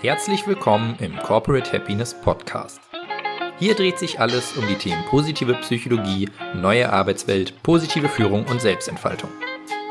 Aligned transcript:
Herzlich 0.00 0.46
willkommen 0.46 0.94
im 1.00 1.16
Corporate 1.16 1.72
Happiness 1.72 2.14
Podcast. 2.14 2.80
Hier 3.58 3.74
dreht 3.74 3.98
sich 3.98 4.20
alles 4.20 4.56
um 4.56 4.64
die 4.68 4.76
Themen 4.76 5.04
positive 5.06 5.54
Psychologie, 5.54 6.30
neue 6.54 6.92
Arbeitswelt, 6.92 7.60
positive 7.64 8.08
Führung 8.08 8.46
und 8.46 8.60
Selbstentfaltung. 8.60 9.28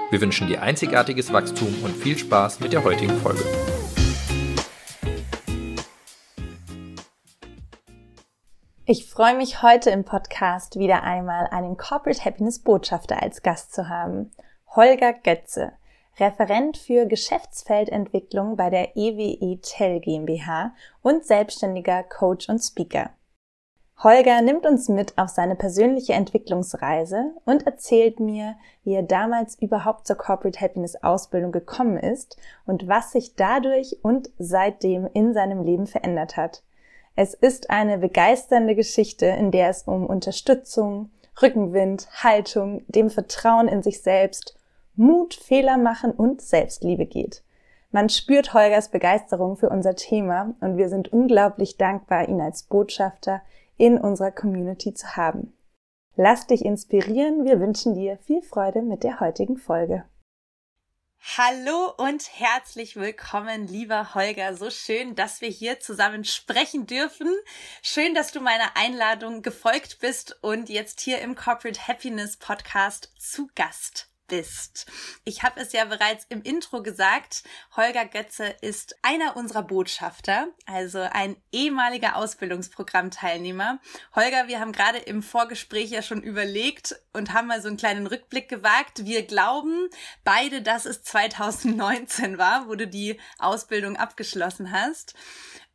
Wir 0.09 0.21
wünschen 0.21 0.47
dir 0.47 0.61
einzigartiges 0.61 1.33
Wachstum 1.33 1.83
und 1.83 1.93
viel 1.93 2.17
Spaß 2.17 2.61
mit 2.61 2.71
der 2.71 2.85
heutigen 2.85 3.17
Folge. 3.17 3.43
Ich 8.85 9.09
freue 9.09 9.35
mich 9.35 9.61
heute 9.61 9.89
im 9.89 10.05
Podcast 10.05 10.79
wieder 10.79 11.03
einmal 11.03 11.47
einen 11.47 11.75
Corporate 11.75 12.23
Happiness 12.23 12.59
Botschafter 12.59 13.21
als 13.21 13.41
Gast 13.41 13.73
zu 13.73 13.89
haben. 13.89 14.31
Holger 14.73 15.11
Götze. 15.11 15.73
Referent 16.19 16.77
für 16.77 17.05
Geschäftsfeldentwicklung 17.05 18.57
bei 18.57 18.69
der 18.69 18.97
EWE 18.97 19.59
Tell 19.61 19.99
GmbH 19.99 20.73
und 21.03 21.25
selbstständiger 21.25 22.03
Coach 22.03 22.49
und 22.49 22.59
Speaker. 22.59 23.11
Holger 24.03 24.41
nimmt 24.41 24.65
uns 24.65 24.89
mit 24.89 25.17
auf 25.17 25.29
seine 25.29 25.55
persönliche 25.55 26.13
Entwicklungsreise 26.13 27.33
und 27.45 27.65
erzählt 27.65 28.19
mir, 28.19 28.55
wie 28.83 28.93
er 28.93 29.03
damals 29.03 29.59
überhaupt 29.59 30.05
zur 30.05 30.17
Corporate 30.17 30.59
Happiness 30.59 30.95
Ausbildung 31.03 31.51
gekommen 31.51 31.97
ist 31.97 32.37
und 32.65 32.87
was 32.87 33.11
sich 33.11 33.35
dadurch 33.35 33.97
und 34.03 34.29
seitdem 34.37 35.07
in 35.13 35.33
seinem 35.33 35.63
Leben 35.63 35.87
verändert 35.87 36.37
hat. 36.37 36.63
Es 37.15 37.33
ist 37.33 37.71
eine 37.71 37.97
begeisternde 37.97 38.75
Geschichte, 38.75 39.25
in 39.25 39.49
der 39.49 39.69
es 39.69 39.83
um 39.83 40.05
Unterstützung, 40.05 41.09
Rückenwind, 41.41 42.07
Haltung, 42.23 42.83
dem 42.87 43.09
Vertrauen 43.09 43.67
in 43.67 43.81
sich 43.81 44.03
selbst 44.03 44.56
Mut, 44.99 45.35
Fehler 45.35 45.77
machen 45.77 46.11
und 46.11 46.41
Selbstliebe 46.41 47.05
geht. 47.05 47.43
Man 47.91 48.09
spürt 48.09 48.55
Holgers 48.55 48.89
Begeisterung 48.89 49.55
für 49.55 49.69
unser 49.69 49.95
Thema 49.95 50.55
und 50.59 50.77
wir 50.77 50.89
sind 50.89 51.13
unglaublich 51.13 51.77
dankbar, 51.77 52.27
ihn 52.27 52.41
als 52.41 52.63
Botschafter 52.63 53.43
in 53.77 53.99
unserer 53.99 54.31
Community 54.31 54.95
zu 54.95 55.15
haben. 55.15 55.53
Lass 56.15 56.47
dich 56.47 56.65
inspirieren, 56.65 57.45
wir 57.45 57.59
wünschen 57.59 57.93
dir 57.93 58.17
viel 58.17 58.41
Freude 58.41 58.81
mit 58.81 59.03
der 59.03 59.19
heutigen 59.19 59.57
Folge. 59.57 60.03
Hallo 61.37 61.93
und 61.97 62.27
herzlich 62.39 62.95
willkommen, 62.95 63.67
lieber 63.67 64.15
Holger. 64.15 64.55
So 64.55 64.71
schön, 64.71 65.13
dass 65.13 65.41
wir 65.41 65.49
hier 65.49 65.79
zusammen 65.79 66.23
sprechen 66.23 66.87
dürfen. 66.87 67.27
Schön, 67.83 68.15
dass 68.15 68.31
du 68.31 68.41
meiner 68.41 68.75
Einladung 68.75 69.43
gefolgt 69.43 69.99
bist 70.01 70.39
und 70.41 70.69
jetzt 70.69 71.01
hier 71.01 71.19
im 71.19 71.35
Corporate 71.35 71.87
Happiness 71.87 72.37
Podcast 72.37 73.13
zu 73.19 73.47
Gast 73.53 74.09
bist. 74.27 74.85
Ich 75.23 75.43
habe 75.43 75.59
es 75.59 75.73
ja 75.73 75.85
bereits 75.85 76.25
im 76.29 76.41
Intro 76.41 76.83
gesagt, 76.83 77.43
Holger 77.75 78.05
Götze 78.05 78.55
ist 78.61 78.95
einer 79.01 79.35
unserer 79.35 79.63
Botschafter, 79.63 80.49
also 80.65 80.99
ein 80.99 81.37
ehemaliger 81.51 82.15
Ausbildungsprogrammteilnehmer. 82.15 83.79
Holger, 84.15 84.47
wir 84.47 84.59
haben 84.59 84.71
gerade 84.71 84.99
im 84.99 85.23
Vorgespräch 85.23 85.89
ja 85.89 86.01
schon 86.01 86.21
überlegt 86.21 86.95
und 87.13 87.33
haben 87.33 87.47
mal 87.47 87.61
so 87.61 87.67
einen 87.67 87.77
kleinen 87.77 88.07
Rückblick 88.07 88.49
gewagt. 88.49 89.05
Wir 89.05 89.25
glauben 89.25 89.89
beide, 90.23 90.61
dass 90.61 90.85
es 90.85 91.03
2019 91.07 92.37
war, 92.37 92.67
wo 92.67 92.75
du 92.75 92.87
die 92.87 93.19
Ausbildung 93.39 93.97
abgeschlossen 93.97 94.71
hast. 94.71 95.15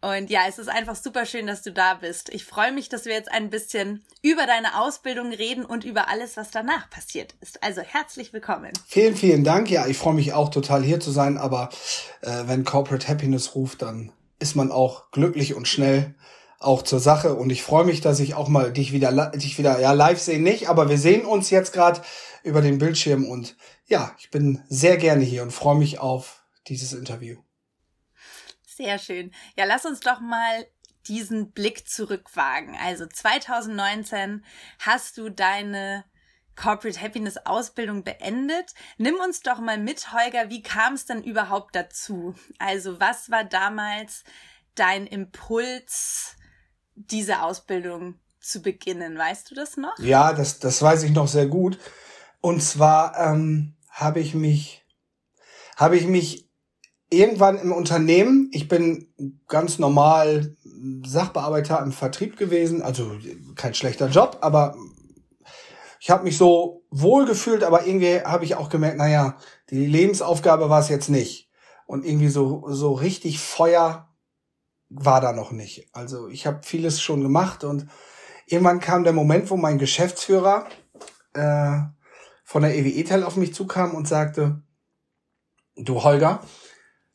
Und 0.02 0.30
ja, 0.30 0.40
es 0.48 0.58
ist 0.58 0.68
einfach 0.68 0.96
super 0.96 1.26
schön, 1.26 1.46
dass 1.46 1.62
du 1.62 1.70
da 1.70 1.94
bist. 1.94 2.28
Ich 2.30 2.44
freue 2.44 2.72
mich, 2.72 2.88
dass 2.88 3.04
wir 3.04 3.12
jetzt 3.12 3.30
ein 3.30 3.50
bisschen 3.50 4.04
über 4.20 4.46
deine 4.46 4.80
Ausbildung 4.80 5.32
reden 5.32 5.64
und 5.64 5.84
über 5.84 6.08
alles, 6.08 6.36
was 6.36 6.50
danach 6.50 6.90
passiert 6.90 7.36
ist. 7.40 7.62
Also 7.62 7.82
herzlich 7.82 8.32
willkommen. 8.32 8.72
Vielen, 8.84 9.14
vielen 9.14 9.44
Dank. 9.44 9.70
Ja, 9.70 9.86
ich 9.86 9.96
freue 9.96 10.14
mich 10.14 10.32
auch 10.32 10.48
total 10.48 10.82
hier 10.82 10.98
zu 10.98 11.12
sein. 11.12 11.38
Aber 11.38 11.68
äh, 12.20 12.42
wenn 12.46 12.64
Corporate 12.64 13.06
Happiness 13.06 13.54
ruft, 13.54 13.82
dann 13.82 14.10
ist 14.40 14.56
man 14.56 14.72
auch 14.72 15.12
glücklich 15.12 15.54
und 15.54 15.68
schnell 15.68 16.16
auch 16.58 16.82
zur 16.82 16.98
Sache. 16.98 17.36
Und 17.36 17.50
ich 17.50 17.62
freue 17.62 17.84
mich, 17.84 18.00
dass 18.00 18.18
ich 18.18 18.34
auch 18.34 18.48
mal 18.48 18.72
dich 18.72 18.92
wieder, 18.92 19.30
dich 19.30 19.56
wieder, 19.56 19.78
ja, 19.78 19.92
live 19.92 20.20
sehen 20.20 20.42
nicht, 20.42 20.68
aber 20.68 20.88
wir 20.88 20.98
sehen 20.98 21.24
uns 21.24 21.50
jetzt 21.50 21.72
gerade 21.72 22.00
über 22.42 22.60
den 22.60 22.78
Bildschirm 22.78 23.24
und 23.24 23.56
ja, 23.86 24.14
ich 24.18 24.30
bin 24.30 24.62
sehr 24.68 24.96
gerne 24.96 25.24
hier 25.24 25.42
und 25.44 25.52
freue 25.52 25.76
mich 25.76 26.00
auf 26.00 26.42
dieses 26.66 26.92
Interview. 26.92 27.36
Sehr 28.82 28.98
schön. 28.98 29.30
Ja, 29.56 29.64
lass 29.64 29.84
uns 29.84 30.00
doch 30.00 30.18
mal 30.18 30.66
diesen 31.06 31.52
Blick 31.52 31.88
zurückwagen. 31.88 32.76
Also 32.82 33.06
2019 33.06 34.44
hast 34.80 35.18
du 35.18 35.28
deine 35.28 36.04
Corporate 36.56 37.00
Happiness 37.00 37.36
Ausbildung 37.46 38.02
beendet. 38.02 38.74
Nimm 38.98 39.14
uns 39.24 39.40
doch 39.40 39.60
mal 39.60 39.78
mit, 39.78 40.12
Holger, 40.12 40.50
wie 40.50 40.62
kam 40.62 40.94
es 40.94 41.06
denn 41.06 41.22
überhaupt 41.22 41.76
dazu? 41.76 42.34
Also 42.58 42.98
was 42.98 43.30
war 43.30 43.44
damals 43.44 44.24
dein 44.74 45.06
Impuls, 45.06 46.36
diese 46.96 47.42
Ausbildung 47.42 48.18
zu 48.40 48.62
beginnen? 48.62 49.16
Weißt 49.16 49.48
du 49.48 49.54
das 49.54 49.76
noch? 49.76 49.96
Ja, 50.00 50.32
das, 50.32 50.58
das 50.58 50.82
weiß 50.82 51.04
ich 51.04 51.12
noch 51.12 51.28
sehr 51.28 51.46
gut. 51.46 51.78
Und 52.40 52.60
zwar 52.64 53.16
ähm, 53.16 53.76
habe 53.90 54.18
ich 54.18 54.34
mich, 54.34 54.84
habe 55.76 55.96
ich 55.96 56.06
mich 56.06 56.51
irgendwann 57.12 57.58
im 57.58 57.72
Unternehmen, 57.72 58.50
ich 58.52 58.68
bin 58.68 59.12
ganz 59.48 59.78
normal 59.78 60.56
Sachbearbeiter 61.04 61.80
im 61.82 61.92
Vertrieb 61.92 62.36
gewesen, 62.36 62.82
also 62.82 63.12
kein 63.54 63.74
schlechter 63.74 64.08
Job, 64.08 64.38
aber 64.40 64.74
ich 66.00 66.10
habe 66.10 66.24
mich 66.24 66.36
so 66.36 66.84
wohl 66.90 67.26
gefühlt, 67.26 67.62
aber 67.62 67.86
irgendwie 67.86 68.20
habe 68.22 68.44
ich 68.44 68.56
auch 68.56 68.68
gemerkt, 68.68 68.98
naja, 68.98 69.36
die 69.70 69.86
Lebensaufgabe 69.86 70.68
war 70.68 70.80
es 70.80 70.88
jetzt 70.88 71.08
nicht. 71.08 71.48
Und 71.86 72.04
irgendwie 72.04 72.28
so, 72.28 72.64
so 72.68 72.92
richtig 72.92 73.38
Feuer 73.38 74.08
war 74.88 75.20
da 75.20 75.32
noch 75.32 75.52
nicht. 75.52 75.88
Also 75.92 76.28
ich 76.28 76.46
habe 76.46 76.60
vieles 76.64 77.00
schon 77.00 77.22
gemacht 77.22 77.64
und 77.64 77.86
irgendwann 78.46 78.80
kam 78.80 79.04
der 79.04 79.12
Moment, 79.12 79.50
wo 79.50 79.56
mein 79.56 79.78
Geschäftsführer 79.78 80.66
äh, 81.34 81.78
von 82.44 82.62
der 82.62 82.76
EWE-Tel 82.76 83.22
auf 83.22 83.36
mich 83.36 83.54
zukam 83.54 83.94
und 83.94 84.08
sagte, 84.08 84.62
du 85.76 86.02
Holger, 86.02 86.40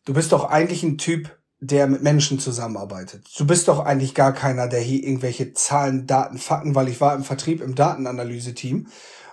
du 0.07 0.13
bist 0.13 0.31
doch 0.31 0.45
eigentlich 0.45 0.83
ein 0.83 0.97
Typ, 0.97 1.37
der 1.59 1.87
mit 1.87 2.01
Menschen 2.01 2.39
zusammenarbeitet. 2.39 3.27
Du 3.37 3.45
bist 3.45 3.67
doch 3.67 3.79
eigentlich 3.79 4.15
gar 4.15 4.33
keiner, 4.33 4.67
der 4.67 4.79
hier 4.79 5.03
irgendwelche 5.03 5.53
Zahlen, 5.53 6.07
Daten, 6.07 6.37
Fakten, 6.37 6.75
weil 6.75 6.87
ich 6.87 7.01
war 7.01 7.13
im 7.13 7.23
Vertrieb 7.23 7.61
im 7.61 7.75
Datenanalyse-Team 7.75 8.87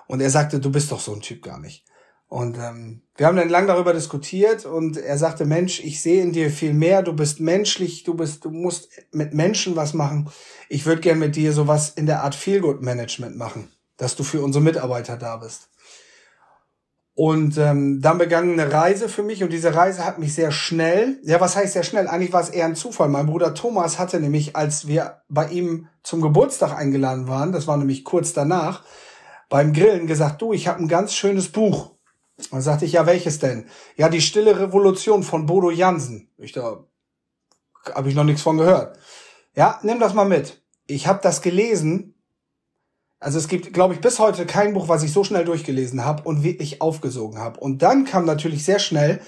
und 0.09 0.21
er 0.21 0.31
sagte, 0.31 0.59
du 0.59 0.73
bist 0.73 0.91
doch 0.91 1.01
so 1.01 1.15
ein 1.15 1.21
Typ 1.21 1.43
gar 1.43 1.61
nicht. 1.61 1.85
Und 2.27 2.59
ähm, 2.59 3.03
wir 3.17 3.27
haben 3.27 3.37
dann 3.37 3.51
lang 3.51 3.69
darüber 3.69 3.93
diskutiert 3.93 4.65
und 4.65 4.97
er 4.97 5.19
sagte, 5.19 5.45
Mensch, 5.45 5.79
ich 5.85 6.03
sehe 6.03 6.23
in 6.23 6.33
dir 6.33 6.51
viel 6.51 6.75
mehr, 6.75 7.03
du 7.03 7.13
bist 7.13 7.39
menschlich, 7.39 8.03
du 8.03 8.15
bist, 8.15 8.45
du 8.45 8.51
musst 8.51 8.89
mit 9.13 9.33
Menschen 9.35 9.77
was 9.77 9.95
machen. 9.95 10.29
Ich 10.69 10.87
würde 10.87 11.03
gern 11.03 11.21
mit 11.21 11.37
dir 11.37 11.53
sowas 11.53 11.91
in 11.91 12.07
der 12.07 12.25
Art 12.25 12.35
Feelgood 12.35 12.83
Management 12.83 13.37
machen, 13.37 13.71
dass 13.99 14.17
du 14.17 14.25
für 14.25 14.43
unsere 14.43 14.65
Mitarbeiter 14.65 15.17
da 15.17 15.37
bist. 15.37 15.69
Und 17.17 17.59
ähm, 17.59 18.01
dann 18.01 18.19
begann 18.19 18.53
eine 18.53 18.73
Reise 18.73 19.09
für 19.09 19.23
mich 19.23 19.45
und 19.45 19.53
diese 19.53 19.73
Reise 19.73 20.05
hat 20.05 20.19
mich 20.19 20.35
sehr 20.35 20.51
schnell, 20.51 21.21
ja 21.23 21.41
was 21.41 21.55
heißt 21.55 21.75
sehr 21.75 21.85
schnell, 21.85 22.09
eigentlich 22.09 22.33
war 22.33 22.41
es 22.41 22.49
eher 22.49 22.65
ein 22.65 22.75
Zufall. 22.75 23.09
Mein 23.09 23.27
Bruder 23.27 23.55
Thomas 23.55 24.01
hatte 24.01 24.19
nämlich, 24.19 24.57
als 24.57 24.89
wir 24.89 25.23
bei 25.29 25.47
ihm 25.49 25.87
zum 26.03 26.21
Geburtstag 26.21 26.77
eingeladen 26.77 27.29
waren, 27.29 27.53
das 27.53 27.69
war 27.69 27.77
nämlich 27.77 28.03
kurz 28.03 28.33
danach, 28.33 28.83
beim 29.49 29.73
Grillen 29.73 30.09
gesagt, 30.09 30.43
du, 30.43 30.53
ich 30.53 30.67
habe 30.67 30.81
ein 30.81 30.89
ganz 30.89 31.15
schönes 31.15 31.51
Buch. 31.51 31.93
Und 32.51 32.63
sagte 32.63 32.85
ich, 32.85 32.95
ja, 32.95 33.07
welches 33.07 33.39
denn? 33.39 33.69
Ja, 33.95 34.09
die 34.09 34.21
Stille 34.21 34.59
Revolution 34.59 35.23
von 35.23 35.47
Bodo 35.47 35.71
Jansen. 35.71 36.33
Ich 36.37 36.51
da 36.51 36.85
habe 37.95 38.09
ich 38.09 38.17
noch 38.17 38.25
nichts 38.25 38.43
von 38.43 38.57
gehört. 38.57 38.99
Ja, 39.55 39.79
nimm 39.83 40.01
das 40.01 40.15
mal 40.15 40.25
mit. 40.25 40.63
Ich 40.87 41.07
habe 41.07 41.21
das 41.23 41.43
gelesen 41.43 42.14
also 43.25 43.39
es 43.39 43.49
gibt, 43.49 43.73
glaube 43.73 43.95
ich, 43.95 44.01
bis 44.01 44.19
heute 44.19 44.45
kein 44.45 44.75
Buch, 44.75 44.89
was 44.89 45.03
ich 45.03 45.11
so 45.11 45.25
schnell 45.25 45.47
durchgelesen 45.47 46.05
habe 46.05 46.25
und 46.25 46.43
wirklich 46.43 46.83
aufgesogen 46.83 47.39
habe. 47.39 47.59
Und 47.59 47.81
dann 47.81 48.05
kam 48.05 48.27
natürlich 48.27 48.67
sehr 48.67 48.79
schnell 48.79 49.19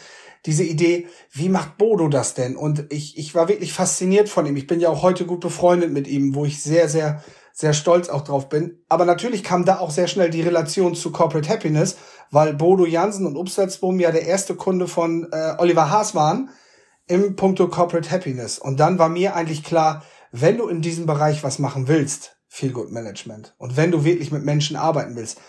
diese 0.45 0.65
Idee, 0.65 1.07
wie 1.33 1.49
macht 1.49 1.79
Bodo 1.79 2.09
das 2.09 2.35
denn? 2.35 2.57
Und 2.57 2.93
ich, 2.93 3.17
ich 3.17 3.35
war 3.35 3.49
wirklich 3.49 3.73
fasziniert 3.73 4.29
von 4.29 4.45
ihm. 4.45 4.55
Ich 4.57 4.67
bin 4.67 4.81
ja 4.81 4.91
auch 4.91 5.01
heute 5.01 5.25
gut 5.25 5.41
befreundet 5.41 5.93
mit 5.93 6.07
ihm, 6.09 6.35
wo 6.35 6.45
ich 6.45 6.63
sehr, 6.63 6.91
sehr, 6.91 7.25
sehr 7.55 7.73
stolz 7.73 8.11
auch 8.11 8.21
drauf 8.21 8.51
bin. 8.51 8.83
Aber 8.91 9.07
natürlich 9.07 9.43
kam 9.43 9.65
da 9.65 9.79
auch 9.79 9.91
sehr 9.91 10.09
schnell 10.09 10.29
die 10.29 10.43
Relation 10.43 10.95
zu 10.95 11.11
Corporate 11.11 11.49
Happiness, 11.49 11.97
weil 12.31 12.53
Bodo 12.53 12.85
Jansen 12.85 13.25
und 13.25 13.39
Upsalzboom 13.39 13.99
ja 13.99 14.11
der 14.11 14.27
erste 14.27 14.57
Kunde 14.57 14.89
von 14.89 15.27
äh, 15.33 15.55
Oliver 15.57 15.91
Haas 15.91 16.15
waren 16.15 16.51
im 17.07 17.35
Punkto 17.35 17.69
Corporate 17.69 18.11
Happiness. 18.11 18.59
Und 18.59 18.79
dann 18.79 18.99
war 18.99 19.09
mir 19.09 19.35
eigentlich 19.35 19.65
klar, 19.65 20.05
wenn 20.33 20.59
du 20.59 20.69
in 20.69 20.83
diesem 20.83 21.07
Bereich 21.07 21.43
was 21.43 21.59
machen 21.59 21.89
willst, 21.89 22.36
Feel 22.49 22.73
Good 22.73 22.91
Management. 22.91 23.55
Und 23.59 23.77
wenn 23.77 23.91
du 23.91 24.05
wirklich 24.05 24.31
mit 24.33 24.45
Menschen 24.45 24.77
arbeiten 24.77 25.17
willst, 25.17 25.41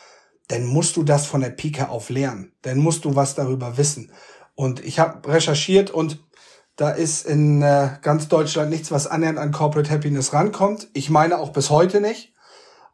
dann 0.47 0.65
musst 0.65 0.95
du 0.95 1.03
das 1.03 1.25
von 1.25 1.41
der 1.41 1.49
Pike 1.49 1.89
auf 1.89 2.09
lernen. 2.09 2.53
Dann 2.61 2.77
musst 2.77 3.05
du 3.05 3.15
was 3.15 3.35
darüber 3.35 3.77
wissen. 3.77 4.11
Und 4.55 4.83
ich 4.83 4.99
habe 4.99 5.27
recherchiert 5.31 5.91
und 5.91 6.19
da 6.77 6.91
ist 6.91 7.25
in 7.25 7.61
äh, 7.61 7.97
ganz 8.01 8.27
Deutschland 8.27 8.69
nichts, 8.69 8.91
was 8.91 9.07
annähernd 9.07 9.39
an 9.39 9.51
Corporate 9.51 9.89
Happiness 9.89 10.33
rankommt. 10.33 10.87
Ich 10.93 11.09
meine 11.09 11.39
auch 11.39 11.51
bis 11.51 11.69
heute 11.69 12.01
nicht. 12.01 12.33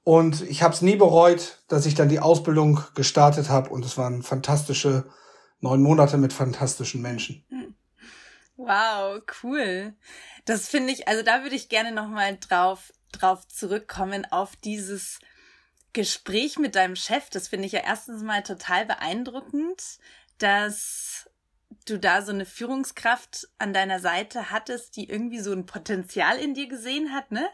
Und 0.03 0.41
ich 0.41 0.63
habe 0.63 0.73
es 0.73 0.81
nie 0.81 0.95
bereut, 0.95 1.63
dass 1.67 1.85
ich 1.85 1.95
dann 1.95 2.09
die 2.09 2.19
Ausbildung 2.19 2.81
gestartet 2.95 3.49
habe. 3.49 3.69
Und 3.69 3.85
es 3.85 3.97
waren 3.97 4.23
fantastische 4.23 5.05
neun 5.59 5.81
Monate 5.81 6.17
mit 6.17 6.33
fantastischen 6.33 7.01
Menschen. 7.01 7.43
Hm. 7.49 7.75
Wow, 8.55 9.21
cool. 9.41 9.93
Das 10.45 10.67
finde 10.67 10.93
ich, 10.93 11.07
also 11.07 11.23
da 11.23 11.43
würde 11.43 11.55
ich 11.55 11.69
gerne 11.69 11.91
nochmal 11.91 12.37
drauf, 12.37 12.93
drauf 13.13 13.47
zurückkommen, 13.47 14.25
auf 14.31 14.55
dieses 14.55 15.19
Gespräch 15.93 16.57
mit 16.57 16.75
deinem 16.75 16.95
Chef. 16.95 17.29
Das 17.29 17.47
finde 17.47 17.67
ich 17.67 17.71
ja 17.71 17.81
erstens 17.81 18.23
mal 18.23 18.43
total 18.43 18.85
beeindruckend, 18.85 19.99
dass 20.39 21.29
du 21.85 21.97
da 21.97 22.21
so 22.21 22.31
eine 22.31 22.45
Führungskraft 22.45 23.47
an 23.57 23.73
deiner 23.73 23.99
Seite 23.99 24.51
hattest, 24.51 24.95
die 24.95 25.09
irgendwie 25.09 25.39
so 25.39 25.51
ein 25.51 25.65
Potenzial 25.65 26.37
in 26.37 26.53
dir 26.53 26.67
gesehen 26.67 27.13
hat, 27.13 27.31
ne? 27.31 27.47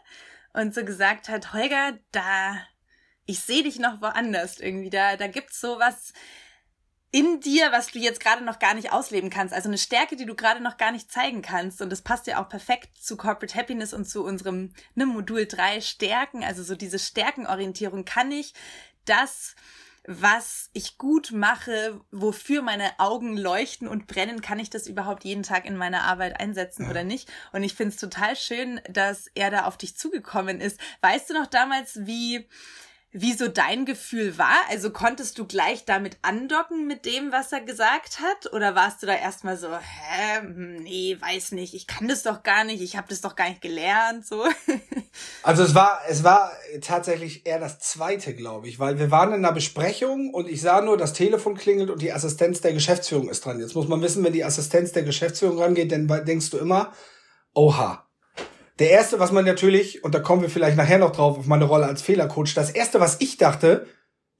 Und 0.52 0.74
so 0.74 0.84
gesagt 0.84 1.28
hat, 1.28 1.52
Holger, 1.52 1.98
da, 2.10 2.56
ich 3.24 3.40
sehe 3.40 3.62
dich 3.62 3.78
noch 3.78 4.00
woanders 4.00 4.58
irgendwie, 4.58 4.90
da, 4.90 5.16
da 5.16 5.28
gibt's 5.28 5.60
so 5.60 5.78
was 5.78 6.12
in 7.12 7.40
dir, 7.40 7.72
was 7.72 7.88
du 7.88 7.98
jetzt 7.98 8.20
gerade 8.20 8.44
noch 8.44 8.58
gar 8.58 8.74
nicht 8.74 8.92
ausleben 8.92 9.30
kannst. 9.30 9.52
Also 9.52 9.68
eine 9.68 9.78
Stärke, 9.78 10.16
die 10.16 10.26
du 10.26 10.34
gerade 10.34 10.62
noch 10.62 10.76
gar 10.76 10.92
nicht 10.92 11.10
zeigen 11.10 11.42
kannst. 11.42 11.82
Und 11.82 11.90
das 11.90 12.02
passt 12.02 12.26
ja 12.26 12.42
auch 12.42 12.48
perfekt 12.48 12.98
zu 12.98 13.16
Corporate 13.16 13.54
Happiness 13.56 13.92
und 13.92 14.08
zu 14.08 14.24
unserem 14.24 14.72
ne, 14.94 15.06
Modul 15.06 15.46
3 15.46 15.80
Stärken. 15.80 16.44
Also 16.44 16.62
so 16.62 16.76
diese 16.76 16.98
Stärkenorientierung 16.98 18.04
kann 18.04 18.30
ich 18.30 18.54
das 19.04 19.54
was 20.06 20.70
ich 20.72 20.96
gut 20.98 21.30
mache, 21.30 22.00
wofür 22.10 22.62
meine 22.62 22.98
Augen 22.98 23.36
leuchten 23.36 23.86
und 23.86 24.06
brennen, 24.06 24.40
kann 24.40 24.58
ich 24.58 24.70
das 24.70 24.86
überhaupt 24.86 25.24
jeden 25.24 25.42
Tag 25.42 25.66
in 25.66 25.76
meiner 25.76 26.04
Arbeit 26.04 26.40
einsetzen 26.40 26.84
ja. 26.84 26.90
oder 26.90 27.04
nicht? 27.04 27.30
Und 27.52 27.62
ich 27.62 27.74
finde 27.74 27.94
es 27.94 28.00
total 28.00 28.34
schön, 28.34 28.80
dass 28.88 29.28
er 29.34 29.50
da 29.50 29.66
auf 29.66 29.76
dich 29.76 29.96
zugekommen 29.96 30.60
ist. 30.60 30.80
Weißt 31.02 31.28
du 31.28 31.34
noch 31.34 31.46
damals, 31.46 32.06
wie 32.06 32.48
wie 33.12 33.32
so 33.32 33.48
dein 33.48 33.86
Gefühl 33.86 34.38
war? 34.38 34.54
Also 34.68 34.90
konntest 34.90 35.36
du 35.38 35.44
gleich 35.44 35.84
damit 35.84 36.18
andocken 36.22 36.86
mit 36.86 37.06
dem, 37.06 37.32
was 37.32 37.50
er 37.50 37.60
gesagt 37.60 38.20
hat? 38.20 38.52
Oder 38.52 38.76
warst 38.76 39.02
du 39.02 39.06
da 39.06 39.14
erstmal 39.14 39.56
so, 39.56 39.68
hä, 39.68 40.40
hm, 40.40 40.76
nee, 40.76 41.16
weiß 41.18 41.52
nicht, 41.52 41.74
ich 41.74 41.88
kann 41.88 42.06
das 42.06 42.22
doch 42.22 42.44
gar 42.44 42.62
nicht, 42.62 42.80
ich 42.80 42.96
habe 42.96 43.08
das 43.08 43.20
doch 43.20 43.34
gar 43.34 43.48
nicht 43.48 43.60
gelernt, 43.60 44.26
so? 44.26 44.44
Also 45.42 45.64
es 45.64 45.74
war, 45.74 46.00
es 46.08 46.22
war 46.22 46.52
tatsächlich 46.82 47.44
eher 47.44 47.58
das 47.58 47.80
zweite, 47.80 48.34
glaube 48.34 48.68
ich, 48.68 48.78
weil 48.78 48.98
wir 48.98 49.10
waren 49.10 49.30
in 49.32 49.44
einer 49.44 49.52
Besprechung 49.52 50.32
und 50.32 50.48
ich 50.48 50.60
sah 50.60 50.80
nur, 50.80 50.96
das 50.96 51.12
Telefon 51.12 51.56
klingelt 51.56 51.90
und 51.90 52.00
die 52.00 52.12
Assistenz 52.12 52.60
der 52.60 52.72
Geschäftsführung 52.72 53.28
ist 53.28 53.44
dran. 53.44 53.58
Jetzt 53.58 53.74
muss 53.74 53.88
man 53.88 54.00
wissen, 54.02 54.22
wenn 54.22 54.32
die 54.32 54.44
Assistenz 54.44 54.92
der 54.92 55.02
Geschäftsführung 55.02 55.58
rangeht, 55.58 55.90
dann 55.90 56.06
denkst 56.24 56.50
du 56.50 56.58
immer, 56.58 56.92
oha, 57.54 58.09
der 58.80 58.90
erste, 58.90 59.20
was 59.20 59.30
man 59.30 59.44
natürlich, 59.44 60.02
und 60.02 60.14
da 60.14 60.20
kommen 60.20 60.42
wir 60.42 60.50
vielleicht 60.50 60.76
nachher 60.76 60.98
noch 60.98 61.12
drauf 61.12 61.38
auf 61.38 61.46
meine 61.46 61.66
Rolle 61.66 61.86
als 61.86 62.02
Fehlercoach, 62.02 62.54
das 62.54 62.70
erste, 62.70 62.98
was 62.98 63.18
ich 63.20 63.36
dachte, 63.36 63.86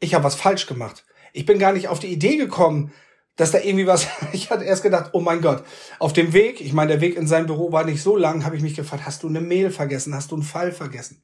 ich 0.00 0.14
habe 0.14 0.24
was 0.24 0.34
falsch 0.34 0.66
gemacht. 0.66 1.04
Ich 1.34 1.44
bin 1.44 1.58
gar 1.58 1.72
nicht 1.72 1.88
auf 1.88 2.00
die 2.00 2.08
Idee 2.08 2.36
gekommen, 2.36 2.90
dass 3.36 3.50
da 3.50 3.58
irgendwie 3.58 3.86
was, 3.86 4.06
ich 4.32 4.50
hatte 4.50 4.64
erst 4.64 4.82
gedacht, 4.82 5.10
oh 5.12 5.20
mein 5.20 5.42
Gott, 5.42 5.62
auf 5.98 6.14
dem 6.14 6.32
Weg, 6.32 6.62
ich 6.62 6.72
meine, 6.72 6.92
der 6.92 7.00
Weg 7.02 7.16
in 7.16 7.26
sein 7.26 7.46
Büro 7.46 7.70
war 7.70 7.84
nicht 7.84 8.02
so 8.02 8.16
lang, 8.16 8.44
habe 8.44 8.56
ich 8.56 8.62
mich 8.62 8.74
gefragt, 8.74 9.04
hast 9.04 9.22
du 9.22 9.28
eine 9.28 9.42
Mail 9.42 9.70
vergessen, 9.70 10.14
hast 10.14 10.30
du 10.30 10.36
einen 10.36 10.42
Fall 10.42 10.72
vergessen? 10.72 11.22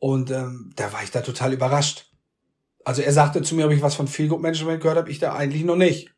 Und 0.00 0.30
ähm, 0.30 0.72
da 0.74 0.92
war 0.92 1.04
ich 1.04 1.12
da 1.12 1.20
total 1.20 1.52
überrascht. 1.52 2.10
Also 2.84 3.02
er 3.02 3.12
sagte 3.12 3.42
zu 3.42 3.54
mir, 3.54 3.66
ob 3.66 3.72
ich 3.72 3.82
was 3.82 3.94
von 3.94 4.08
Feel 4.08 4.28
Good 4.28 4.40
Management 4.40 4.82
gehört 4.82 4.98
habe, 4.98 5.10
ich 5.10 5.20
da 5.20 5.34
eigentlich 5.34 5.62
noch 5.62 5.76
nicht. 5.76 6.10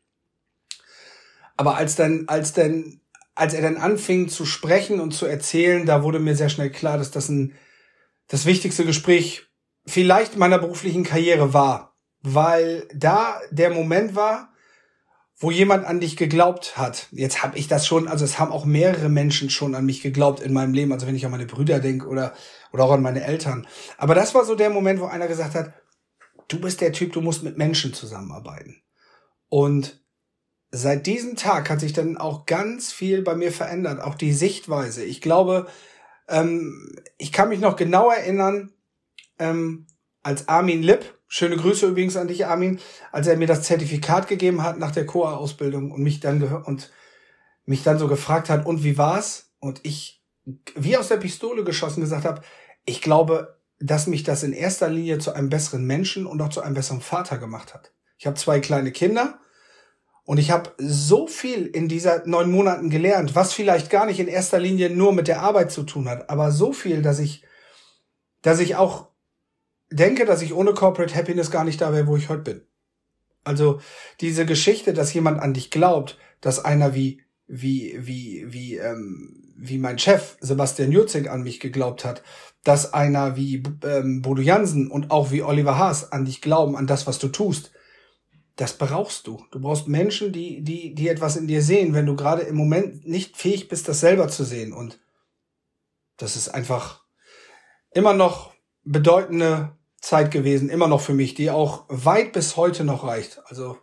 Aber 1.57 1.75
als 1.75 1.95
dann, 1.95 2.23
als 2.27 2.53
dann 2.53 3.01
als 3.35 3.53
er 3.53 3.61
dann 3.61 3.77
anfing 3.77 4.29
zu 4.29 4.45
sprechen 4.45 4.99
und 4.99 5.13
zu 5.13 5.25
erzählen, 5.25 5.85
da 5.85 6.03
wurde 6.03 6.19
mir 6.19 6.35
sehr 6.35 6.49
schnell 6.49 6.69
klar, 6.69 6.97
dass 6.97 7.11
das 7.11 7.29
ein, 7.29 7.53
das 8.27 8.45
wichtigste 8.45 8.85
Gespräch 8.85 9.47
vielleicht 9.85 10.37
meiner 10.37 10.59
beruflichen 10.59 11.03
Karriere 11.03 11.53
war, 11.53 11.97
weil 12.21 12.87
da 12.93 13.39
der 13.51 13.71
Moment 13.71 14.15
war, 14.15 14.53
wo 15.35 15.51
jemand 15.51 15.85
an 15.85 15.99
dich 15.99 16.15
geglaubt 16.15 16.77
hat. 16.77 17.07
Jetzt 17.11 17.43
habe 17.43 17.57
ich 17.57 17.67
das 17.67 17.85
schon, 17.85 18.07
also 18.07 18.23
es 18.23 18.39
haben 18.39 18.51
auch 18.51 18.65
mehrere 18.65 19.09
Menschen 19.09 19.49
schon 19.49 19.75
an 19.75 19.85
mich 19.85 20.01
geglaubt 20.01 20.39
in 20.39 20.53
meinem 20.53 20.73
Leben, 20.73 20.93
also 20.93 21.07
wenn 21.07 21.15
ich 21.15 21.25
an 21.25 21.31
meine 21.31 21.47
Brüder 21.47 21.79
denke 21.79 22.07
oder 22.07 22.33
oder 22.71 22.83
auch 22.85 22.91
an 22.91 23.01
meine 23.01 23.23
Eltern. 23.23 23.67
Aber 23.97 24.15
das 24.15 24.33
war 24.33 24.45
so 24.45 24.55
der 24.55 24.69
Moment, 24.69 24.99
wo 24.99 25.05
einer 25.05 25.27
gesagt 25.27 25.55
hat, 25.55 25.73
du 26.47 26.59
bist 26.59 26.81
der 26.81 26.91
Typ, 26.91 27.13
du 27.13 27.21
musst 27.21 27.43
mit 27.43 27.57
Menschen 27.57 27.93
zusammenarbeiten. 27.93 28.81
Und 29.49 30.02
seit 30.75 31.05
diesem 31.05 31.35
Tag 31.35 31.69
hat 31.69 31.79
sich 31.79 31.93
dann 31.93 32.17
auch 32.17 32.47
ganz 32.47 32.91
viel 32.91 33.21
bei 33.21 33.35
mir 33.35 33.51
verändert, 33.51 34.01
auch 34.01 34.15
die 34.15 34.33
Sichtweise. 34.33 35.03
Ich 35.03 35.21
glaube, 35.21 35.67
ähm, 36.27 36.95
ich 37.19 37.31
kann 37.31 37.49
mich 37.49 37.59
noch 37.59 37.75
genau 37.75 38.09
erinnern, 38.09 38.73
ähm, 39.37 39.85
als 40.23 40.47
Armin 40.47 40.81
Lipp, 40.81 41.19
schöne 41.27 41.57
Grüße 41.57 41.85
übrigens 41.85 42.17
an 42.17 42.27
dich, 42.27 42.47
Armin, 42.47 42.79
als 43.11 43.27
er 43.27 43.37
mir 43.37 43.45
das 43.45 43.61
Zertifikat 43.61 44.27
gegeben 44.27 44.63
hat 44.63 44.79
nach 44.79 44.89
der 44.89 45.05
COA-Ausbildung 45.05 45.91
und 45.91 46.01
mich 46.01 46.21
dann 46.21 46.41
und 46.41 46.91
mich 47.65 47.83
dann 47.83 47.99
so 47.99 48.07
gefragt 48.07 48.49
hat, 48.49 48.65
und 48.65 48.83
wie 48.83 48.97
war's? 48.97 49.51
Und 49.59 49.79
ich, 49.83 50.23
wie 50.75 50.97
aus 50.97 51.07
der 51.07 51.17
Pistole 51.17 51.63
geschossen, 51.63 52.01
gesagt 52.01 52.25
habe, 52.25 52.41
ich 52.83 53.01
glaube, 53.01 53.59
dass 53.79 54.07
mich 54.07 54.23
das 54.23 54.41
in 54.41 54.53
erster 54.53 54.89
Linie 54.89 55.19
zu 55.19 55.33
einem 55.33 55.49
besseren 55.49 55.85
Menschen 55.85 56.25
und 56.25 56.41
auch 56.41 56.49
zu 56.49 56.61
einem 56.61 56.73
besseren 56.73 57.01
Vater 57.01 57.37
gemacht 57.37 57.75
hat. 57.75 57.93
Ich 58.17 58.25
habe 58.25 58.37
zwei 58.37 58.59
kleine 58.59 58.91
Kinder 58.91 59.39
und 60.25 60.37
ich 60.37 60.51
habe 60.51 60.71
so 60.77 61.27
viel 61.27 61.65
in 61.65 61.89
dieser 61.89 62.25
neun 62.25 62.49
Monaten 62.49 62.89
gelernt, 62.89 63.35
was 63.35 63.53
vielleicht 63.53 63.89
gar 63.89 64.05
nicht 64.05 64.19
in 64.19 64.27
erster 64.29 64.59
Linie 64.59 64.89
nur 64.89 65.11
mit 65.11 65.27
der 65.27 65.41
Arbeit 65.41 65.71
zu 65.71 65.83
tun 65.83 66.07
hat, 66.07 66.29
aber 66.29 66.51
so 66.51 66.71
viel, 66.71 67.01
dass 67.01 67.19
ich, 67.19 67.43
dass 68.41 68.59
ich 68.59 68.75
auch 68.75 69.09
denke, 69.91 70.25
dass 70.25 70.41
ich 70.41 70.53
ohne 70.53 70.73
Corporate 70.73 71.13
Happiness 71.13 71.51
gar 71.51 71.65
nicht 71.65 71.81
da 71.81 71.91
wäre, 71.91 72.07
wo 72.07 72.15
ich 72.15 72.29
heute 72.29 72.41
bin. 72.41 72.61
Also 73.43 73.81
diese 74.21 74.45
Geschichte, 74.45 74.93
dass 74.93 75.13
jemand 75.13 75.41
an 75.41 75.53
dich 75.53 75.69
glaubt, 75.69 76.17
dass 76.39 76.63
einer 76.63 76.95
wie 76.95 77.21
wie 77.45 77.97
wie 77.99 78.45
wie 78.47 78.77
ähm, 78.77 79.53
wie 79.57 79.77
mein 79.77 79.99
Chef 79.99 80.37
Sebastian 80.39 80.93
Jurzig 80.93 81.29
an 81.29 81.43
mich 81.43 81.59
geglaubt 81.59 82.05
hat, 82.05 82.23
dass 82.63 82.93
einer 82.93 83.35
wie 83.35 83.61
ähm, 83.83 84.21
Bodo 84.21 84.41
Jansen 84.41 84.89
und 84.89 85.11
auch 85.11 85.31
wie 85.31 85.43
Oliver 85.43 85.77
Haas 85.77 86.13
an 86.13 86.23
dich 86.23 86.41
glauben, 86.41 86.77
an 86.77 86.87
das, 86.87 87.05
was 87.05 87.19
du 87.19 87.27
tust 87.27 87.71
das 88.55 88.77
brauchst 88.77 89.27
du. 89.27 89.43
Du 89.51 89.59
brauchst 89.59 89.87
Menschen, 89.87 90.31
die, 90.31 90.61
die, 90.63 90.93
die 90.93 91.07
etwas 91.07 91.35
in 91.35 91.47
dir 91.47 91.61
sehen, 91.61 91.93
wenn 91.93 92.05
du 92.05 92.15
gerade 92.15 92.43
im 92.43 92.55
Moment 92.55 93.07
nicht 93.07 93.35
fähig 93.37 93.67
bist, 93.67 93.87
das 93.87 93.99
selber 93.99 94.27
zu 94.27 94.43
sehen. 94.43 94.73
Und 94.73 94.99
das 96.17 96.35
ist 96.35 96.49
einfach 96.49 97.03
immer 97.91 98.13
noch 98.13 98.53
bedeutende 98.83 99.75
Zeit 100.01 100.31
gewesen, 100.31 100.69
immer 100.69 100.87
noch 100.87 101.01
für 101.01 101.13
mich, 101.13 101.33
die 101.33 101.49
auch 101.49 101.85
weit 101.87 102.33
bis 102.33 102.57
heute 102.57 102.83
noch 102.83 103.03
reicht. 103.03 103.41
Also 103.45 103.77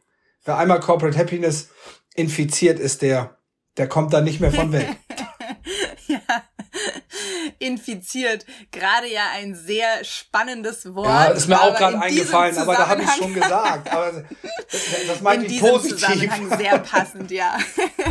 wer 0.45 0.59
einmal 0.59 0.81
Corporate 0.81 1.19
Happiness 1.19 1.71
infiziert 2.15 2.79
ist, 2.79 3.03
der, 3.03 3.39
der 3.77 3.89
kommt 3.89 4.13
da 4.13 4.21
nicht 4.21 4.41
mehr 4.41 4.53
von 4.53 4.73
weg. 4.73 4.87
infiziert. 7.61 8.45
Gerade 8.73 9.07
ja 9.07 9.29
ein 9.35 9.55
sehr 9.55 10.03
spannendes 10.05 10.95
Wort. 10.95 11.07
Ja, 11.07 11.25
ist 11.27 11.47
mir 11.47 11.61
auch 11.61 11.77
gerade 11.77 12.01
eingefallen, 12.01 12.57
aber 12.59 12.75
da 12.75 12.89
habe 12.89 13.03
ich 13.03 13.11
schon 13.11 13.33
gesagt. 13.33 13.93
Aber 13.93 14.25
das 15.07 15.21
meinte 15.21 15.47
ich 15.47 15.61
positiv. 15.61 16.01
Zusammenhang 16.01 16.59
sehr 16.59 16.79
passend, 16.79 17.31
ja. 17.31 17.59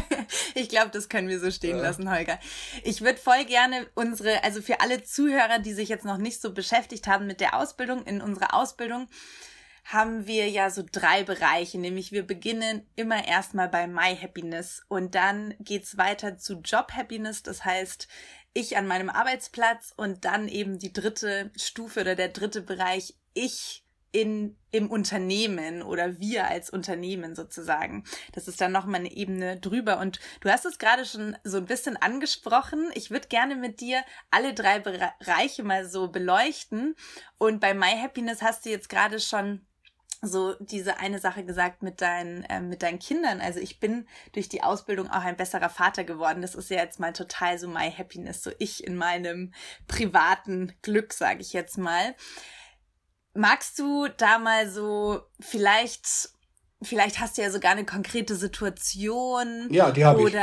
ich 0.56 0.70
glaube, 0.70 0.92
das 0.92 1.10
können 1.10 1.28
wir 1.28 1.40
so 1.40 1.52
stehen 1.52 1.78
ja. 1.78 1.84
lassen, 1.84 2.10
Holger. 2.10 2.40
Ich 2.84 3.02
würde 3.02 3.20
voll 3.20 3.44
gerne 3.46 3.88
unsere, 3.96 4.44
also 4.44 4.62
für 4.62 4.80
alle 4.82 5.04
Zuhörer, 5.04 5.60
die 5.60 5.74
sich 5.74 5.90
jetzt 5.90 6.06
noch 6.06 6.18
nicht 6.18 6.42
so 6.42 6.54
beschäftigt 6.54 7.08
haben 7.08 7.28
mit 7.28 7.42
der 7.42 7.56
Ausbildung, 7.56 8.06
in 8.06 8.22
unserer 8.22 8.54
Ausbildung, 8.54 9.08
haben 9.92 10.28
wir 10.28 10.48
ja 10.50 10.70
so 10.70 10.84
drei 10.90 11.24
Bereiche, 11.24 11.80
nämlich 11.80 12.12
wir 12.12 12.26
beginnen 12.26 12.86
immer 12.96 13.28
erstmal 13.28 13.68
bei 13.68 13.88
My 13.88 14.16
Happiness 14.16 14.84
und 14.88 15.16
dann 15.16 15.56
geht's 15.60 15.98
weiter 15.98 16.38
zu 16.38 16.62
Job 16.64 16.92
Happiness, 16.94 17.42
das 17.42 17.66
heißt, 17.66 18.08
ich 18.54 18.78
an 18.78 18.88
meinem 18.88 19.10
Arbeitsplatz 19.10 19.94
und 19.96 20.26
dann 20.26 20.48
eben 20.48 20.80
die 20.80 20.94
dritte 20.94 21.52
Stufe 21.56 22.02
oder 22.02 22.16
der 22.16 22.30
dritte 22.30 22.62
Bereich, 22.62 23.16
ich 23.34 23.86
in, 24.12 24.58
im 24.72 24.90
Unternehmen 24.90 25.84
oder 25.84 26.20
wir 26.20 26.48
als 26.48 26.70
Unternehmen 26.70 27.36
sozusagen. 27.36 28.04
Das 28.34 28.48
ist 28.48 28.60
dann 28.60 28.72
nochmal 28.72 29.02
eine 29.02 29.12
Ebene 29.12 29.60
drüber. 29.60 30.00
Und 30.00 30.20
du 30.42 30.50
hast 30.50 30.66
es 30.66 30.80
gerade 30.80 31.06
schon 31.06 31.38
so 31.44 31.58
ein 31.58 31.66
bisschen 31.66 31.96
angesprochen. 31.96 32.90
Ich 32.96 33.12
würde 33.12 33.28
gerne 33.28 33.56
mit 33.56 33.82
dir 33.82 34.04
alle 34.32 34.54
drei 34.54 34.80
Bereiche 34.80 35.64
mal 35.64 35.88
so 35.88 36.08
beleuchten. 36.08 36.96
Und 37.38 37.60
bei 37.60 37.74
My 37.74 37.96
Happiness 38.02 38.42
hast 38.42 38.66
du 38.66 38.70
jetzt 38.70 38.90
gerade 38.90 39.20
schon 39.20 39.66
so 40.22 40.56
diese 40.60 41.00
eine 41.00 41.20
Sache 41.20 41.46
gesagt 41.46 41.82
mit 41.82 42.02
deinen 42.02 42.44
äh, 42.44 42.60
mit 42.60 42.84
deinen 42.84 43.00
Kindern. 43.00 43.40
Also 43.40 43.60
ich 43.60 43.80
bin 43.80 44.08
durch 44.34 44.50
die 44.50 44.64
Ausbildung 44.64 45.10
auch 45.10 45.24
ein 45.24 45.38
besserer 45.38 45.70
Vater 45.70 46.04
geworden. 46.04 46.42
Das 46.42 46.56
ist 46.56 46.70
ja 46.70 46.78
jetzt 46.78 47.00
mal 47.00 47.14
total 47.14 47.58
so 47.58 47.68
my 47.68 47.92
happiness, 47.92 48.44
so 48.44 48.52
ich 48.60 48.86
in 48.86 48.96
meinem 48.96 49.54
privaten 49.88 50.74
Glück, 50.82 51.14
sage 51.14 51.42
ich 51.42 51.54
jetzt 51.54 51.78
mal. 51.78 52.16
Magst 53.34 53.80
du 53.80 54.08
da 54.18 54.40
mal 54.40 54.70
so 54.70 55.22
vielleicht 55.40 56.30
vielleicht 56.82 57.20
hast 57.20 57.38
du 57.38 57.42
ja 57.42 57.52
sogar 57.52 57.72
eine 57.72 57.86
konkrete 57.86 58.36
Situation 58.36 59.68
ja, 59.70 59.92
die 59.92 60.06
habe 60.06 60.28
ich. 60.28 60.34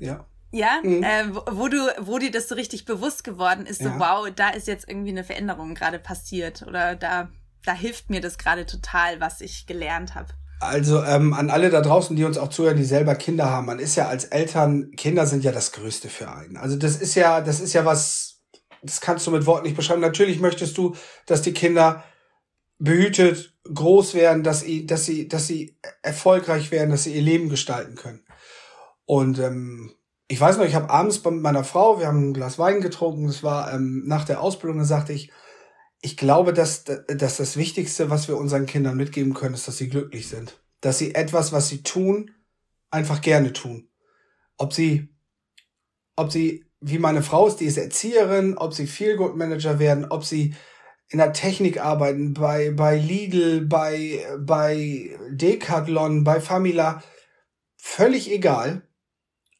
ja. 0.00 0.26
Ja, 0.52 0.80
mhm. 0.82 1.02
äh, 1.02 1.34
wo, 1.34 1.42
wo, 1.50 1.68
du, 1.68 1.78
wo 1.98 2.18
dir 2.18 2.30
das 2.30 2.48
so 2.48 2.54
richtig 2.54 2.84
bewusst 2.84 3.24
geworden 3.24 3.66
ist, 3.66 3.82
so 3.82 3.88
ja. 3.88 3.98
wow, 3.98 4.30
da 4.34 4.50
ist 4.50 4.68
jetzt 4.68 4.88
irgendwie 4.88 5.10
eine 5.10 5.24
Veränderung 5.24 5.74
gerade 5.74 5.98
passiert 5.98 6.62
oder 6.62 6.94
da 6.94 7.30
da 7.66 7.72
hilft 7.72 8.10
mir 8.10 8.20
das 8.20 8.38
gerade 8.38 8.66
total, 8.66 9.20
was 9.20 9.40
ich 9.40 9.66
gelernt 9.66 10.14
habe. 10.14 10.28
Also 10.60 11.02
ähm, 11.02 11.34
an 11.34 11.50
alle 11.50 11.68
da 11.68 11.82
draußen, 11.82 12.16
die 12.16 12.24
uns 12.24 12.38
auch 12.38 12.48
zuhören, 12.48 12.76
die 12.76 12.84
selber 12.84 13.14
Kinder 13.14 13.50
haben. 13.50 13.66
Man 13.66 13.78
ist 13.78 13.94
ja 13.96 14.08
als 14.08 14.24
Eltern, 14.24 14.92
Kinder 14.96 15.26
sind 15.26 15.44
ja 15.44 15.52
das 15.52 15.72
Größte 15.72 16.08
für 16.08 16.30
einen. 16.32 16.56
Also 16.56 16.76
das 16.76 16.96
ist 16.96 17.14
ja, 17.14 17.42
das 17.42 17.60
ist 17.60 17.74
ja 17.74 17.84
was, 17.84 18.40
das 18.82 19.00
kannst 19.00 19.26
du 19.26 19.30
mit 19.30 19.44
Worten 19.44 19.64
nicht 19.64 19.76
beschreiben. 19.76 20.00
Natürlich 20.00 20.40
möchtest 20.40 20.78
du, 20.78 20.96
dass 21.26 21.42
die 21.42 21.52
Kinder 21.52 22.04
behütet, 22.78 23.54
groß 23.72 24.14
werden, 24.14 24.42
dass 24.42 24.60
sie, 24.60 24.86
dass 24.86 25.04
sie, 25.04 25.28
dass 25.28 25.46
sie 25.46 25.76
erfolgreich 26.02 26.70
werden, 26.70 26.90
dass 26.90 27.04
sie 27.04 27.14
ihr 27.14 27.22
Leben 27.22 27.48
gestalten 27.48 27.96
können. 27.96 28.24
Und 29.04 29.38
ähm, 29.38 29.92
ich 30.28 30.40
weiß 30.40 30.56
noch, 30.56 30.64
ich 30.64 30.74
habe 30.74 30.90
abends 30.90 31.18
bei 31.18 31.30
meiner 31.30 31.64
Frau, 31.64 32.00
wir 32.00 32.06
haben 32.06 32.30
ein 32.30 32.34
Glas 32.34 32.58
Wein 32.58 32.80
getrunken, 32.80 33.26
das 33.26 33.42
war 33.42 33.72
ähm, 33.72 34.04
nach 34.06 34.24
der 34.24 34.40
Ausbildung, 34.40 34.78
da 34.78 34.84
sagte 34.84 35.12
ich, 35.12 35.30
ich 36.02 36.16
glaube, 36.16 36.52
dass, 36.52 36.84
dass 36.84 37.36
das 37.36 37.56
Wichtigste, 37.56 38.10
was 38.10 38.28
wir 38.28 38.36
unseren 38.36 38.66
Kindern 38.66 38.96
mitgeben 38.96 39.34
können, 39.34 39.54
ist, 39.54 39.66
dass 39.66 39.78
sie 39.78 39.88
glücklich 39.88 40.28
sind. 40.28 40.60
Dass 40.80 40.98
sie 40.98 41.14
etwas, 41.14 41.52
was 41.52 41.68
sie 41.68 41.82
tun, 41.82 42.30
einfach 42.90 43.20
gerne 43.20 43.52
tun. 43.52 43.88
Ob 44.56 44.72
sie, 44.72 45.08
ob 46.16 46.30
sie, 46.30 46.64
wie 46.80 46.98
meine 46.98 47.22
Frau 47.22 47.46
ist, 47.48 47.56
die 47.56 47.64
ist 47.64 47.76
Erzieherin, 47.76 48.56
ob 48.56 48.74
sie 48.74 48.86
Feelgood 48.86 49.36
Manager 49.36 49.78
werden, 49.78 50.06
ob 50.06 50.24
sie 50.24 50.54
in 51.08 51.18
der 51.18 51.32
Technik 51.32 51.80
arbeiten, 51.80 52.34
bei, 52.34 52.70
bei 52.70 52.98
Lidl, 52.98 53.66
bei, 53.66 54.24
bei 54.38 55.16
Decathlon, 55.30 56.24
bei 56.24 56.40
Famila, 56.40 57.02
völlig 57.76 58.30
egal, 58.30 58.82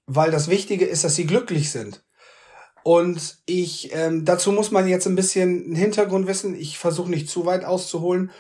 weil 0.07 0.31
das 0.31 0.49
Wichtige 0.49 0.87
ist, 0.87 1.05
dass 1.05 1.15
sie 1.15 1.27
glücklich 1.27 1.71
sind. 1.71 2.06
Und 2.87 3.39
ich, 3.47 3.93
ähm, 3.97 4.25
dazu 4.25 4.53
muss 4.53 4.71
man 4.71 4.87
jetzt 4.87 5.09
ein 5.09 5.17
bisschen 5.17 5.65
einen 5.65 5.75
Hintergrund 5.75 6.29
wissen. 6.29 6.55
Ich 6.55 6.79
versuche 6.79 7.11
nicht 7.11 7.29
zu 7.29 7.45
weit 7.45 7.65
auszuholen, 7.65 8.31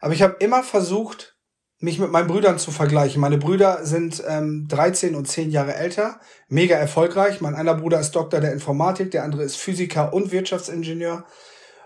aber 0.00 0.12
ich 0.12 0.22
habe 0.22 0.38
immer 0.40 0.64
versucht, 0.64 1.36
mich 1.78 2.00
mit 2.00 2.10
meinen 2.10 2.26
Brüdern 2.26 2.58
zu 2.58 2.72
vergleichen. 2.72 3.20
Meine 3.20 3.38
Brüder 3.38 3.86
sind 3.86 4.20
ähm, 4.26 4.66
13 4.66 5.14
und 5.14 5.28
10 5.28 5.52
Jahre 5.52 5.76
älter, 5.76 6.18
mega 6.48 6.74
erfolgreich. 6.74 7.40
Mein 7.40 7.54
einer 7.54 7.76
Bruder 7.76 8.00
ist 8.00 8.10
Doktor 8.16 8.40
der 8.40 8.52
Informatik, 8.52 9.12
der 9.12 9.22
andere 9.22 9.44
ist 9.44 9.54
Physiker 9.54 10.12
und 10.12 10.32
Wirtschaftsingenieur. 10.32 11.24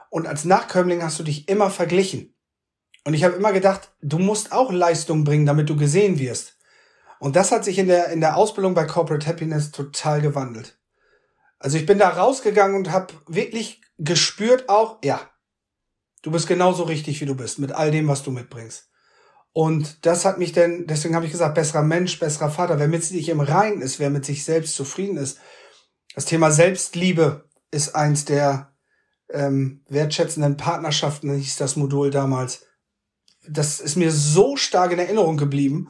Und 0.09 0.27
als 0.27 0.47
Nachkömmling 0.47 1.03
hast 1.03 1.19
du 1.19 1.23
dich 1.23 1.51
immer 1.51 1.69
verglichen. 1.69 2.35
Und 3.05 3.13
ich 3.13 3.25
habe 3.25 3.37
immer 3.37 3.53
gedacht, 3.53 3.93
du 4.01 4.19
musst 4.19 4.53
auch 4.53 4.73
Leistung 4.73 5.25
bringen, 5.25 5.45
damit 5.45 5.69
du 5.69 5.77
gesehen 5.77 6.19
wirst. 6.19 6.57
Und 7.21 7.37
das 7.37 7.53
hat 7.53 7.67
sich 7.67 7.79
in 7.79 7.89
der, 7.89 8.09
in 8.09 8.23
der 8.23 8.39
Ausbildung 8.39 8.73
bei 8.73 8.87
Corporate 8.87 9.27
Happiness 9.27 9.71
total 9.71 10.23
gewandelt. 10.23 10.76
Also 11.59 11.79
ich 11.79 11.87
bin 11.87 11.99
da 11.99 12.09
rausgegangen 12.11 12.77
und 12.77 12.91
habe 12.91 13.15
wirklich 13.27 13.81
gespürt 13.99 14.69
auch, 14.69 14.99
ja, 15.03 15.21
du 16.23 16.31
bist 16.31 16.47
genauso 16.47 16.85
richtig, 16.85 17.21
wie 17.21 17.27
du 17.27 17.35
bist, 17.35 17.59
mit 17.59 17.73
all 17.73 17.91
dem, 17.91 18.09
was 18.09 18.23
du 18.23 18.31
mitbringst. 18.31 18.91
Und 19.53 20.05
das 20.05 20.27
hat 20.27 20.39
mich 20.39 20.53
denn, 20.53 20.87
deswegen 20.87 21.15
habe 21.15 21.25
ich 21.25 21.33
gesagt, 21.33 21.55
besserer 21.55 21.83
Mensch, 21.83 22.19
besserer 22.19 22.51
Vater, 22.51 22.79
wer 22.79 22.89
mit 22.89 23.03
sich 23.03 23.31
im 23.31 23.41
Reinen 23.41 23.81
ist, 23.81 23.99
wer 23.99 24.11
mit 24.11 24.27
sich 24.27 24.45
selbst 24.45 24.75
zufrieden 24.75 25.17
ist. 25.17 25.39
Das 26.15 26.27
Thema 26.27 26.51
Selbstliebe 26.51 27.49
ist 27.71 27.95
eins 27.95 28.27
der 28.27 28.75
ähm, 29.31 29.83
wertschätzenden 29.89 30.59
Partnerschaften, 30.59 31.35
hieß 31.35 31.57
das 31.57 31.77
Modul 31.77 32.11
damals. 32.11 32.67
Das 33.49 33.81
ist 33.81 33.97
mir 33.97 34.13
so 34.13 34.57
stark 34.57 34.93
in 34.93 34.99
Erinnerung 34.99 35.39
geblieben, 35.39 35.89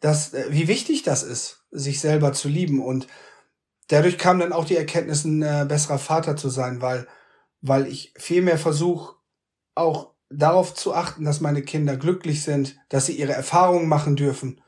dass, 0.00 0.34
äh, 0.34 0.46
wie 0.50 0.66
wichtig 0.66 1.02
das 1.04 1.22
ist, 1.22 1.64
sich 1.70 2.00
selber 2.00 2.32
zu 2.32 2.48
lieben. 2.48 2.82
Und 2.84 3.06
dadurch 3.88 4.18
kam 4.18 4.38
dann 4.38 4.52
auch 4.52 4.64
die 4.64 4.76
Erkenntnis, 4.76 5.24
ein 5.24 5.42
äh, 5.42 5.64
besserer 5.68 5.98
Vater 5.98 6.36
zu 6.36 6.48
sein, 6.48 6.80
weil, 6.80 7.06
weil 7.60 7.86
ich 7.86 8.12
viel 8.16 8.42
mehr 8.42 8.58
versuche, 8.58 9.16
auch 9.74 10.14
darauf 10.30 10.74
zu 10.74 10.94
achten, 10.94 11.24
dass 11.24 11.40
meine 11.40 11.62
Kinder 11.62 11.96
glücklich 11.96 12.42
sind, 12.42 12.76
dass 12.88 13.06
sie 13.06 13.16
ihre 13.16 13.32
Erfahrungen 13.32 13.88
machen 13.88 14.16
dürfen 14.16 14.60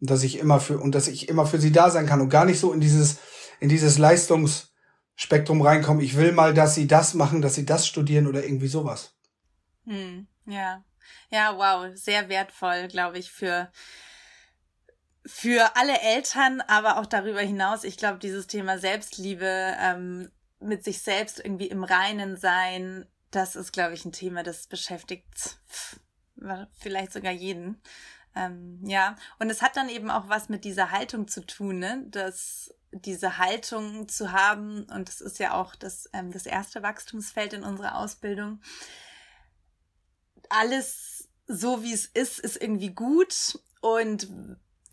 und 0.00 0.10
dass 0.10 0.22
ich 0.22 0.38
immer 0.38 0.60
für 0.60 0.78
und 0.78 0.94
dass 0.94 1.08
ich 1.08 1.28
immer 1.28 1.46
für 1.46 1.58
sie 1.58 1.72
da 1.72 1.90
sein 1.90 2.06
kann 2.06 2.20
und 2.20 2.28
gar 2.28 2.44
nicht 2.44 2.60
so 2.60 2.72
in 2.72 2.80
dieses 2.80 3.18
in 3.60 3.70
dieses 3.70 3.96
Leistungsspektrum 3.96 5.62
reinkommen. 5.62 6.02
Ich 6.02 6.16
will 6.16 6.32
mal, 6.32 6.52
dass 6.52 6.74
sie 6.74 6.86
das 6.86 7.14
machen, 7.14 7.40
dass 7.40 7.54
sie 7.54 7.64
das 7.64 7.86
studieren 7.86 8.26
oder 8.26 8.44
irgendwie 8.44 8.68
sowas. 8.68 9.14
Hm, 9.86 10.26
ja, 10.44 10.84
ja, 11.30 11.56
wow, 11.56 11.90
sehr 11.94 12.28
wertvoll, 12.28 12.88
glaube 12.88 13.18
ich, 13.18 13.30
für 13.30 13.70
für 15.26 15.76
alle 15.76 16.00
Eltern, 16.00 16.60
aber 16.62 16.98
auch 16.98 17.06
darüber 17.06 17.40
hinaus. 17.40 17.84
Ich 17.84 17.96
glaube, 17.96 18.18
dieses 18.18 18.46
Thema 18.46 18.78
Selbstliebe, 18.78 19.76
ähm, 19.80 20.30
mit 20.60 20.84
sich 20.84 21.02
selbst 21.02 21.38
irgendwie 21.38 21.66
im 21.66 21.84
Reinen 21.84 22.36
sein, 22.36 23.06
das 23.30 23.56
ist, 23.56 23.72
glaube 23.72 23.94
ich, 23.94 24.04
ein 24.04 24.12
Thema, 24.12 24.42
das 24.42 24.66
beschäftigt 24.66 25.58
vielleicht 26.78 27.12
sogar 27.12 27.32
jeden. 27.32 27.80
Ähm, 28.34 28.80
ja, 28.84 29.16
und 29.38 29.50
es 29.50 29.62
hat 29.62 29.76
dann 29.76 29.88
eben 29.88 30.10
auch 30.10 30.28
was 30.28 30.48
mit 30.48 30.64
dieser 30.64 30.90
Haltung 30.90 31.28
zu 31.28 31.44
tun, 31.44 31.78
ne? 31.78 32.04
dass 32.08 32.74
diese 32.92 33.38
Haltung 33.38 34.08
zu 34.08 34.32
haben, 34.32 34.84
und 34.84 35.08
das 35.08 35.20
ist 35.20 35.38
ja 35.38 35.54
auch 35.54 35.74
das, 35.74 36.08
ähm, 36.12 36.32
das 36.32 36.46
erste 36.46 36.82
Wachstumsfeld 36.82 37.54
in 37.54 37.62
unserer 37.62 37.96
Ausbildung. 37.96 38.60
Alles 40.48 41.28
so 41.46 41.82
wie 41.82 41.92
es 41.92 42.06
ist, 42.06 42.38
ist 42.38 42.60
irgendwie 42.60 42.90
gut 42.90 43.58
und 43.80 44.28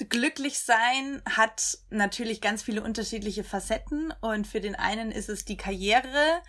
glücklich 0.10 0.60
sein 0.60 1.22
hat 1.30 1.78
natürlich 1.90 2.42
ganz 2.42 2.64
viele 2.64 2.84
unterschiedliche 2.84 3.44
Facetten 3.44 4.14
und 4.22 4.48
für 4.48 4.62
den 4.62 4.76
einen 4.76 5.12
ist 5.12 5.30
es 5.30 5.46
die 5.46 5.58
Karriere, 5.58 6.42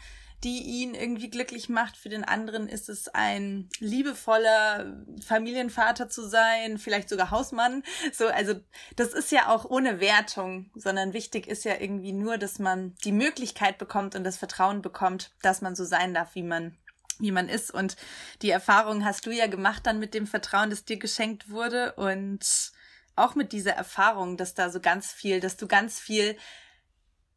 die 0.44 0.62
ihn 0.62 0.94
irgendwie 0.94 1.30
glücklich 1.30 1.68
macht. 1.68 1.96
Für 1.96 2.10
den 2.10 2.24
anderen 2.24 2.68
ist 2.68 2.88
es 2.88 3.08
ein 3.08 3.68
liebevoller 3.78 4.94
Familienvater 5.26 6.08
zu 6.08 6.28
sein, 6.28 6.76
vielleicht 6.78 7.08
sogar 7.08 7.30
Hausmann. 7.30 7.82
So, 8.12 8.26
also 8.26 8.54
das 8.96 9.14
ist 9.14 9.32
ja 9.32 9.48
auch 9.48 9.64
ohne 9.64 10.00
Wertung, 10.00 10.70
sondern 10.74 11.14
wichtig 11.14 11.46
ist 11.46 11.64
ja 11.64 11.80
irgendwie 11.80 12.12
nur, 12.12 12.36
dass 12.36 12.58
man 12.58 12.94
die 13.04 13.12
Möglichkeit 13.12 13.78
bekommt 13.78 14.14
und 14.14 14.24
das 14.24 14.36
Vertrauen 14.36 14.82
bekommt, 14.82 15.32
dass 15.40 15.62
man 15.62 15.74
so 15.74 15.84
sein 15.84 16.12
darf, 16.14 16.34
wie 16.34 16.42
man 16.42 16.76
wie 17.20 17.30
man 17.30 17.48
ist. 17.48 17.72
Und 17.72 17.96
die 18.42 18.50
Erfahrung 18.50 19.04
hast 19.04 19.24
du 19.24 19.30
ja 19.30 19.46
gemacht 19.46 19.86
dann 19.86 20.00
mit 20.00 20.14
dem 20.14 20.26
Vertrauen, 20.26 20.70
das 20.70 20.84
dir 20.84 20.98
geschenkt 20.98 21.48
wurde. 21.48 21.92
Und 21.94 22.72
auch 23.16 23.34
mit 23.34 23.52
dieser 23.52 23.72
Erfahrung, 23.72 24.36
dass 24.36 24.54
da 24.54 24.70
so 24.70 24.80
ganz 24.80 25.12
viel, 25.12 25.40
dass 25.40 25.56
du 25.56 25.66
ganz 25.66 25.98
viel 25.98 26.36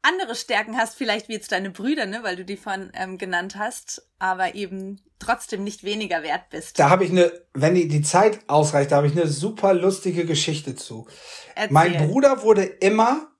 andere 0.01 0.35
Stärken 0.35 0.77
hast, 0.77 0.95
vielleicht 0.95 1.27
wie 1.27 1.33
jetzt 1.33 1.51
deine 1.51 1.69
Brüder, 1.69 2.05
ne, 2.05 2.19
weil 2.23 2.35
du 2.35 2.45
die 2.45 2.57
von 2.57 2.91
ähm, 2.93 3.17
genannt 3.17 3.55
hast, 3.57 4.07
aber 4.19 4.55
eben 4.55 5.01
trotzdem 5.19 5.63
nicht 5.63 5.83
weniger 5.83 6.23
wert 6.23 6.49
bist. 6.49 6.79
Da 6.79 6.89
habe 6.89 7.03
ich 7.03 7.11
eine, 7.11 7.31
wenn 7.53 7.75
die, 7.75 7.87
die 7.87 8.01
Zeit 8.01 8.39
ausreicht, 8.47 8.91
da 8.91 8.97
habe 8.97 9.07
ich 9.07 9.13
eine 9.13 9.27
super 9.27 9.73
lustige 9.73 10.25
Geschichte 10.25 10.75
zu. 10.75 11.07
Erzähl. 11.55 11.73
Mein 11.73 12.07
Bruder 12.07 12.43
wurde 12.43 12.63
immer, 12.63 13.31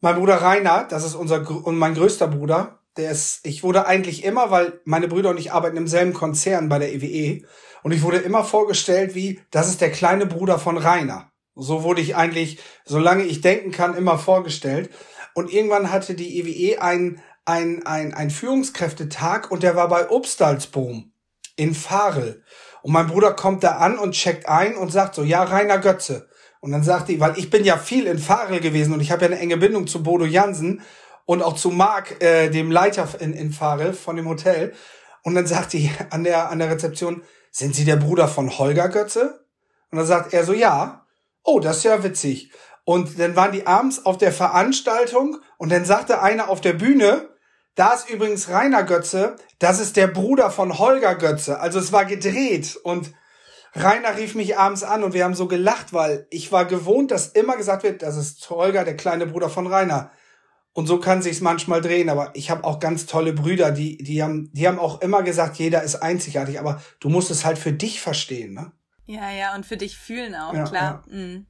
mein 0.00 0.16
Bruder 0.16 0.36
Rainer, 0.36 0.86
das 0.88 1.04
ist 1.04 1.14
unser 1.14 1.48
und 1.64 1.76
mein 1.76 1.94
größter 1.94 2.28
Bruder, 2.28 2.80
der 2.96 3.10
ist, 3.10 3.40
ich 3.46 3.62
wurde 3.62 3.86
eigentlich 3.86 4.24
immer, 4.24 4.50
weil 4.50 4.80
meine 4.84 5.08
Brüder 5.08 5.30
und 5.30 5.38
ich 5.38 5.52
arbeiten 5.52 5.76
im 5.76 5.88
selben 5.88 6.12
Konzern 6.12 6.68
bei 6.68 6.78
der 6.78 6.92
EWE 6.92 7.06
e, 7.06 7.46
und 7.82 7.92
ich 7.92 8.02
wurde 8.02 8.18
immer 8.18 8.44
vorgestellt 8.44 9.14
wie, 9.14 9.40
das 9.50 9.68
ist 9.68 9.80
der 9.80 9.90
kleine 9.90 10.26
Bruder 10.26 10.58
von 10.58 10.76
Rainer. 10.76 11.31
So 11.54 11.82
wurde 11.82 12.00
ich 12.00 12.16
eigentlich, 12.16 12.58
solange 12.84 13.24
ich 13.24 13.40
denken 13.40 13.72
kann, 13.72 13.96
immer 13.96 14.18
vorgestellt. 14.18 14.90
Und 15.34 15.52
irgendwann 15.52 15.90
hatte 15.90 16.14
die 16.14 16.38
EWE 16.38 16.74
e 16.74 16.78
ein, 16.78 17.22
ein, 17.44 17.84
ein, 17.86 18.14
ein 18.14 18.30
Führungskräftetag 18.30 19.50
und 19.50 19.62
der 19.62 19.76
war 19.76 19.88
bei 19.88 20.10
Obstalsboom 20.10 21.12
in 21.56 21.74
Farel. 21.74 22.42
Und 22.82 22.92
mein 22.92 23.06
Bruder 23.06 23.34
kommt 23.34 23.64
da 23.64 23.76
an 23.76 23.98
und 23.98 24.12
checkt 24.12 24.48
ein 24.48 24.76
und 24.76 24.90
sagt 24.90 25.14
so, 25.14 25.22
ja, 25.22 25.42
Rainer 25.42 25.78
Götze. 25.78 26.28
Und 26.60 26.72
dann 26.72 26.82
sagt 26.82 27.08
die, 27.08 27.20
weil 27.20 27.38
ich 27.38 27.50
bin 27.50 27.64
ja 27.64 27.76
viel 27.76 28.06
in 28.06 28.18
Farel 28.18 28.60
gewesen 28.60 28.94
und 28.94 29.00
ich 29.00 29.10
habe 29.10 29.22
ja 29.22 29.30
eine 29.30 29.38
enge 29.38 29.56
Bindung 29.56 29.86
zu 29.86 30.02
Bodo 30.02 30.24
Jansen 30.24 30.82
und 31.24 31.42
auch 31.42 31.54
zu 31.54 31.70
Marc, 31.70 32.22
äh, 32.22 32.50
dem 32.50 32.70
Leiter 32.70 33.08
in, 33.20 33.32
in 33.32 33.52
Farel 33.52 33.92
von 33.92 34.16
dem 34.16 34.28
Hotel. 34.28 34.72
Und 35.22 35.34
dann 35.34 35.46
sagt 35.46 35.72
die 35.72 35.90
an 36.10 36.24
der, 36.24 36.50
an 36.50 36.58
der 36.58 36.70
Rezeption, 36.70 37.22
sind 37.50 37.74
Sie 37.74 37.84
der 37.84 37.96
Bruder 37.96 38.28
von 38.28 38.58
Holger 38.58 38.88
Götze? 38.88 39.44
Und 39.90 39.98
dann 39.98 40.06
sagt 40.06 40.32
er 40.32 40.44
so, 40.44 40.52
ja 40.52 41.01
oh, 41.44 41.60
das 41.60 41.78
ist 41.78 41.84
ja 41.84 42.02
witzig. 42.02 42.52
Und 42.84 43.18
dann 43.18 43.36
waren 43.36 43.52
die 43.52 43.66
abends 43.66 44.04
auf 44.04 44.18
der 44.18 44.32
Veranstaltung 44.32 45.38
und 45.58 45.70
dann 45.70 45.84
sagte 45.84 46.20
einer 46.20 46.48
auf 46.48 46.60
der 46.60 46.72
Bühne, 46.72 47.28
da 47.74 47.92
ist 47.92 48.10
übrigens 48.10 48.48
Rainer 48.48 48.82
Götze, 48.82 49.36
das 49.58 49.80
ist 49.80 49.96
der 49.96 50.08
Bruder 50.08 50.50
von 50.50 50.78
Holger 50.78 51.14
Götze. 51.14 51.60
Also 51.60 51.78
es 51.78 51.92
war 51.92 52.04
gedreht 52.04 52.76
und 52.82 53.12
Rainer 53.74 54.18
rief 54.18 54.34
mich 54.34 54.58
abends 54.58 54.82
an 54.82 55.02
und 55.02 55.14
wir 55.14 55.24
haben 55.24 55.34
so 55.34 55.48
gelacht, 55.48 55.94
weil 55.94 56.26
ich 56.30 56.52
war 56.52 56.66
gewohnt, 56.66 57.10
dass 57.10 57.28
immer 57.28 57.56
gesagt 57.56 57.84
wird, 57.84 58.02
das 58.02 58.16
ist 58.16 58.50
Holger, 58.50 58.84
der 58.84 58.96
kleine 58.96 59.26
Bruder 59.26 59.48
von 59.48 59.66
Rainer. 59.66 60.10
Und 60.74 60.86
so 60.86 60.98
kann 60.98 61.22
sich's 61.22 61.40
manchmal 61.40 61.80
drehen, 61.80 62.08
aber 62.08 62.30
ich 62.34 62.50
habe 62.50 62.64
auch 62.64 62.80
ganz 62.80 63.06
tolle 63.06 63.32
Brüder, 63.32 63.70
die 63.70 63.98
die 63.98 64.22
haben 64.22 64.50
die 64.52 64.66
haben 64.66 64.78
auch 64.78 65.00
immer 65.00 65.22
gesagt, 65.22 65.56
jeder 65.56 65.82
ist 65.82 65.96
einzigartig, 65.96 66.58
aber 66.58 66.82
du 67.00 67.08
musst 67.08 67.30
es 67.30 67.44
halt 67.44 67.58
für 67.58 67.72
dich 67.72 68.00
verstehen, 68.00 68.54
ne? 68.54 68.72
Ja, 69.06 69.30
ja, 69.30 69.54
und 69.54 69.66
für 69.66 69.76
dich 69.76 69.96
fühlen 69.96 70.34
auch, 70.34 70.54
ja, 70.54 70.64
klar. 70.64 71.04
Ja. 71.06 71.14
Mhm. 71.14 71.46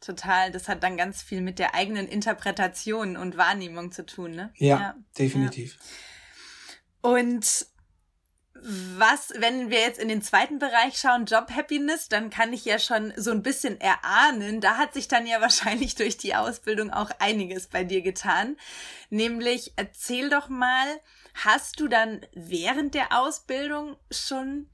Total. 0.00 0.50
Das 0.50 0.68
hat 0.68 0.82
dann 0.82 0.96
ganz 0.96 1.22
viel 1.22 1.40
mit 1.40 1.58
der 1.58 1.74
eigenen 1.74 2.08
Interpretation 2.08 3.16
und 3.16 3.36
Wahrnehmung 3.36 3.92
zu 3.92 4.04
tun, 4.04 4.32
ne? 4.32 4.52
Ja, 4.56 4.80
ja. 4.80 4.94
definitiv. 5.16 5.78
Und 7.00 7.66
was, 8.64 9.32
wenn 9.36 9.70
wir 9.70 9.80
jetzt 9.80 9.98
in 9.98 10.08
den 10.08 10.22
zweiten 10.22 10.58
Bereich 10.58 10.96
schauen, 10.96 11.24
Job 11.24 11.50
Happiness, 11.50 12.08
dann 12.08 12.30
kann 12.30 12.52
ich 12.52 12.64
ja 12.64 12.78
schon 12.78 13.12
so 13.16 13.32
ein 13.32 13.42
bisschen 13.42 13.80
erahnen. 13.80 14.60
Da 14.60 14.76
hat 14.76 14.94
sich 14.94 15.08
dann 15.08 15.26
ja 15.26 15.40
wahrscheinlich 15.40 15.94
durch 15.94 16.16
die 16.16 16.34
Ausbildung 16.34 16.90
auch 16.92 17.10
einiges 17.18 17.66
bei 17.66 17.84
dir 17.84 18.02
getan. 18.02 18.56
Nämlich, 19.10 19.72
erzähl 19.76 20.30
doch 20.30 20.48
mal, 20.48 20.86
hast 21.34 21.80
du 21.80 21.88
dann 21.88 22.20
während 22.34 22.94
der 22.94 23.18
Ausbildung 23.18 23.96
schon 24.10 24.68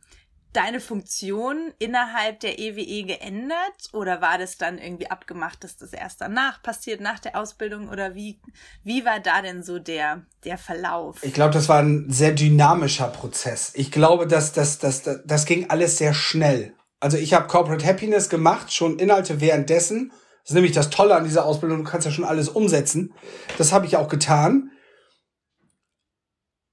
deine 0.58 0.80
Funktion 0.80 1.72
innerhalb 1.78 2.40
der 2.40 2.58
EWE 2.58 2.80
e 2.80 3.02
geändert 3.04 3.90
oder 3.92 4.20
war 4.20 4.38
das 4.38 4.58
dann 4.58 4.78
irgendwie 4.78 5.08
abgemacht, 5.08 5.62
dass 5.62 5.76
das 5.76 5.92
erst 5.92 6.20
danach 6.20 6.60
passiert, 6.64 7.00
nach 7.00 7.20
der 7.20 7.36
Ausbildung 7.36 7.88
oder 7.88 8.16
wie, 8.16 8.40
wie 8.82 9.04
war 9.04 9.20
da 9.20 9.40
denn 9.40 9.62
so 9.62 9.78
der, 9.78 10.26
der 10.44 10.58
Verlauf? 10.58 11.22
Ich 11.22 11.32
glaube, 11.32 11.54
das 11.54 11.68
war 11.68 11.78
ein 11.78 12.10
sehr 12.10 12.32
dynamischer 12.32 13.06
Prozess. 13.06 13.70
Ich 13.76 13.92
glaube, 13.92 14.26
dass 14.26 14.52
das, 14.52 14.80
das, 14.80 15.02
das, 15.02 15.20
das 15.24 15.46
ging 15.46 15.70
alles 15.70 15.96
sehr 15.96 16.12
schnell. 16.12 16.74
Also 16.98 17.18
ich 17.18 17.34
habe 17.34 17.46
Corporate 17.46 17.86
Happiness 17.86 18.28
gemacht, 18.28 18.72
schon 18.72 18.98
Inhalte 18.98 19.40
währenddessen. 19.40 20.10
Das 20.42 20.50
ist 20.50 20.54
nämlich 20.54 20.72
das 20.72 20.90
Tolle 20.90 21.14
an 21.14 21.22
dieser 21.22 21.44
Ausbildung, 21.44 21.84
du 21.84 21.88
kannst 21.88 22.04
ja 22.04 22.10
schon 22.10 22.24
alles 22.24 22.48
umsetzen. 22.48 23.14
Das 23.58 23.72
habe 23.72 23.86
ich 23.86 23.96
auch 23.96 24.08
getan. 24.08 24.72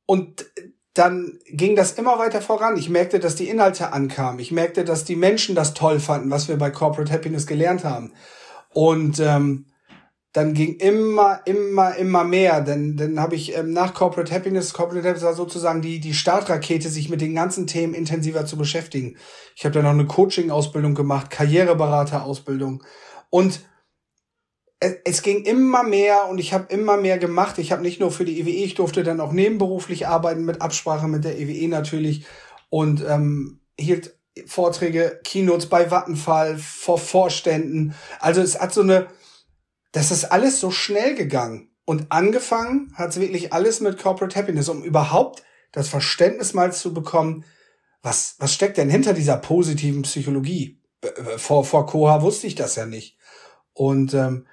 Und 0.08 0.48
dann 0.96 1.40
ging 1.48 1.76
das 1.76 1.92
immer 1.92 2.18
weiter 2.18 2.42
voran. 2.42 2.78
Ich 2.78 2.90
merkte, 2.90 3.20
dass 3.20 3.36
die 3.36 3.50
Inhalte 3.50 3.92
ankamen. 3.92 4.40
Ich 4.40 4.52
merkte, 4.52 4.86
dass 4.86 5.04
die 5.04 5.18
Menschen 5.18 5.54
das 5.54 5.74
toll 5.74 6.00
fanden, 6.00 6.32
was 6.32 6.48
wir 6.48 6.58
bei 6.58 6.72
Corporate 6.72 7.12
Happiness 7.12 7.46
gelernt 7.46 7.84
haben. 7.84 8.14
Und 8.74 9.20
ähm, 9.20 9.66
dann 10.32 10.54
ging 10.54 10.78
immer, 10.78 11.42
immer, 11.46 11.96
immer 11.98 12.24
mehr. 12.24 12.62
Denn 12.62 12.96
dann 12.96 13.20
habe 13.20 13.36
ich 13.36 13.58
ähm, 13.58 13.74
nach 13.74 13.94
Corporate 13.94 14.34
Happiness, 14.34 14.74
Corporate 14.74 15.06
Happiness 15.06 15.26
war 15.26 15.34
sozusagen 15.34 15.82
die, 15.82 16.00
die 16.00 16.14
Startrakete, 16.14 16.88
sich 16.88 17.10
mit 17.10 17.20
den 17.20 17.36
ganzen 17.36 17.68
Themen 17.68 17.94
intensiver 17.94 18.46
zu 18.46 18.58
beschäftigen. 18.58 19.18
Ich 19.58 19.66
habe 19.66 19.74
dann 19.74 19.84
noch 19.84 19.92
eine 19.92 20.06
Coaching-Ausbildung 20.06 20.96
gemacht, 20.96 21.30
Karriereberater-Ausbildung. 21.30 22.84
Und 23.30 23.60
es 24.80 25.22
ging 25.22 25.44
immer 25.44 25.84
mehr 25.84 26.28
und 26.28 26.38
ich 26.38 26.54
habe 26.54 26.72
immer 26.74 26.98
mehr 26.98 27.18
gemacht. 27.18 27.58
Ich 27.60 27.72
habe 27.72 27.82
nicht 27.82 28.00
nur 28.00 28.12
für 28.12 28.26
die 28.26 28.40
EWE, 28.40 28.50
e, 28.50 28.64
ich 28.66 28.76
durfte 28.76 29.04
dann 29.04 29.22
auch 29.22 29.32
nebenberuflich 29.32 30.08
arbeiten 30.08 30.44
mit 30.44 30.62
Absprache 30.62 31.08
mit 31.08 31.24
der 31.24 31.40
EWE 31.40 31.54
e 31.54 31.68
natürlich 31.68 32.26
und 32.70 33.04
ähm, 33.08 33.62
hielt 33.80 34.18
Vorträge, 34.46 35.22
Keynotes 35.24 35.68
bei 35.68 35.90
Vattenfall 35.92 36.58
vor 36.58 36.98
Vorständen. 36.98 37.96
Also 38.20 38.42
es 38.42 38.60
hat 38.60 38.74
so 38.74 38.82
eine, 38.82 39.08
das 39.94 40.12
ist 40.12 40.26
alles 40.26 40.60
so 40.60 40.72
schnell 40.72 41.16
gegangen 41.16 41.70
und 41.86 42.08
angefangen 42.12 42.92
hat 42.96 43.12
es 43.12 43.20
wirklich 43.20 43.54
alles 43.54 43.80
mit 43.80 43.98
Corporate 44.02 44.38
Happiness, 44.38 44.68
um 44.68 44.84
überhaupt 44.84 45.44
das 45.72 45.88
Verständnis 45.88 46.54
mal 46.54 46.74
zu 46.74 46.94
bekommen, 46.94 47.46
was 48.02 48.36
was 48.40 48.54
steckt 48.54 48.78
denn 48.78 48.90
hinter 48.90 49.14
dieser 49.14 49.38
positiven 49.38 50.02
Psychologie? 50.02 50.82
Vor 51.38 51.64
vor 51.64 51.86
Koha 51.86 52.22
wusste 52.22 52.48
ich 52.48 52.56
das 52.56 52.76
ja 52.76 52.86
nicht 52.86 53.18
und 53.74 54.14
ähm, 54.14 54.48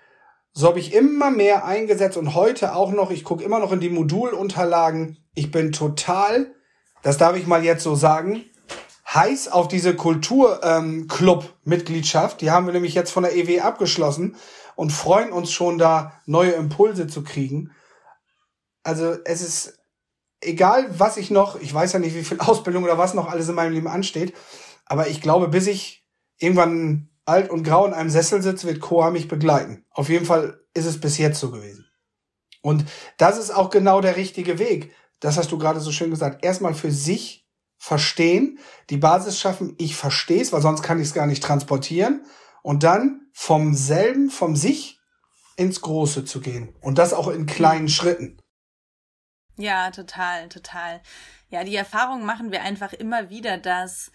so 0.52 0.68
habe 0.68 0.78
ich 0.78 0.94
immer 0.94 1.30
mehr 1.30 1.64
eingesetzt 1.64 2.16
und 2.16 2.34
heute 2.34 2.74
auch 2.74 2.92
noch, 2.92 3.10
ich 3.10 3.24
gucke 3.24 3.42
immer 3.42 3.58
noch 3.58 3.72
in 3.72 3.80
die 3.80 3.88
Modulunterlagen. 3.88 5.16
Ich 5.34 5.50
bin 5.50 5.72
total, 5.72 6.54
das 7.02 7.16
darf 7.16 7.36
ich 7.36 7.46
mal 7.46 7.64
jetzt 7.64 7.82
so 7.82 7.94
sagen, 7.94 8.44
heiß 9.12 9.48
auf 9.48 9.68
diese 9.68 9.94
Kulturclub-Mitgliedschaft. 9.94 12.34
Ähm, 12.34 12.38
die 12.38 12.50
haben 12.50 12.66
wir 12.66 12.74
nämlich 12.74 12.92
jetzt 12.94 13.12
von 13.12 13.22
der 13.22 13.34
EW 13.34 13.60
abgeschlossen 13.60 14.36
und 14.76 14.92
freuen 14.92 15.32
uns 15.32 15.50
schon 15.52 15.78
da 15.78 16.20
neue 16.26 16.52
Impulse 16.52 17.06
zu 17.06 17.22
kriegen. 17.22 17.70
Also 18.82 19.16
es 19.24 19.40
ist 19.42 19.78
egal, 20.40 20.98
was 20.98 21.16
ich 21.16 21.30
noch, 21.30 21.58
ich 21.60 21.72
weiß 21.72 21.94
ja 21.94 21.98
nicht, 21.98 22.14
wie 22.14 22.24
viel 22.24 22.40
Ausbildung 22.40 22.84
oder 22.84 22.98
was 22.98 23.14
noch 23.14 23.30
alles 23.30 23.48
in 23.48 23.54
meinem 23.54 23.72
Leben 23.72 23.88
ansteht, 23.88 24.34
aber 24.86 25.08
ich 25.08 25.22
glaube, 25.22 25.48
bis 25.48 25.66
ich 25.66 26.06
irgendwann 26.38 27.08
alt 27.24 27.50
und 27.50 27.62
grau 27.62 27.86
in 27.86 27.92
einem 27.92 28.10
Sessel 28.10 28.42
sitzt, 28.42 28.64
wird 28.64 28.80
Koa 28.80 29.10
mich 29.10 29.28
begleiten. 29.28 29.84
Auf 29.90 30.08
jeden 30.08 30.26
Fall 30.26 30.60
ist 30.74 30.86
es 30.86 31.00
bis 31.00 31.18
jetzt 31.18 31.40
so 31.40 31.50
gewesen. 31.50 31.88
Und 32.62 32.84
das 33.18 33.38
ist 33.38 33.50
auch 33.50 33.70
genau 33.70 34.00
der 34.00 34.16
richtige 34.16 34.58
Weg. 34.58 34.94
Das 35.20 35.36
hast 35.36 35.52
du 35.52 35.58
gerade 35.58 35.80
so 35.80 35.92
schön 35.92 36.10
gesagt. 36.10 36.44
Erstmal 36.44 36.74
für 36.74 36.90
sich 36.90 37.48
verstehen, 37.78 38.58
die 38.90 38.96
Basis 38.96 39.40
schaffen, 39.40 39.74
ich 39.78 39.96
verstehe 39.96 40.40
es, 40.40 40.52
weil 40.52 40.62
sonst 40.62 40.82
kann 40.82 41.00
ich 41.00 41.08
es 41.08 41.14
gar 41.14 41.26
nicht 41.26 41.42
transportieren. 41.42 42.24
Und 42.62 42.84
dann 42.84 43.26
vom 43.32 43.74
selben, 43.74 44.30
vom 44.30 44.54
sich 44.54 45.00
ins 45.56 45.80
Große 45.80 46.24
zu 46.24 46.40
gehen. 46.40 46.74
Und 46.80 46.98
das 46.98 47.12
auch 47.12 47.28
in 47.28 47.46
kleinen 47.46 47.88
Schritten. 47.88 48.38
Ja, 49.56 49.90
total, 49.90 50.48
total. 50.48 51.02
Ja, 51.50 51.64
die 51.64 51.76
Erfahrung 51.76 52.24
machen 52.24 52.52
wir 52.52 52.62
einfach 52.62 52.92
immer 52.92 53.28
wieder, 53.30 53.58
dass 53.58 54.10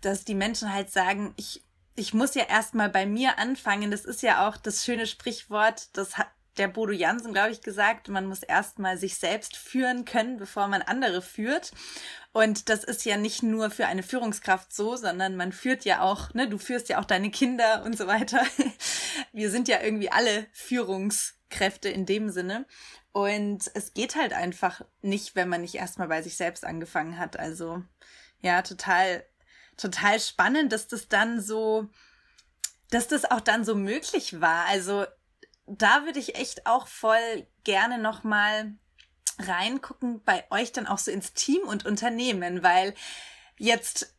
dass 0.00 0.24
die 0.24 0.34
Menschen 0.34 0.72
halt 0.72 0.90
sagen, 0.90 1.34
ich, 1.36 1.64
ich 1.94 2.14
muss 2.14 2.34
ja 2.34 2.44
erstmal 2.44 2.88
bei 2.88 3.06
mir 3.06 3.38
anfangen. 3.38 3.90
Das 3.90 4.04
ist 4.04 4.22
ja 4.22 4.48
auch 4.48 4.56
das 4.56 4.84
schöne 4.84 5.06
Sprichwort, 5.06 5.96
das 5.96 6.18
hat 6.18 6.28
der 6.58 6.68
Bodo 6.68 6.92
Jansen, 6.92 7.32
glaube 7.32 7.50
ich, 7.50 7.62
gesagt, 7.62 8.08
man 8.08 8.26
muss 8.26 8.42
erstmal 8.42 8.98
sich 8.98 9.16
selbst 9.16 9.56
führen 9.56 10.04
können, 10.04 10.36
bevor 10.36 10.68
man 10.68 10.82
andere 10.82 11.22
führt. 11.22 11.72
Und 12.32 12.68
das 12.68 12.84
ist 12.84 13.04
ja 13.04 13.16
nicht 13.16 13.42
nur 13.42 13.70
für 13.70 13.86
eine 13.86 14.02
Führungskraft 14.02 14.72
so, 14.74 14.96
sondern 14.96 15.36
man 15.36 15.52
führt 15.52 15.84
ja 15.84 16.02
auch, 16.02 16.34
ne, 16.34 16.48
du 16.48 16.58
führst 16.58 16.88
ja 16.88 16.98
auch 17.00 17.04
deine 17.04 17.30
Kinder 17.30 17.82
und 17.84 17.96
so 17.96 18.06
weiter. 18.06 18.42
Wir 19.32 19.50
sind 19.50 19.68
ja 19.68 19.80
irgendwie 19.80 20.10
alle 20.10 20.46
Führungskräfte 20.52 21.88
in 21.88 22.06
dem 22.06 22.28
Sinne. 22.28 22.66
Und 23.12 23.70
es 23.74 23.92
geht 23.92 24.16
halt 24.16 24.32
einfach 24.32 24.82
nicht, 25.02 25.36
wenn 25.36 25.48
man 25.48 25.60
nicht 25.62 25.74
erstmal 25.74 26.08
bei 26.08 26.22
sich 26.22 26.36
selbst 26.36 26.64
angefangen 26.64 27.18
hat. 27.18 27.38
Also 27.38 27.82
ja, 28.40 28.62
total 28.62 29.24
total 29.76 30.20
spannend, 30.20 30.72
dass 30.72 30.88
das 30.88 31.08
dann 31.08 31.40
so, 31.40 31.88
dass 32.90 33.08
das 33.08 33.30
auch 33.30 33.40
dann 33.40 33.64
so 33.64 33.74
möglich 33.74 34.40
war. 34.40 34.66
Also 34.66 35.06
da 35.66 36.04
würde 36.04 36.18
ich 36.18 36.34
echt 36.34 36.66
auch 36.66 36.86
voll 36.86 37.46
gerne 37.64 37.98
noch 37.98 38.24
mal 38.24 38.74
reingucken 39.38 40.22
bei 40.24 40.44
euch 40.50 40.72
dann 40.72 40.86
auch 40.86 40.98
so 40.98 41.10
ins 41.10 41.32
Team 41.32 41.62
und 41.62 41.86
Unternehmen, 41.86 42.62
weil 42.62 42.94
jetzt 43.58 44.14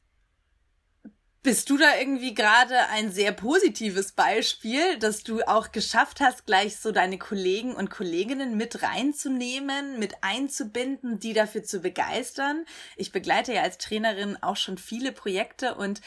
bist 1.43 1.69
du 1.69 1.77
da 1.77 1.97
irgendwie 1.99 2.33
gerade 2.33 2.87
ein 2.87 3.11
sehr 3.11 3.33
positives 3.33 4.13
Beispiel, 4.13 4.97
dass 4.97 5.23
du 5.23 5.41
auch 5.41 5.73
geschafft 5.73 6.21
hast, 6.21 6.45
gleich 6.45 6.77
so 6.77 6.93
deine 6.93 7.17
Kollegen 7.17 7.75
und 7.75 7.89
Kolleginnen 7.89 8.55
mit 8.55 8.81
reinzunehmen, 8.81 9.99
mit 9.99 10.15
einzubinden, 10.21 11.19
die 11.19 11.33
dafür 11.33 11.63
zu 11.63 11.81
begeistern? 11.81 12.65
Ich 12.95 13.11
begleite 13.11 13.53
ja 13.53 13.61
als 13.61 13.77
Trainerin 13.77 14.37
auch 14.41 14.55
schon 14.55 14.77
viele 14.77 15.11
Projekte 15.11 15.75
und 15.75 15.99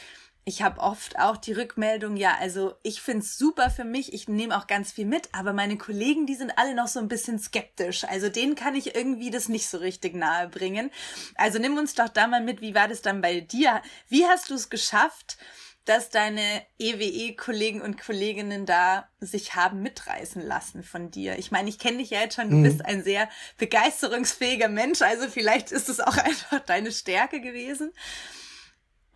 ich 0.47 0.61
habe 0.61 0.79
oft 0.79 1.19
auch 1.19 1.35
die 1.35 1.51
Rückmeldung, 1.51 2.15
ja, 2.15 2.37
also 2.39 2.73
ich 2.81 3.01
find's 3.01 3.37
super 3.37 3.69
für 3.69 3.83
mich, 3.83 4.13
ich 4.13 4.29
nehme 4.29 4.57
auch 4.57 4.65
ganz 4.65 4.93
viel 4.93 5.05
mit, 5.05 5.27
aber 5.33 5.51
meine 5.51 5.77
Kollegen, 5.77 6.25
die 6.25 6.35
sind 6.35 6.57
alle 6.57 6.73
noch 6.73 6.87
so 6.87 6.99
ein 6.99 7.09
bisschen 7.09 7.37
skeptisch. 7.37 8.05
Also 8.05 8.29
denen 8.29 8.55
kann 8.55 8.73
ich 8.73 8.95
irgendwie 8.95 9.29
das 9.29 9.49
nicht 9.49 9.67
so 9.67 9.77
richtig 9.77 10.15
nahe 10.15 10.47
bringen. 10.47 10.89
Also 11.35 11.59
nimm 11.59 11.77
uns 11.77 11.95
doch 11.95 12.07
da 12.07 12.27
mal 12.27 12.41
mit, 12.41 12.61
wie 12.61 12.73
war 12.73 12.87
das 12.87 13.01
dann 13.01 13.19
bei 13.19 13.41
dir? 13.41 13.81
Wie 14.07 14.25
hast 14.25 14.49
du 14.49 14.53
es 14.53 14.69
geschafft, 14.69 15.37
dass 15.83 16.11
deine 16.11 16.65
EWE-Kollegen 16.79 17.81
und 17.81 18.01
Kolleginnen 18.01 18.65
da 18.65 19.09
sich 19.19 19.55
haben 19.55 19.81
mitreißen 19.81 20.41
lassen 20.41 20.81
von 20.81 21.11
dir? 21.11 21.37
Ich 21.37 21.51
meine, 21.51 21.67
ich 21.67 21.77
kenne 21.77 21.97
dich 21.97 22.11
ja 22.11 22.21
jetzt 22.21 22.35
schon, 22.35 22.49
du 22.49 22.55
mhm. 22.55 22.63
bist 22.63 22.85
ein 22.85 23.03
sehr 23.03 23.27
begeisterungsfähiger 23.57 24.69
Mensch, 24.69 25.01
also 25.01 25.27
vielleicht 25.27 25.73
ist 25.73 25.89
es 25.89 25.99
auch 25.99 26.15
einfach 26.17 26.61
deine 26.61 26.93
Stärke 26.93 27.41
gewesen. 27.41 27.91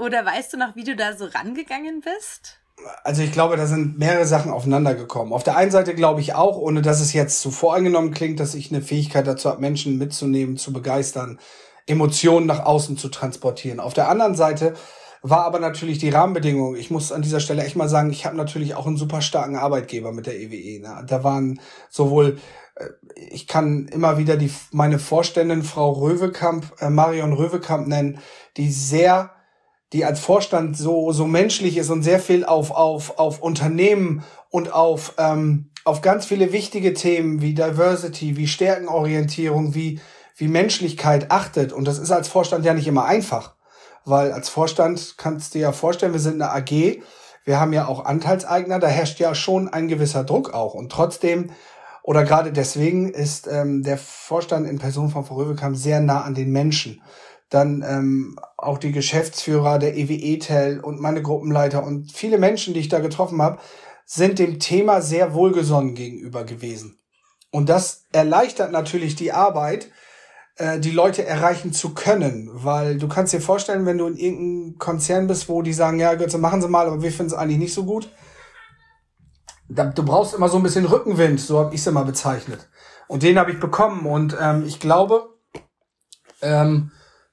Oder 0.01 0.25
weißt 0.25 0.53
du 0.53 0.57
noch, 0.57 0.75
wie 0.75 0.83
du 0.83 0.95
da 0.95 1.15
so 1.15 1.25
rangegangen 1.25 2.01
bist? 2.01 2.57
Also 3.03 3.21
ich 3.21 3.31
glaube, 3.31 3.55
da 3.55 3.67
sind 3.67 3.99
mehrere 3.99 4.25
Sachen 4.25 4.51
aufeinander 4.51 4.95
gekommen. 4.95 5.31
Auf 5.31 5.43
der 5.43 5.55
einen 5.55 5.69
Seite 5.69 5.93
glaube 5.93 6.21
ich 6.21 6.33
auch, 6.33 6.57
ohne 6.57 6.81
dass 6.81 6.99
es 7.01 7.13
jetzt 7.13 7.39
zu 7.39 7.51
voreingenommen 7.51 8.11
klingt, 8.11 8.39
dass 8.39 8.55
ich 8.55 8.71
eine 8.71 8.81
Fähigkeit 8.81 9.27
dazu 9.27 9.47
habe, 9.47 9.61
Menschen 9.61 9.99
mitzunehmen, 9.99 10.57
zu 10.57 10.73
begeistern, 10.73 11.39
Emotionen 11.85 12.47
nach 12.47 12.65
außen 12.65 12.97
zu 12.97 13.09
transportieren. 13.09 13.79
Auf 13.79 13.93
der 13.93 14.09
anderen 14.09 14.33
Seite 14.33 14.73
war 15.21 15.45
aber 15.45 15.59
natürlich 15.59 15.99
die 15.99 16.09
Rahmenbedingung. 16.09 16.75
Ich 16.75 16.89
muss 16.89 17.11
an 17.11 17.21
dieser 17.21 17.39
Stelle 17.39 17.63
echt 17.63 17.75
mal 17.75 17.87
sagen, 17.87 18.09
ich 18.09 18.25
habe 18.25 18.35
natürlich 18.35 18.73
auch 18.73 18.87
einen 18.87 18.97
super 18.97 19.21
starken 19.21 19.55
Arbeitgeber 19.55 20.13
mit 20.13 20.25
der 20.25 20.39
EWE. 20.39 20.55
E, 20.55 20.79
ne? 20.79 21.05
Da 21.07 21.23
waren 21.23 21.61
sowohl 21.91 22.39
äh, 22.75 22.85
ich 23.15 23.45
kann 23.45 23.87
immer 23.89 24.17
wieder 24.17 24.35
die 24.35 24.51
meine 24.71 24.97
Vorständin 24.97 25.61
Frau 25.61 25.91
Röwekamp, 25.91 26.73
äh, 26.79 26.89
Marion 26.89 27.33
Röwekamp 27.33 27.87
nennen, 27.87 28.17
die 28.57 28.71
sehr 28.71 29.35
die 29.93 30.05
als 30.05 30.19
Vorstand 30.19 30.77
so, 30.77 31.11
so 31.11 31.25
menschlich 31.27 31.77
ist 31.77 31.89
und 31.89 32.03
sehr 32.03 32.19
viel 32.19 32.45
auf, 32.45 32.71
auf, 32.71 33.19
auf 33.19 33.41
Unternehmen 33.41 34.23
und 34.49 34.71
auf, 34.71 35.13
ähm, 35.17 35.69
auf 35.83 36.01
ganz 36.01 36.25
viele 36.25 36.51
wichtige 36.53 36.93
Themen 36.93 37.41
wie 37.41 37.53
Diversity, 37.53 38.37
wie 38.37 38.47
Stärkenorientierung, 38.47 39.75
wie, 39.75 39.99
wie 40.37 40.47
Menschlichkeit 40.47 41.31
achtet. 41.31 41.73
Und 41.73 41.85
das 41.85 41.99
ist 41.99 42.11
als 42.11 42.29
Vorstand 42.29 42.65
ja 42.65 42.73
nicht 42.73 42.87
immer 42.87 43.05
einfach. 43.05 43.55
Weil 44.05 44.31
als 44.31 44.49
Vorstand 44.49 45.15
kannst 45.17 45.53
du 45.53 45.59
dir 45.59 45.63
ja 45.63 45.71
vorstellen, 45.71 46.13
wir 46.13 46.19
sind 46.19 46.41
eine 46.41 46.51
AG, 46.51 47.01
wir 47.43 47.59
haben 47.59 47.73
ja 47.73 47.87
auch 47.87 48.05
Anteilseigner, 48.05 48.79
da 48.79 48.87
herrscht 48.87 49.19
ja 49.19 49.35
schon 49.35 49.67
ein 49.67 49.87
gewisser 49.87 50.23
Druck 50.23 50.53
auch. 50.53 50.73
Und 50.73 50.91
trotzdem, 50.91 51.51
oder 52.03 52.23
gerade 52.23 52.51
deswegen, 52.51 53.09
ist 53.09 53.47
ähm, 53.47 53.83
der 53.83 53.97
Vorstand 53.97 54.67
in 54.67 54.79
Person 54.79 55.09
von 55.09 55.25
Frau 55.25 55.35
Röwekamp 55.35 55.75
sehr 55.75 55.99
nah 55.99 56.21
an 56.21 56.33
den 56.33 56.51
Menschen 56.51 57.01
dann 57.51 57.83
ähm, 57.85 58.39
auch 58.57 58.77
die 58.77 58.93
Geschäftsführer 58.93 59.77
der 59.77 59.95
EWE-Tel 59.95 60.79
und 60.79 61.01
meine 61.01 61.21
Gruppenleiter 61.21 61.83
und 61.83 62.11
viele 62.11 62.37
Menschen, 62.37 62.73
die 62.73 62.79
ich 62.79 62.89
da 62.89 62.99
getroffen 62.99 63.41
habe, 63.41 63.59
sind 64.05 64.39
dem 64.39 64.59
Thema 64.59 65.01
sehr 65.01 65.33
wohlgesonnen 65.33 65.93
gegenüber 65.93 66.45
gewesen. 66.45 66.97
Und 67.51 67.67
das 67.67 68.05
erleichtert 68.13 68.71
natürlich 68.71 69.15
die 69.15 69.33
Arbeit, 69.33 69.91
äh, 70.55 70.79
die 70.79 70.91
Leute 70.91 71.25
erreichen 71.25 71.73
zu 71.73 71.93
können, 71.93 72.49
weil 72.53 72.97
du 72.97 73.09
kannst 73.09 73.33
dir 73.33 73.41
vorstellen, 73.41 73.85
wenn 73.85 73.97
du 73.97 74.07
in 74.07 74.15
irgendeinem 74.15 74.77
Konzern 74.77 75.27
bist, 75.27 75.49
wo 75.49 75.61
die 75.61 75.73
sagen, 75.73 75.99
ja, 75.99 76.15
Götze, 76.15 76.37
machen 76.37 76.61
Sie 76.61 76.69
mal, 76.69 76.87
aber 76.87 77.01
wir 77.01 77.11
finden 77.11 77.33
es 77.33 77.37
eigentlich 77.37 77.59
nicht 77.59 77.73
so 77.73 77.83
gut. 77.83 78.09
Du 79.67 80.03
brauchst 80.05 80.33
immer 80.33 80.47
so 80.47 80.57
ein 80.57 80.63
bisschen 80.63 80.85
Rückenwind, 80.85 81.39
so 81.41 81.59
habe 81.59 81.75
ich 81.75 81.81
es 81.81 81.87
immer 81.87 82.05
bezeichnet. 82.05 82.69
Und 83.09 83.23
den 83.23 83.37
habe 83.37 83.51
ich 83.51 83.59
bekommen. 83.59 84.05
Und 84.05 84.37
ähm, 84.39 84.63
ich 84.65 84.79
glaube, 84.79 85.37
ähm, 86.41 86.91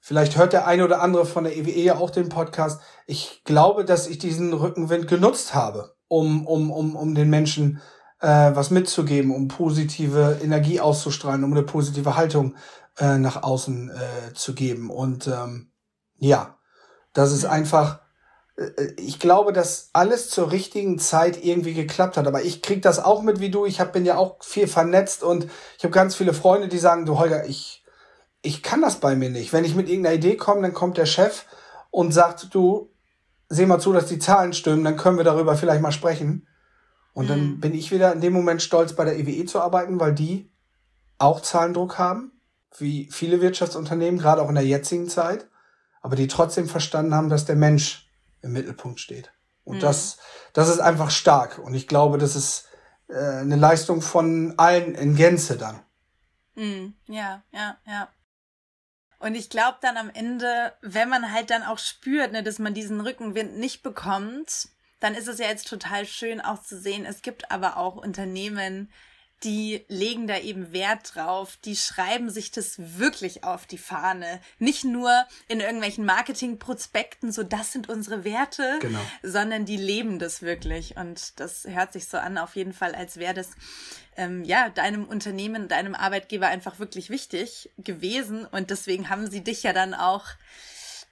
vielleicht 0.08 0.38
hört 0.38 0.54
der 0.54 0.66
eine 0.66 0.86
oder 0.86 1.02
andere 1.02 1.26
von 1.26 1.44
der 1.44 1.54
EWE 1.54 1.82
ja 1.82 1.98
auch 1.98 2.08
den 2.08 2.30
Podcast. 2.30 2.80
Ich 3.06 3.42
glaube, 3.44 3.84
dass 3.84 4.06
ich 4.06 4.16
diesen 4.16 4.54
Rückenwind 4.54 5.06
genutzt 5.06 5.54
habe, 5.54 5.96
um, 6.08 6.46
um, 6.46 6.70
um, 6.70 6.96
um 6.96 7.14
den 7.14 7.28
Menschen 7.28 7.82
äh, 8.20 8.26
was 8.54 8.70
mitzugeben, 8.70 9.34
um 9.34 9.48
positive 9.48 10.40
Energie 10.42 10.80
auszustrahlen, 10.80 11.44
um 11.44 11.52
eine 11.52 11.62
positive 11.62 12.16
Haltung 12.16 12.56
äh, 12.96 13.18
nach 13.18 13.42
außen 13.42 13.90
äh, 13.90 14.32
zu 14.32 14.54
geben. 14.54 14.88
Und 14.88 15.26
ähm, 15.26 15.72
ja, 16.16 16.56
das 17.12 17.30
ist 17.30 17.44
einfach, 17.44 18.00
äh, 18.56 18.86
ich 18.96 19.20
glaube, 19.20 19.52
dass 19.52 19.90
alles 19.92 20.30
zur 20.30 20.50
richtigen 20.52 20.98
Zeit 20.98 21.44
irgendwie 21.44 21.74
geklappt 21.74 22.16
hat. 22.16 22.26
Aber 22.26 22.42
ich 22.42 22.62
krieg 22.62 22.80
das 22.80 22.98
auch 22.98 23.20
mit 23.20 23.40
wie 23.40 23.50
du. 23.50 23.66
Ich 23.66 23.78
hab, 23.78 23.92
bin 23.92 24.06
ja 24.06 24.16
auch 24.16 24.42
viel 24.42 24.68
vernetzt 24.68 25.22
und 25.22 25.48
ich 25.76 25.84
habe 25.84 25.92
ganz 25.92 26.16
viele 26.16 26.32
Freunde, 26.32 26.68
die 26.68 26.78
sagen, 26.78 27.04
du 27.04 27.18
Holger, 27.18 27.46
ich, 27.46 27.84
ich 28.42 28.62
kann 28.62 28.80
das 28.80 29.00
bei 29.00 29.16
mir 29.16 29.30
nicht. 29.30 29.52
Wenn 29.52 29.64
ich 29.64 29.74
mit 29.74 29.88
irgendeiner 29.88 30.16
Idee 30.16 30.36
komme, 30.36 30.62
dann 30.62 30.74
kommt 30.74 30.96
der 30.96 31.06
Chef 31.06 31.44
und 31.90 32.12
sagt, 32.12 32.54
du, 32.54 32.90
seh 33.48 33.66
mal 33.66 33.80
zu, 33.80 33.92
dass 33.92 34.06
die 34.06 34.18
Zahlen 34.18 34.52
stimmen, 34.52 34.84
dann 34.84 34.96
können 34.96 35.16
wir 35.16 35.24
darüber 35.24 35.56
vielleicht 35.56 35.82
mal 35.82 35.92
sprechen. 35.92 36.46
Und 37.14 37.24
mhm. 37.24 37.28
dann 37.28 37.60
bin 37.60 37.74
ich 37.74 37.90
wieder 37.90 38.12
in 38.12 38.20
dem 38.20 38.32
Moment 38.32 38.62
stolz, 38.62 38.92
bei 38.92 39.04
der 39.04 39.18
EWE 39.18 39.44
zu 39.46 39.60
arbeiten, 39.60 39.98
weil 39.98 40.14
die 40.14 40.50
auch 41.18 41.40
Zahlendruck 41.40 41.98
haben, 41.98 42.32
wie 42.76 43.08
viele 43.10 43.40
Wirtschaftsunternehmen, 43.40 44.20
gerade 44.20 44.42
auch 44.42 44.48
in 44.48 44.54
der 44.54 44.64
jetzigen 44.64 45.08
Zeit, 45.08 45.48
aber 46.00 46.14
die 46.14 46.28
trotzdem 46.28 46.68
verstanden 46.68 47.14
haben, 47.14 47.28
dass 47.28 47.44
der 47.44 47.56
Mensch 47.56 48.08
im 48.42 48.52
Mittelpunkt 48.52 49.00
steht. 49.00 49.32
Und 49.64 49.76
mhm. 49.78 49.80
das, 49.80 50.18
das 50.52 50.68
ist 50.68 50.78
einfach 50.78 51.10
stark. 51.10 51.58
Und 51.58 51.74
ich 51.74 51.88
glaube, 51.88 52.18
das 52.18 52.36
ist 52.36 52.68
äh, 53.08 53.16
eine 53.16 53.56
Leistung 53.56 54.00
von 54.00 54.54
allen 54.56 54.94
in 54.94 55.16
Gänze 55.16 55.56
dann. 55.56 55.80
Mhm. 56.54 56.94
Ja, 57.06 57.42
ja, 57.52 57.76
ja. 57.86 58.08
Und 59.18 59.34
ich 59.34 59.50
glaube 59.50 59.78
dann 59.80 59.96
am 59.96 60.10
Ende, 60.10 60.72
wenn 60.80 61.08
man 61.08 61.32
halt 61.32 61.50
dann 61.50 61.64
auch 61.64 61.78
spürt, 61.78 62.32
ne, 62.32 62.42
dass 62.42 62.58
man 62.58 62.74
diesen 62.74 63.00
Rückenwind 63.00 63.56
nicht 63.58 63.82
bekommt, 63.82 64.68
dann 65.00 65.14
ist 65.14 65.28
es 65.28 65.38
ja 65.38 65.46
jetzt 65.46 65.68
total 65.68 66.06
schön 66.06 66.40
auch 66.40 66.62
zu 66.62 66.78
sehen, 66.78 67.04
es 67.04 67.22
gibt 67.22 67.50
aber 67.50 67.76
auch 67.76 67.96
Unternehmen, 67.96 68.92
die 69.44 69.84
legen 69.88 70.26
da 70.26 70.38
eben 70.38 70.72
Wert 70.72 71.14
drauf, 71.14 71.58
die 71.64 71.76
schreiben 71.76 72.30
sich 72.30 72.50
das 72.50 72.76
wirklich 72.98 73.44
auf 73.44 73.66
die 73.66 73.78
Fahne. 73.78 74.40
Nicht 74.58 74.84
nur 74.84 75.12
in 75.46 75.60
irgendwelchen 75.60 76.04
Marketingprospekten, 76.04 77.30
so 77.30 77.42
das 77.42 77.72
sind 77.72 77.88
unsere 77.88 78.24
Werte, 78.24 78.78
genau. 78.80 79.00
sondern 79.22 79.64
die 79.64 79.76
leben 79.76 80.18
das 80.18 80.42
wirklich. 80.42 80.96
Und 80.96 81.38
das 81.38 81.64
hört 81.64 81.92
sich 81.92 82.06
so 82.08 82.18
an, 82.18 82.38
auf 82.38 82.56
jeden 82.56 82.72
Fall, 82.72 82.94
als 82.94 83.18
wäre 83.18 83.34
das 83.34 83.50
ähm, 84.16 84.44
ja 84.44 84.68
deinem 84.68 85.04
Unternehmen, 85.04 85.68
deinem 85.68 85.94
Arbeitgeber 85.94 86.48
einfach 86.48 86.78
wirklich 86.78 87.08
wichtig 87.08 87.70
gewesen. 87.78 88.44
Und 88.44 88.70
deswegen 88.70 89.08
haben 89.08 89.30
sie 89.30 89.44
dich 89.44 89.62
ja 89.62 89.72
dann 89.72 89.94
auch 89.94 90.26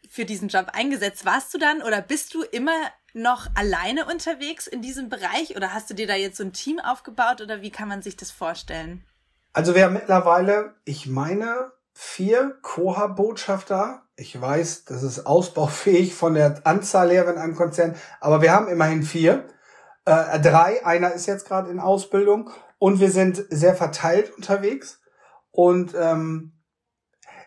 für 0.09 0.25
diesen 0.25 0.49
Job 0.49 0.69
eingesetzt. 0.73 1.25
Warst 1.25 1.53
du 1.55 1.59
dann 1.59 1.83
oder 1.83 2.01
bist 2.01 2.35
du 2.35 2.43
immer 2.43 2.77
noch 3.15 3.47
alleine 3.55 4.07
unterwegs 4.07 4.67
in 4.67 4.83
diesem 4.83 5.09
Bereich 5.09 5.57
oder 5.57 5.73
hast 5.73 5.89
du 5.89 5.95
dir 5.95 6.07
da 6.07 6.15
jetzt 6.15 6.37
so 6.37 6.45
ein 6.45 6.53
Team 6.53 6.79
aufgebaut 6.79 7.41
oder 7.41 7.63
wie 7.63 7.71
kann 7.71 7.89
man 7.89 8.03
sich 8.03 8.17
das 8.17 8.31
vorstellen? 8.31 9.05
Also 9.53 9.75
wir 9.75 9.85
haben 9.85 9.95
mittlerweile, 9.95 10.75
ich 10.85 11.07
meine, 11.07 11.73
vier 11.95 12.59
Koha-Botschafter. 12.61 14.03
Ich 14.17 14.39
weiß, 14.39 14.85
das 14.85 15.03
ist 15.03 15.27
ausbaufähig 15.27 16.15
von 16.15 16.35
der 16.35 16.61
Anzahl 16.67 17.11
her 17.11 17.27
in 17.29 17.39
einem 17.39 17.57
Konzern, 17.57 17.97
aber 18.21 18.43
wir 18.43 18.53
haben 18.53 18.69
immerhin 18.69 19.03
vier. 19.03 19.49
Äh, 20.05 20.39
drei, 20.41 20.85
einer 20.85 21.13
ist 21.13 21.27
jetzt 21.27 21.49
gerade 21.49 21.71
in 21.71 21.81
Ausbildung 21.81 22.51
und 22.79 23.01
wir 23.01 23.11
sind 23.11 23.45
sehr 23.49 23.75
verteilt 23.75 24.37
unterwegs. 24.37 25.01
Und 25.51 25.95
ähm, 25.99 26.53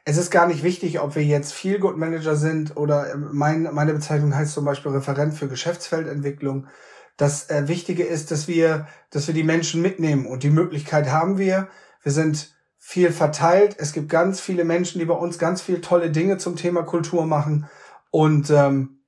es 0.05 0.17
ist 0.17 0.31
gar 0.31 0.47
nicht 0.47 0.63
wichtig, 0.63 0.99
ob 0.99 1.15
wir 1.15 1.23
jetzt 1.23 1.53
Feel 1.53 1.79
Good 1.79 1.97
Manager 1.97 2.35
sind 2.35 2.77
oder 2.77 3.13
ähm, 3.13 3.29
mein, 3.31 3.63
meine 3.73 3.93
Bezeichnung 3.93 4.35
heißt 4.35 4.53
zum 4.53 4.65
Beispiel 4.65 4.91
Referent 4.91 5.33
für 5.33 5.47
Geschäftsfeldentwicklung. 5.47 6.67
Das 7.17 7.49
äh, 7.49 7.67
Wichtige 7.67 8.03
ist, 8.03 8.31
dass 8.31 8.47
wir, 8.47 8.87
dass 9.09 9.27
wir 9.27 9.33
die 9.33 9.43
Menschen 9.43 9.81
mitnehmen 9.81 10.25
und 10.25 10.43
die 10.43 10.49
Möglichkeit 10.49 11.11
haben 11.11 11.37
wir. 11.37 11.67
Wir 12.01 12.11
sind 12.11 12.55
viel 12.77 13.11
verteilt. 13.11 13.75
Es 13.77 13.91
gibt 13.91 14.09
ganz 14.09 14.39
viele 14.39 14.63
Menschen, 14.63 14.99
die 14.99 15.05
bei 15.05 15.13
uns 15.13 15.37
ganz 15.37 15.61
viele 15.61 15.81
tolle 15.81 16.11
Dinge 16.11 16.37
zum 16.37 16.55
Thema 16.55 16.83
Kultur 16.83 17.25
machen 17.25 17.67
und 18.11 18.49
ähm, 18.49 18.99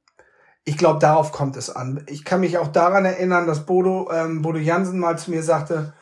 ich 0.64 0.78
glaube, 0.78 1.00
darauf 1.00 1.32
kommt 1.32 1.58
es 1.58 1.70
an. 1.70 2.04
Ich 2.08 2.24
kann 2.24 2.42
mich 2.42 2.58
auch 2.58 2.68
daran 2.68 3.06
erinnern, 3.06 3.48
dass 3.48 3.66
Bodo, 3.66 4.12
ähm, 4.12 4.42
Bodo 4.42 4.60
Jansen 4.60 5.00
mal 5.00 5.18
zu 5.18 5.32
mir 5.32 5.42
sagte, 5.42 5.94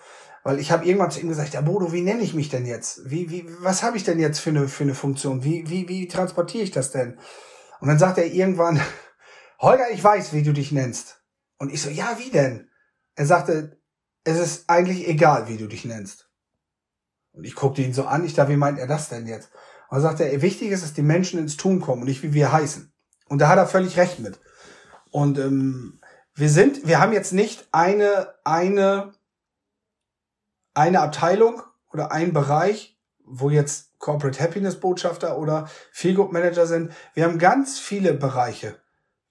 weil 0.43 0.60
ich 0.60 0.71
habe 0.71 0.86
irgendwann 0.86 1.12
zu 1.12 1.19
ihm 1.19 1.30
gesagt, 1.30 1.54
ja 1.54 1.62
Bodo, 1.62 1.91
wie 1.91 2.02
nenne 2.02 2.21
ich 2.21 2.34
mich 2.34 2.49
denn 2.49 2.65
jetzt? 2.65 3.10
Wie, 3.10 3.30
wie, 3.30 3.45
was 3.60 3.84
habe 3.84 3.97
ich 3.97 4.04
denn 4.04 4.19
jetzt 4.19 4.39
für 4.39 4.52
eine, 4.52 4.67
für 4.67 4.84
eine 4.84 4.95
Funktion? 4.95 5.43
Wie, 5.43 5.69
wie, 5.69 5.88
wie 5.88 6.08
transportiere 6.08 6.63
ich 6.63 6.71
das 6.71 6.91
denn? 6.91 7.17
Und 7.82 7.88
dann 7.88 7.99
sagt 7.99 8.17
er 8.17 8.25
irgendwann, 8.25 8.80
Holger, 9.60 9.91
ich 9.91 10.04
weiß, 10.04 10.34
wie 10.34 10.43
du 10.43 10.54
dich 10.54 10.71
nennst. 10.71 11.21
Und 11.58 11.73
ich 11.73 11.82
so, 11.82 11.89
ja, 11.89 12.17
wie 12.17 12.30
denn? 12.30 12.69
Er 13.15 13.25
sagte, 13.25 13.78
es 14.23 14.39
ist 14.39 14.69
eigentlich 14.69 15.08
egal, 15.08 15.47
wie 15.47 15.58
du 15.58 15.67
dich 15.67 15.86
nennst. 15.86 16.30
Und 17.32 17.43
ich 17.43 17.56
guckte 17.56 17.82
ihn 17.82 17.93
so 17.93 18.06
an, 18.06 18.23
ich 18.23 18.34
dachte, 18.34 18.52
wie 18.52 18.58
meint 18.58 18.80
er 18.80 18.88
das 18.88 19.10
denn 19.10 19.28
jetzt? 19.28 19.52
Und 19.89 19.95
dann 19.95 20.02
sagte 20.02 20.23
er, 20.23 20.41
wichtig 20.41 20.71
ist, 20.71 20.84
dass 20.84 20.93
die 20.93 21.02
Menschen 21.02 21.39
ins 21.39 21.58
Tun 21.58 21.82
kommen 21.82 22.02
und 22.02 22.08
nicht 22.08 22.23
wie 22.23 22.34
wir 22.34 22.52
heißen. 22.52 22.91
Und 23.28 23.39
da 23.39 23.49
hat 23.49 23.58
er 23.58 23.67
völlig 23.67 23.97
recht 23.97 24.19
mit. 24.19 24.39
Und 25.12 25.38
ähm, 25.38 25.99
wir 26.36 26.49
sind, 26.49 26.88
wir 26.88 26.99
haben 26.99 27.13
jetzt 27.13 27.34
nicht 27.34 27.67
eine, 27.71 28.34
eine 28.43 29.13
eine 30.73 31.01
Abteilung 31.01 31.62
oder 31.91 32.12
ein 32.12 32.34
Bereich, 32.34 32.97
wo 33.25 33.49
jetzt 33.49 33.99
Corporate 33.99 34.41
Happiness 34.41 34.79
Botschafter 34.79 35.38
oder 35.38 35.69
Feelgood 35.91 36.32
Manager 36.32 36.65
sind. 36.65 36.91
Wir 37.13 37.25
haben 37.25 37.38
ganz 37.38 37.79
viele 37.79 38.13
Bereiche. 38.13 38.75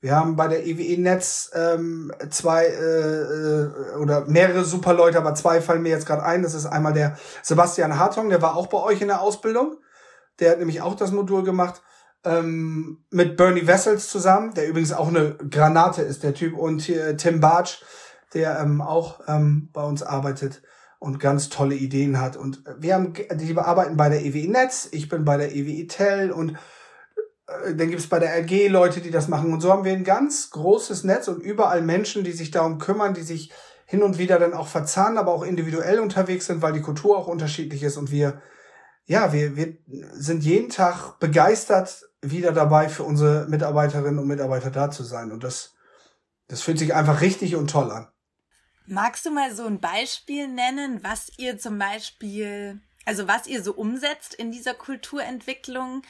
Wir 0.00 0.14
haben 0.14 0.36
bei 0.36 0.46
der 0.46 0.64
EWE 0.64 1.00
Netz 1.00 1.50
ähm, 1.54 2.12
zwei 2.30 2.66
äh, 2.66 3.22
äh, 3.22 3.96
oder 3.96 4.26
mehrere 4.26 4.64
super 4.64 4.94
Leute, 4.94 5.18
aber 5.18 5.34
zwei 5.34 5.60
fallen 5.60 5.82
mir 5.82 5.88
jetzt 5.88 6.06
gerade 6.06 6.22
ein. 6.22 6.42
Das 6.42 6.54
ist 6.54 6.66
einmal 6.66 6.92
der 6.92 7.18
Sebastian 7.42 7.98
Hartong, 7.98 8.28
der 8.28 8.40
war 8.40 8.56
auch 8.56 8.68
bei 8.68 8.78
euch 8.78 9.00
in 9.00 9.08
der 9.08 9.20
Ausbildung. 9.20 9.78
Der 10.38 10.52
hat 10.52 10.58
nämlich 10.60 10.82
auch 10.82 10.94
das 10.94 11.10
Modul 11.10 11.42
gemacht 11.42 11.82
ähm, 12.24 13.04
mit 13.10 13.36
Bernie 13.36 13.66
Wessels 13.66 14.08
zusammen, 14.08 14.54
der 14.54 14.68
übrigens 14.68 14.92
auch 14.92 15.08
eine 15.08 15.34
Granate 15.50 16.02
ist, 16.02 16.22
der 16.22 16.34
Typ. 16.34 16.56
Und 16.56 16.88
äh, 16.88 17.16
Tim 17.16 17.40
Bartsch, 17.40 17.82
der 18.34 18.60
ähm, 18.60 18.80
auch 18.80 19.20
ähm, 19.26 19.70
bei 19.72 19.82
uns 19.82 20.04
arbeitet 20.04 20.62
und 20.98 21.20
ganz 21.20 21.48
tolle 21.48 21.74
Ideen 21.74 22.20
hat. 22.20 22.36
Und 22.36 22.62
wir 22.78 22.94
haben, 22.94 23.12
die 23.12 23.56
arbeiten 23.56 23.96
bei 23.96 24.08
der 24.08 24.24
EWI 24.24 24.48
Netz, 24.48 24.88
ich 24.92 25.08
bin 25.08 25.24
bei 25.24 25.36
der 25.36 25.54
EWI 25.54 25.86
Tel 25.86 26.32
und 26.32 26.56
äh, 27.46 27.74
dann 27.74 27.88
gibt 27.88 28.00
es 28.00 28.08
bei 28.08 28.18
der 28.18 28.34
RG 28.36 28.68
Leute, 28.68 29.00
die 29.00 29.10
das 29.10 29.28
machen. 29.28 29.52
Und 29.52 29.60
so 29.60 29.72
haben 29.72 29.84
wir 29.84 29.92
ein 29.92 30.04
ganz 30.04 30.50
großes 30.50 31.04
Netz 31.04 31.28
und 31.28 31.40
überall 31.40 31.82
Menschen, 31.82 32.24
die 32.24 32.32
sich 32.32 32.50
darum 32.50 32.78
kümmern, 32.78 33.14
die 33.14 33.22
sich 33.22 33.52
hin 33.86 34.02
und 34.02 34.18
wieder 34.18 34.38
dann 34.38 34.52
auch 34.52 34.68
verzahnen, 34.68 35.18
aber 35.18 35.32
auch 35.32 35.42
individuell 35.42 36.00
unterwegs 36.00 36.46
sind, 36.46 36.60
weil 36.60 36.74
die 36.74 36.82
Kultur 36.82 37.16
auch 37.16 37.26
unterschiedlich 37.26 37.82
ist. 37.82 37.96
Und 37.96 38.10
wir, 38.10 38.42
ja, 39.06 39.32
wir, 39.32 39.56
wir 39.56 39.78
sind 40.12 40.44
jeden 40.44 40.68
Tag 40.68 41.18
begeistert 41.20 42.04
wieder 42.20 42.52
dabei, 42.52 42.88
für 42.88 43.04
unsere 43.04 43.46
Mitarbeiterinnen 43.48 44.18
und 44.18 44.26
Mitarbeiter 44.26 44.70
da 44.70 44.90
zu 44.90 45.04
sein. 45.04 45.32
Und 45.32 45.44
das, 45.44 45.74
das 46.48 46.60
fühlt 46.60 46.78
sich 46.78 46.94
einfach 46.94 47.22
richtig 47.22 47.56
und 47.56 47.70
toll 47.70 47.90
an. 47.90 48.08
Magst 48.90 49.26
du 49.26 49.30
mal 49.30 49.54
so 49.54 49.66
ein 49.66 49.80
Beispiel 49.80 50.48
nennen, 50.48 51.02
was 51.02 51.30
ihr 51.36 51.58
zum 51.58 51.78
Beispiel, 51.78 52.80
also 53.04 53.28
was 53.28 53.46
ihr 53.46 53.62
so 53.62 53.74
umsetzt 53.74 54.32
in 54.32 54.50
dieser 54.50 54.72
Kulturentwicklung? 54.72 56.02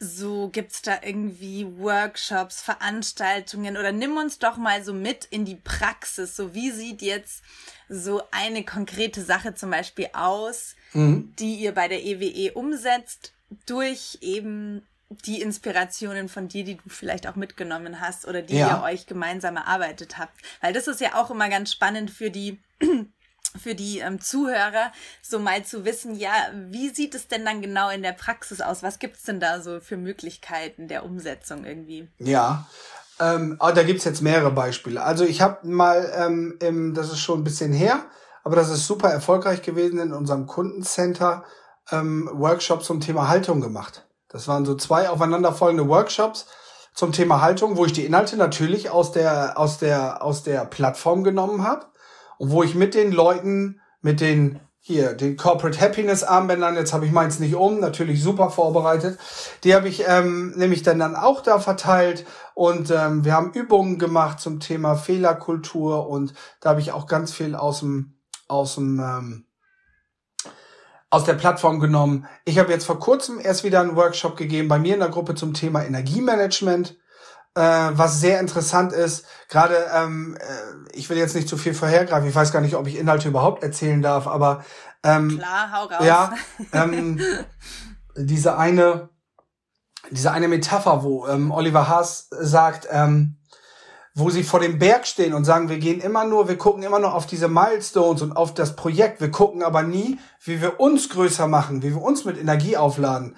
So 0.00 0.48
gibt's 0.48 0.82
da 0.82 0.98
irgendwie 1.02 1.64
Workshops, 1.78 2.60
Veranstaltungen 2.62 3.76
oder 3.76 3.92
nimm 3.92 4.16
uns 4.16 4.40
doch 4.40 4.56
mal 4.56 4.82
so 4.82 4.92
mit 4.92 5.24
in 5.26 5.44
die 5.44 5.54
Praxis. 5.54 6.34
So 6.34 6.52
wie 6.52 6.72
sieht 6.72 7.00
jetzt 7.00 7.44
so 7.88 8.22
eine 8.32 8.64
konkrete 8.64 9.22
Sache 9.22 9.54
zum 9.54 9.70
Beispiel 9.70 10.08
aus, 10.14 10.74
mhm. 10.94 11.32
die 11.38 11.54
ihr 11.54 11.72
bei 11.72 11.86
der 11.86 12.02
EWE 12.02 12.24
e 12.24 12.50
umsetzt 12.50 13.34
durch 13.66 14.18
eben 14.20 14.84
die 15.26 15.40
Inspirationen 15.40 16.28
von 16.28 16.48
dir, 16.48 16.64
die 16.64 16.76
du 16.76 16.88
vielleicht 16.88 17.26
auch 17.26 17.36
mitgenommen 17.36 18.00
hast 18.00 18.26
oder 18.26 18.42
die 18.42 18.56
ja. 18.56 18.78
ihr 18.78 18.82
euch 18.82 19.06
gemeinsam 19.06 19.56
erarbeitet 19.56 20.18
habt. 20.18 20.34
Weil 20.60 20.72
das 20.72 20.86
ist 20.86 21.00
ja 21.00 21.14
auch 21.14 21.30
immer 21.30 21.48
ganz 21.48 21.72
spannend 21.72 22.10
für 22.10 22.30
die 22.30 22.60
für 23.62 23.74
die 23.74 24.00
ähm, 24.00 24.20
Zuhörer, 24.20 24.90
so 25.22 25.38
mal 25.38 25.64
zu 25.64 25.84
wissen, 25.84 26.16
ja, 26.16 26.32
wie 26.70 26.88
sieht 26.88 27.14
es 27.14 27.28
denn 27.28 27.44
dann 27.44 27.62
genau 27.62 27.88
in 27.88 28.02
der 28.02 28.12
Praxis 28.12 28.60
aus? 28.60 28.82
Was 28.82 28.98
gibt's 28.98 29.22
denn 29.22 29.38
da 29.38 29.60
so 29.60 29.78
für 29.78 29.96
Möglichkeiten 29.96 30.88
der 30.88 31.04
Umsetzung 31.04 31.64
irgendwie? 31.64 32.08
Ja, 32.18 32.66
ähm, 33.20 33.56
oh, 33.60 33.70
da 33.72 33.82
gibt's 33.84 34.04
jetzt 34.04 34.22
mehrere 34.22 34.50
Beispiele. 34.50 35.02
Also 35.02 35.24
ich 35.24 35.40
habe 35.40 35.66
mal, 35.68 36.12
ähm, 36.16 36.56
im, 36.60 36.94
das 36.94 37.12
ist 37.12 37.20
schon 37.20 37.40
ein 37.40 37.44
bisschen 37.44 37.72
her, 37.72 38.04
aber 38.42 38.56
das 38.56 38.70
ist 38.70 38.86
super 38.86 39.10
erfolgreich 39.10 39.62
gewesen 39.62 40.00
in 40.00 40.12
unserem 40.12 40.46
Kundencenter, 40.46 41.44
ähm, 41.90 42.28
Workshops 42.32 42.86
zum 42.86 43.00
Thema 43.00 43.28
Haltung 43.28 43.60
gemacht. 43.60 44.03
Das 44.34 44.48
waren 44.48 44.64
so 44.64 44.74
zwei 44.74 45.08
aufeinanderfolgende 45.08 45.88
Workshops 45.88 46.46
zum 46.92 47.12
Thema 47.12 47.40
Haltung, 47.40 47.76
wo 47.76 47.84
ich 47.84 47.92
die 47.92 48.04
Inhalte 48.04 48.36
natürlich 48.36 48.90
aus 48.90 49.12
der, 49.12 49.56
aus 49.56 49.78
der, 49.78 50.24
aus 50.24 50.42
der 50.42 50.64
Plattform 50.64 51.22
genommen 51.22 51.62
habe 51.62 51.86
und 52.38 52.50
wo 52.50 52.64
ich 52.64 52.74
mit 52.74 52.96
den 52.96 53.12
Leuten, 53.12 53.80
mit 54.00 54.20
den 54.20 54.58
hier, 54.80 55.14
den 55.14 55.36
Corporate 55.36 55.80
Happiness 55.80 56.24
Armbändern, 56.24 56.74
jetzt 56.74 56.92
habe 56.92 57.06
ich 57.06 57.12
meins 57.12 57.38
nicht 57.38 57.54
um, 57.54 57.78
natürlich 57.78 58.24
super 58.24 58.50
vorbereitet. 58.50 59.20
Die 59.62 59.72
habe 59.72 59.88
ich 59.88 60.02
ähm, 60.04 60.52
nämlich 60.56 60.82
dann, 60.82 60.98
dann 60.98 61.14
auch 61.14 61.40
da 61.40 61.60
verteilt 61.60 62.26
und 62.54 62.90
ähm, 62.90 63.24
wir 63.24 63.34
haben 63.34 63.52
Übungen 63.52 64.00
gemacht 64.00 64.40
zum 64.40 64.58
Thema 64.58 64.96
Fehlerkultur 64.96 66.08
und 66.08 66.34
da 66.60 66.70
habe 66.70 66.80
ich 66.80 66.90
auch 66.90 67.06
ganz 67.06 67.32
viel 67.32 67.54
aus 67.54 67.80
dem, 67.80 68.18
aus 68.48 68.74
dem, 68.74 68.98
ähm, 68.98 69.43
aus 71.14 71.24
der 71.24 71.34
Plattform 71.34 71.78
genommen. 71.78 72.26
Ich 72.44 72.58
habe 72.58 72.72
jetzt 72.72 72.84
vor 72.84 72.98
kurzem 72.98 73.38
erst 73.40 73.62
wieder 73.62 73.80
einen 73.80 73.96
Workshop 73.96 74.36
gegeben 74.36 74.68
bei 74.68 74.78
mir 74.78 74.94
in 74.94 75.00
der 75.00 75.10
Gruppe 75.10 75.34
zum 75.34 75.54
Thema 75.54 75.84
Energiemanagement 75.84 76.96
äh, 77.54 77.60
was 77.92 78.20
sehr 78.20 78.40
interessant 78.40 78.92
ist. 78.92 79.24
Gerade, 79.48 79.76
ähm, 79.94 80.36
äh, 80.40 80.96
ich 80.96 81.08
will 81.08 81.16
jetzt 81.16 81.34
nicht 81.34 81.48
zu 81.48 81.56
viel 81.56 81.74
vorhergreifen, 81.74 82.28
ich 82.28 82.34
weiß 82.34 82.52
gar 82.52 82.60
nicht, 82.60 82.74
ob 82.74 82.86
ich 82.86 82.98
Inhalte 82.98 83.28
überhaupt 83.28 83.62
erzählen 83.62 84.02
darf, 84.02 84.26
aber 84.26 84.64
ähm, 85.04 85.38
Klar, 85.38 85.72
hau 85.72 85.84
raus. 85.84 86.04
ja, 86.04 86.32
ähm, 86.72 87.20
diese 88.16 88.58
eine, 88.58 89.08
diese 90.10 90.32
eine 90.32 90.48
Metapher, 90.48 91.04
wo 91.04 91.26
ähm, 91.28 91.52
Oliver 91.52 91.88
Haas 91.88 92.28
sagt, 92.30 92.88
ähm, 92.90 93.36
wo 94.14 94.30
sie 94.30 94.44
vor 94.44 94.60
dem 94.60 94.78
Berg 94.78 95.06
stehen 95.06 95.34
und 95.34 95.44
sagen, 95.44 95.68
wir 95.68 95.78
gehen 95.78 96.00
immer 96.00 96.24
nur, 96.24 96.48
wir 96.48 96.56
gucken 96.56 96.84
immer 96.84 97.00
nur 97.00 97.14
auf 97.14 97.26
diese 97.26 97.48
Milestones 97.48 98.22
und 98.22 98.32
auf 98.32 98.54
das 98.54 98.76
Projekt, 98.76 99.20
wir 99.20 99.30
gucken 99.30 99.64
aber 99.64 99.82
nie, 99.82 100.18
wie 100.44 100.62
wir 100.62 100.78
uns 100.78 101.08
größer 101.08 101.48
machen, 101.48 101.82
wie 101.82 101.94
wir 101.94 102.02
uns 102.02 102.24
mit 102.24 102.38
Energie 102.38 102.76
aufladen. 102.76 103.36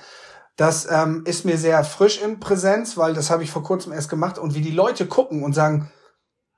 Das 0.57 0.87
ähm, 0.91 1.23
ist 1.27 1.45
mir 1.45 1.57
sehr 1.57 1.83
frisch 1.85 2.21
in 2.21 2.41
Präsenz, 2.41 2.97
weil 2.97 3.15
das 3.15 3.31
habe 3.31 3.43
ich 3.43 3.51
vor 3.51 3.63
kurzem 3.63 3.93
erst 3.93 4.11
gemacht 4.11 4.39
und 4.39 4.55
wie 4.55 4.61
die 4.61 4.71
Leute 4.71 5.07
gucken 5.07 5.43
und 5.43 5.55
sagen, 5.55 5.91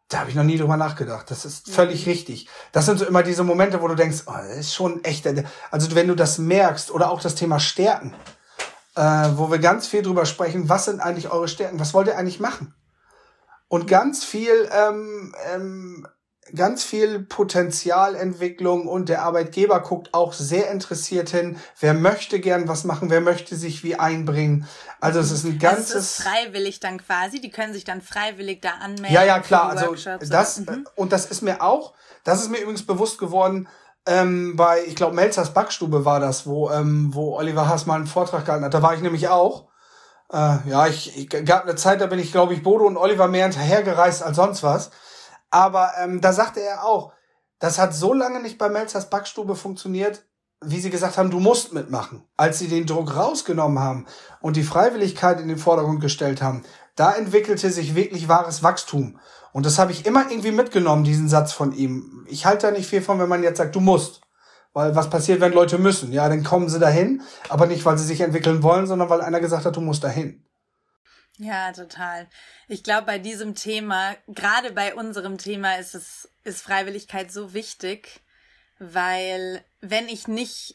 da 0.09 0.20
habe 0.20 0.31
ich 0.31 0.37
noch 0.37 0.44
nie 0.44 0.57
drüber 0.57 0.76
nachgedacht. 0.76 1.31
Das 1.31 1.44
ist 1.44 1.70
völlig 1.70 2.07
mhm. 2.07 2.12
richtig. 2.12 2.48
Das 2.72 2.87
sind 2.87 2.98
so 2.98 3.04
immer 3.04 3.22
diese 3.22 3.44
Momente, 3.44 3.83
wo 3.83 3.88
du 3.88 3.94
denkst, 3.94 4.22
oh, 4.26 4.33
das 4.33 4.57
ist 4.57 4.74
schon 4.74 5.04
echt. 5.04 5.26
Also 5.70 5.94
wenn 5.94 6.09
du 6.09 6.14
das 6.14 6.38
merkst 6.38 6.90
oder 6.90 7.11
auch 7.11 7.20
das 7.20 7.35
Thema 7.35 7.61
Stärken, 7.61 8.14
äh, 8.96 9.28
wo 9.35 9.50
wir 9.50 9.59
ganz 9.59 9.87
viel 9.87 10.02
drüber 10.02 10.26
sprechen, 10.26 10.68
was 10.68 10.87
sind 10.87 11.00
eigentlich 11.00 11.31
eure 11.31 11.46
Stärken? 11.46 11.78
Was 11.78 11.92
wollt 11.92 12.09
ihr 12.09 12.16
eigentlich 12.16 12.40
machen? 12.40 12.74
Und 13.68 13.87
ganz 13.87 14.24
viel 14.24 14.68
ähm, 14.72 15.35
ähm, 15.52 16.07
ganz 16.54 16.85
viel 16.85 17.20
Potenzialentwicklung 17.20 18.87
und 18.87 19.09
der 19.09 19.22
Arbeitgeber 19.22 19.81
guckt 19.81 20.14
auch 20.14 20.33
sehr 20.33 20.70
interessiert 20.70 21.31
hin. 21.31 21.59
Wer 21.81 21.94
möchte 21.94 22.40
gern 22.40 22.68
was 22.68 22.85
machen? 22.85 23.11
Wer 23.11 23.20
möchte 23.20 23.57
sich 23.57 23.85
wie 23.85 23.96
einbringen? 23.96 24.66
Also 25.00 25.20
es 25.20 25.31
ist 25.31 25.44
ein 25.44 25.59
ganzes. 25.59 25.94
Es 25.94 26.18
ist 26.18 26.22
freiwillig 26.22 26.81
dann 26.81 26.98
quasi. 26.98 27.40
Die 27.40 27.50
können 27.50 27.72
sich 27.72 27.85
dann 27.85 28.00
freiwillig 28.00 28.61
da 28.62 28.70
anmelden. 28.81 29.12
Ja, 29.12 29.24
ja, 29.24 29.40
klar. 29.40 29.70
Also 29.70 29.94
das, 30.28 30.61
mhm. 30.61 30.87
und 30.94 31.12
das 31.12 31.26
ist 31.26 31.42
mir 31.42 31.62
auch, 31.62 31.94
das 32.24 32.42
ist 32.42 32.50
mir 32.50 32.59
übrigens 32.59 32.87
bewusst 32.87 33.18
geworden, 33.18 33.68
ähm, 34.07 34.57
bei, 34.57 34.85
ich 34.87 34.96
glaube, 34.96 35.14
Melzers 35.14 35.52
Backstube 35.52 36.04
war 36.04 36.18
das, 36.18 36.46
wo, 36.46 36.70
ähm, 36.70 37.11
wo 37.12 37.37
Oliver 37.37 37.68
Haas 37.68 37.85
mal 37.85 37.96
einen 37.96 38.07
Vortrag 38.07 38.46
gehalten 38.46 38.64
hat. 38.64 38.72
Da 38.72 38.83
war 38.83 38.94
ich 38.94 39.02
nämlich 39.02 39.28
auch. 39.28 39.67
Äh, 40.32 40.68
ja, 40.68 40.86
ich, 40.86 41.16
ich 41.16 41.28
gab 41.28 41.64
eine 41.64 41.76
Zeit, 41.76 42.00
da 42.00 42.06
bin 42.06 42.18
ich, 42.18 42.32
glaube 42.32 42.54
ich, 42.54 42.62
Bodo 42.62 42.86
und 42.86 42.96
Oliver 42.96 43.28
mehr 43.28 43.44
hinterhergereist 43.44 44.22
als 44.22 44.36
sonst 44.36 44.62
was. 44.62 44.90
Aber 45.50 45.92
ähm, 45.98 46.20
da 46.20 46.32
sagte 46.32 46.60
er 46.60 46.84
auch, 46.84 47.12
das 47.58 47.78
hat 47.78 47.94
so 47.94 48.12
lange 48.12 48.40
nicht 48.40 48.58
bei 48.58 48.68
Melzers 48.68 49.10
Backstube 49.10 49.56
funktioniert, 49.56 50.24
wie 50.60 50.80
sie 50.80 50.90
gesagt 50.90 51.18
haben, 51.18 51.30
du 51.30 51.40
musst 51.40 51.72
mitmachen. 51.72 52.24
Als 52.36 52.58
sie 52.58 52.68
den 52.68 52.86
Druck 52.86 53.16
rausgenommen 53.16 53.78
haben 53.78 54.06
und 54.40 54.56
die 54.56 54.62
Freiwilligkeit 54.62 55.40
in 55.40 55.48
den 55.48 55.58
Vordergrund 55.58 56.00
gestellt 56.00 56.42
haben, 56.42 56.64
da 56.96 57.12
entwickelte 57.12 57.70
sich 57.70 57.94
wirklich 57.94 58.28
wahres 58.28 58.62
Wachstum. 58.62 59.18
Und 59.52 59.66
das 59.66 59.78
habe 59.78 59.92
ich 59.92 60.04
immer 60.04 60.30
irgendwie 60.30 60.52
mitgenommen, 60.52 61.04
diesen 61.04 61.28
Satz 61.28 61.52
von 61.52 61.72
ihm. 61.72 62.26
Ich 62.28 62.44
halte 62.44 62.66
da 62.66 62.72
nicht 62.72 62.88
viel 62.88 63.02
von, 63.02 63.18
wenn 63.18 63.28
man 63.28 63.42
jetzt 63.42 63.58
sagt, 63.58 63.74
du 63.74 63.80
musst. 63.80 64.20
Weil 64.72 64.94
was 64.94 65.11
passiert, 65.11 65.40
wenn 65.40 65.52
Leute 65.52 65.78
müssen? 65.78 66.12
Ja, 66.12 66.28
dann 66.28 66.44
kommen 66.44 66.68
sie 66.68 66.78
dahin, 66.78 67.22
aber 67.48 67.66
nicht, 67.66 67.85
weil 67.85 67.98
sie 67.98 68.07
sich 68.07 68.20
entwickeln 68.20 68.62
wollen, 68.62 68.87
sondern 68.87 69.09
weil 69.09 69.22
einer 69.22 69.40
gesagt 69.40 69.64
hat, 69.64 69.76
du 69.76 69.81
musst 69.81 70.04
dahin. 70.04 70.44
Ja, 71.38 71.72
total. 71.72 72.26
Ich 72.66 72.83
glaube, 72.83 73.07
bei 73.07 73.18
diesem 73.18 73.54
Thema, 73.54 74.16
gerade 74.26 74.72
bei 74.72 74.94
unserem 74.94 75.38
Thema, 75.38 75.76
ist 75.76 75.94
es, 75.94 76.28
ist 76.44 76.62
Freiwilligkeit 76.62 77.31
so 77.31 77.54
wichtig, 77.54 78.20
weil 78.81 79.64
wenn 79.81 80.09
ich 80.09 80.26
nicht, 80.26 80.74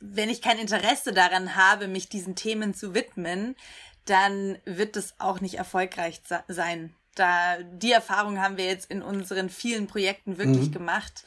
wenn 0.00 0.30
ich 0.30 0.40
kein 0.40 0.58
Interesse 0.58 1.12
daran 1.12 1.56
habe, 1.56 1.88
mich 1.88 2.08
diesen 2.08 2.36
Themen 2.36 2.74
zu 2.74 2.94
widmen, 2.94 3.56
dann 4.04 4.58
wird 4.64 4.96
es 4.96 5.14
auch 5.18 5.40
nicht 5.40 5.54
erfolgreich 5.54 6.22
sein. 6.46 6.94
Da, 7.16 7.58
die 7.62 7.92
Erfahrung 7.92 8.40
haben 8.40 8.56
wir 8.56 8.66
jetzt 8.66 8.90
in 8.90 9.02
unseren 9.02 9.48
vielen 9.48 9.86
Projekten 9.88 10.38
wirklich 10.38 10.68
mhm. 10.68 10.72
gemacht 10.72 11.24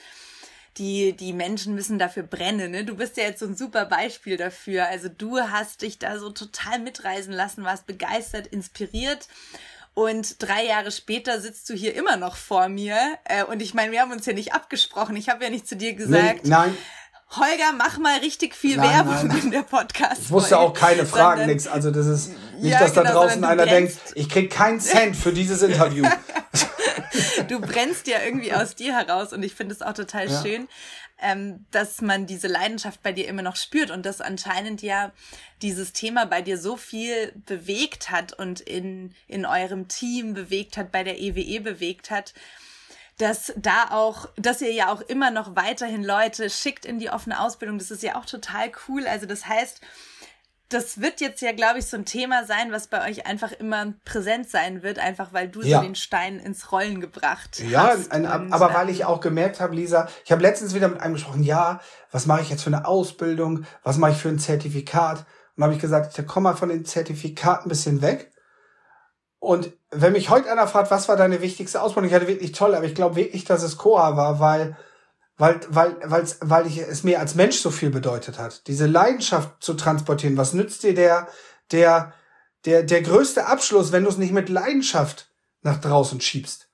die, 0.77 1.13
die 1.13 1.33
Menschen 1.33 1.75
müssen 1.75 1.99
dafür 1.99 2.23
brennen. 2.23 2.71
Ne? 2.71 2.85
Du 2.85 2.95
bist 2.95 3.17
ja 3.17 3.23
jetzt 3.23 3.39
so 3.39 3.45
ein 3.45 3.55
super 3.55 3.85
Beispiel 3.85 4.37
dafür. 4.37 4.87
Also 4.87 5.09
du 5.09 5.39
hast 5.39 5.81
dich 5.81 5.99
da 5.99 6.19
so 6.19 6.29
total 6.29 6.79
mitreisen 6.79 7.33
lassen, 7.33 7.63
warst 7.63 7.87
begeistert, 7.87 8.47
inspiriert. 8.47 9.27
Und 9.93 10.43
drei 10.43 10.63
Jahre 10.63 10.91
später 10.91 11.41
sitzt 11.41 11.69
du 11.69 11.73
hier 11.73 11.95
immer 11.95 12.17
noch 12.17 12.35
vor 12.35 12.69
mir. 12.69 12.95
Äh, 13.25 13.43
und 13.43 13.61
ich 13.61 13.73
meine, 13.73 13.91
wir 13.91 14.01
haben 14.01 14.11
uns 14.11 14.25
ja 14.27 14.33
nicht 14.33 14.53
abgesprochen. 14.53 15.15
Ich 15.15 15.29
habe 15.29 15.43
ja 15.43 15.49
nicht 15.49 15.67
zu 15.67 15.75
dir 15.75 15.93
gesagt. 15.93 16.43
Nee, 16.43 16.49
nein. 16.49 16.77
Holger, 17.31 17.73
mach 17.77 17.97
mal 17.97 18.19
richtig 18.19 18.55
viel 18.55 18.77
nein, 18.77 18.89
Werbung 18.89 19.27
nein. 19.27 19.39
in 19.43 19.51
der 19.51 19.63
Podcast. 19.63 20.21
Ich 20.21 20.31
wusste 20.31 20.59
auch 20.59 20.73
keine 20.73 21.05
Fragen, 21.05 21.45
nix. 21.47 21.67
Also 21.67 21.91
das 21.91 22.05
ist 22.05 22.31
nicht, 22.59 22.71
ja, 22.71 22.79
dass 22.79 22.93
genau, 22.93 23.03
da 23.03 23.11
draußen 23.11 23.43
einer 23.43 23.65
denkt, 23.65 23.97
ich 24.15 24.29
krieg 24.29 24.49
keinen 24.49 24.79
Cent 24.79 25.15
für 25.15 25.33
dieses 25.33 25.61
Interview. 25.61 26.07
du 27.47 27.59
brennst 27.59 28.07
ja 28.07 28.21
irgendwie 28.23 28.53
aus 28.53 28.75
dir 28.75 28.95
heraus 28.95 29.33
und 29.33 29.43
ich 29.43 29.55
finde 29.55 29.73
es 29.73 29.81
auch 29.81 29.93
total 29.93 30.29
ja. 30.29 30.41
schön, 30.41 30.67
ähm, 31.19 31.65
dass 31.71 32.01
man 32.01 32.25
diese 32.25 32.47
Leidenschaft 32.47 33.01
bei 33.01 33.11
dir 33.11 33.27
immer 33.27 33.41
noch 33.41 33.55
spürt 33.55 33.91
und 33.91 34.05
dass 34.05 34.21
anscheinend 34.21 34.81
ja 34.81 35.11
dieses 35.61 35.93
Thema 35.93 36.25
bei 36.25 36.41
dir 36.41 36.57
so 36.57 36.77
viel 36.77 37.33
bewegt 37.45 38.11
hat 38.11 38.33
und 38.33 38.59
in, 38.61 39.15
in 39.27 39.45
eurem 39.45 39.87
Team 39.87 40.33
bewegt 40.33 40.77
hat, 40.77 40.91
bei 40.91 41.03
der 41.03 41.19
EWE 41.19 41.41
e 41.41 41.59
bewegt 41.59 42.11
hat 42.11 42.33
dass 43.17 43.51
da 43.57 43.89
auch, 43.89 44.29
dass 44.35 44.61
ihr 44.61 44.71
ja 44.71 44.91
auch 44.91 45.01
immer 45.01 45.31
noch 45.31 45.55
weiterhin 45.55 46.03
Leute 46.03 46.49
schickt 46.49 46.85
in 46.85 46.99
die 46.99 47.09
offene 47.09 47.41
Ausbildung. 47.41 47.79
Das 47.79 47.89
ist 47.89 48.03
ja 48.03 48.15
auch 48.15 48.25
total 48.25 48.71
cool. 48.87 49.07
Also 49.07 49.25
das 49.25 49.47
heißt, 49.47 49.81
das 50.69 50.99
wird 50.99 51.21
jetzt 51.21 51.41
ja, 51.41 51.53
glaube 51.53 51.79
ich, 51.79 51.85
so 51.85 51.95
ein 51.95 52.05
Thema 52.05 52.45
sein, 52.45 52.71
was 52.71 52.87
bei 52.87 53.09
euch 53.09 53.25
einfach 53.25 53.53
immer 53.53 53.93
präsent 54.03 54.49
sein 54.49 54.83
wird, 54.83 54.99
einfach 54.99 55.31
weil 55.31 55.47
du 55.47 55.61
ja. 55.61 55.77
so 55.77 55.83
den 55.83 55.95
Stein 55.95 56.39
ins 56.39 56.71
Rollen 56.71 56.99
gebracht 56.99 57.59
ja, 57.59 57.87
hast. 57.87 58.13
Ja, 58.13 58.45
aber 58.51 58.73
weil 58.73 58.89
ich 58.89 59.05
auch 59.05 59.21
gemerkt 59.21 59.61
habe, 59.61 59.75
Lisa, 59.75 60.09
ich 60.25 60.31
habe 60.31 60.41
letztens 60.41 60.73
wieder 60.73 60.89
mit 60.89 60.99
einem 60.99 61.13
gesprochen, 61.13 61.43
ja, 61.43 61.79
was 62.11 62.25
mache 62.25 62.41
ich 62.41 62.49
jetzt 62.49 62.63
für 62.63 62.69
eine 62.69 62.85
Ausbildung, 62.85 63.65
was 63.83 63.97
mache 63.97 64.11
ich 64.11 64.17
für 64.17 64.29
ein 64.29 64.39
Zertifikat? 64.39 65.25
Und 65.55 65.63
habe 65.63 65.73
ich 65.73 65.79
gesagt, 65.79 66.17
ich 66.17 66.27
komme 66.27 66.49
mal 66.49 66.55
von 66.55 66.69
den 66.69 66.85
Zertifikaten 66.85 67.65
ein 67.65 67.69
bisschen 67.69 68.01
weg. 68.01 68.31
Und 69.39 69.71
wenn 69.91 70.13
mich 70.13 70.29
heute 70.29 70.51
einer 70.51 70.67
fragt, 70.67 70.91
was 70.91 71.07
war 71.07 71.15
deine 71.15 71.41
wichtigste 71.41 71.81
Ausbildung, 71.81 72.09
ich 72.09 72.15
hatte 72.15 72.27
wirklich 72.27 72.51
toll, 72.51 72.75
aber 72.75 72.85
ich 72.85 72.95
glaube 72.95 73.15
wirklich, 73.15 73.45
dass 73.45 73.63
es 73.63 73.77
Koa 73.77 74.17
war, 74.17 74.39
weil 74.39 74.75
weil, 75.37 75.59
weil, 75.69 75.95
weil's, 76.03 76.37
weil 76.41 76.67
ich, 76.67 76.79
es 76.79 77.03
mir 77.03 77.19
als 77.19 77.35
Mensch 77.35 77.57
so 77.57 77.69
viel 77.69 77.89
bedeutet 77.89 78.39
hat. 78.39 78.67
Diese 78.67 78.87
Leidenschaft 78.87 79.63
zu 79.63 79.75
transportieren. 79.75 80.37
Was 80.37 80.53
nützt 80.53 80.83
dir 80.83 80.95
der, 80.95 81.27
der, 81.71 82.13
der, 82.65 82.83
der 82.83 83.01
größte 83.01 83.45
Abschluss, 83.45 83.91
wenn 83.91 84.03
du 84.03 84.09
es 84.09 84.17
nicht 84.17 84.33
mit 84.33 84.49
Leidenschaft 84.49 85.31
nach 85.61 85.79
draußen 85.79 86.21
schiebst? 86.21 86.67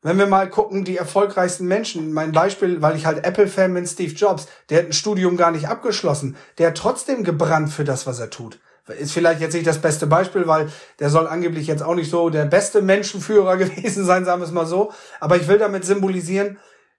Wenn 0.00 0.18
wir 0.18 0.26
mal 0.26 0.48
gucken, 0.48 0.84
die 0.84 0.96
erfolgreichsten 0.96 1.66
Menschen, 1.66 2.12
mein 2.12 2.30
Beispiel, 2.30 2.80
weil 2.82 2.96
ich 2.96 3.04
halt 3.04 3.24
Apple-Fan 3.24 3.74
bin, 3.74 3.86
Steve 3.86 4.12
Jobs, 4.12 4.46
der 4.68 4.78
hat 4.78 4.86
ein 4.86 4.92
Studium 4.92 5.36
gar 5.36 5.50
nicht 5.50 5.68
abgeschlossen. 5.68 6.36
Der 6.58 6.68
hat 6.68 6.76
trotzdem 6.76 7.24
gebrannt 7.24 7.72
für 7.72 7.84
das, 7.84 8.06
was 8.06 8.20
er 8.20 8.30
tut. 8.30 8.60
Ist 8.86 9.12
vielleicht 9.12 9.40
jetzt 9.40 9.54
nicht 9.54 9.66
das 9.66 9.80
beste 9.80 10.06
Beispiel, 10.06 10.46
weil 10.46 10.70
der 10.98 11.10
soll 11.10 11.26
angeblich 11.26 11.66
jetzt 11.66 11.82
auch 11.82 11.94
nicht 11.94 12.10
so 12.10 12.30
der 12.30 12.44
beste 12.44 12.80
Menschenführer 12.80 13.56
gewesen 13.58 14.04
sein, 14.04 14.24
sagen 14.24 14.40
wir 14.40 14.46
es 14.46 14.52
mal 14.52 14.66
so. 14.66 14.92
Aber 15.20 15.36
ich 15.36 15.48
will 15.48 15.58
damit 15.58 15.84
symbolisieren, 15.84 16.58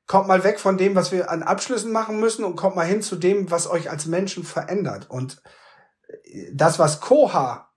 kommt 0.09 0.27
mal 0.27 0.43
weg 0.43 0.59
von 0.59 0.75
dem, 0.77 0.95
was 0.95 1.11
wir 1.11 1.29
an 1.29 1.43
Abschlüssen 1.43 1.91
machen 1.91 2.19
müssen 2.19 2.43
und 2.43 2.55
kommt 2.55 2.75
mal 2.75 2.85
hin 2.85 3.03
zu 3.03 3.15
dem, 3.15 3.51
was 3.51 3.69
euch 3.69 3.91
als 3.91 4.07
Menschen 4.07 4.43
verändert. 4.43 5.07
Und 5.07 5.39
das, 6.51 6.79
was 6.79 6.99
Koha 6.99 7.69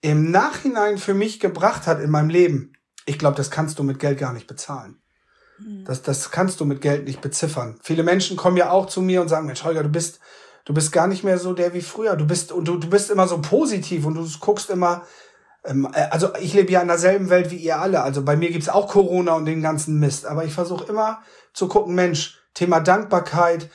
im 0.00 0.30
Nachhinein 0.30 0.98
für 0.98 1.14
mich 1.14 1.40
gebracht 1.40 1.88
hat 1.88 2.00
in 2.00 2.08
meinem 2.08 2.30
Leben, 2.30 2.74
ich 3.06 3.18
glaube, 3.18 3.36
das 3.36 3.50
kannst 3.50 3.80
du 3.80 3.82
mit 3.82 3.98
Geld 3.98 4.18
gar 4.18 4.32
nicht 4.32 4.46
bezahlen. 4.46 5.02
Hm. 5.56 5.84
Das, 5.84 6.02
das 6.02 6.30
kannst 6.30 6.60
du 6.60 6.64
mit 6.64 6.80
Geld 6.80 7.06
nicht 7.06 7.20
beziffern. 7.22 7.80
Viele 7.82 8.04
Menschen 8.04 8.36
kommen 8.36 8.56
ja 8.56 8.70
auch 8.70 8.86
zu 8.86 9.02
mir 9.02 9.20
und 9.20 9.26
sagen, 9.26 9.46
Mensch, 9.46 9.64
Holger, 9.64 9.82
du 9.82 9.88
bist, 9.88 10.20
du 10.66 10.72
bist 10.72 10.92
gar 10.92 11.08
nicht 11.08 11.24
mehr 11.24 11.38
so 11.38 11.54
der 11.54 11.74
wie 11.74 11.82
früher. 11.82 12.14
Du 12.14 12.24
bist, 12.24 12.52
und 12.52 12.68
du, 12.68 12.76
du 12.76 12.88
bist 12.88 13.10
immer 13.10 13.26
so 13.26 13.40
positiv 13.40 14.06
und 14.06 14.14
du 14.14 14.24
guckst 14.38 14.70
immer, 14.70 14.98
äh, 14.98 15.06
also 15.62 16.34
ich 16.36 16.54
lebe 16.54 16.72
ja 16.72 16.80
in 16.80 16.88
derselben 16.88 17.28
Welt 17.28 17.50
wie 17.50 17.56
ihr 17.56 17.78
alle. 17.78 18.02
Also 18.02 18.22
bei 18.24 18.36
mir 18.36 18.50
gibt's 18.50 18.68
auch 18.68 18.88
Corona 18.88 19.34
und 19.34 19.44
den 19.44 19.62
ganzen 19.62 19.98
Mist. 19.98 20.26
Aber 20.26 20.44
ich 20.44 20.54
versuche 20.54 20.84
immer 20.88 21.20
zu 21.52 21.68
gucken, 21.68 21.94
Mensch, 21.94 22.40
Thema 22.54 22.80
Dankbarkeit, 22.80 23.70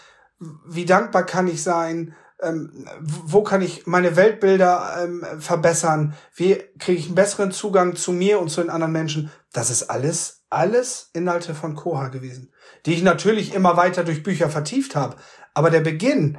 wie 0.68 0.86
dankbar 0.86 1.26
kann 1.26 1.48
ich 1.48 1.64
sein? 1.64 2.16
Ähm, 2.42 2.88
wo 3.02 3.44
kann 3.44 3.62
ich 3.62 3.88
meine 3.88 4.16
Weltbilder 4.16 4.98
ähm, 5.04 5.26
verbessern? 5.40 6.16
Wie 6.36 6.62
kriege 6.80 7.00
ich 7.00 7.06
einen 7.06 7.16
besseren 7.16 7.52
Zugang 7.52 7.96
zu 7.96 8.12
mir 8.12 8.40
und 8.40 8.50
zu 8.50 8.62
den 8.62 8.70
anderen 8.70 8.92
Menschen? 8.92 9.32
Das 9.54 9.70
ist 9.70 9.84
alles, 9.84 10.44
alles 10.50 11.12
Inhalte 11.14 11.56
von 11.56 11.76
Koha 11.76 12.10
gewesen, 12.10 12.52
die 12.86 12.94
ich 12.94 13.04
natürlich 13.04 13.54
immer 13.54 13.78
weiter 13.78 14.04
durch 14.04 14.24
Bücher 14.24 14.50
vertieft 14.50 14.96
habe. 14.96 15.16
Aber 15.54 15.70
der 15.70 15.80
Beginn 15.80 16.38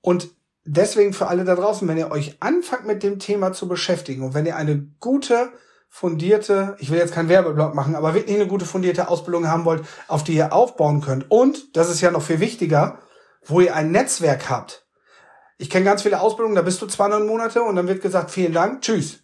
und 0.00 0.30
deswegen 0.64 1.12
für 1.12 1.28
alle 1.28 1.44
da 1.44 1.54
draußen, 1.54 1.86
wenn 1.86 1.98
ihr 1.98 2.10
euch 2.10 2.36
anfangt 2.40 2.86
mit 2.86 3.02
dem 3.02 3.18
Thema 3.18 3.52
zu 3.52 3.68
beschäftigen 3.68 4.22
und 4.22 4.34
wenn 4.34 4.46
ihr 4.46 4.56
eine 4.56 4.86
gute, 5.00 5.52
fundierte, 5.94 6.76
ich 6.80 6.90
will 6.90 6.98
jetzt 6.98 7.14
keinen 7.14 7.28
Werbeblock 7.28 7.72
machen, 7.72 7.94
aber 7.94 8.14
wirklich 8.14 8.34
eine 8.34 8.48
gute 8.48 8.64
fundierte 8.64 9.06
Ausbildung 9.06 9.46
haben 9.46 9.64
wollt, 9.64 9.84
auf 10.08 10.24
die 10.24 10.34
ihr 10.34 10.52
aufbauen 10.52 11.00
könnt. 11.00 11.30
Und, 11.30 11.76
das 11.76 11.88
ist 11.88 12.00
ja 12.00 12.10
noch 12.10 12.22
viel 12.22 12.40
wichtiger, 12.40 12.98
wo 13.44 13.60
ihr 13.60 13.76
ein 13.76 13.92
Netzwerk 13.92 14.50
habt. 14.50 14.88
Ich 15.56 15.70
kenne 15.70 15.84
ganz 15.84 16.02
viele 16.02 16.20
Ausbildungen, 16.20 16.56
da 16.56 16.62
bist 16.62 16.82
du 16.82 16.86
200 16.86 17.24
Monate 17.24 17.62
und 17.62 17.76
dann 17.76 17.86
wird 17.86 18.02
gesagt, 18.02 18.32
vielen 18.32 18.52
Dank, 18.52 18.82
tschüss. 18.82 19.20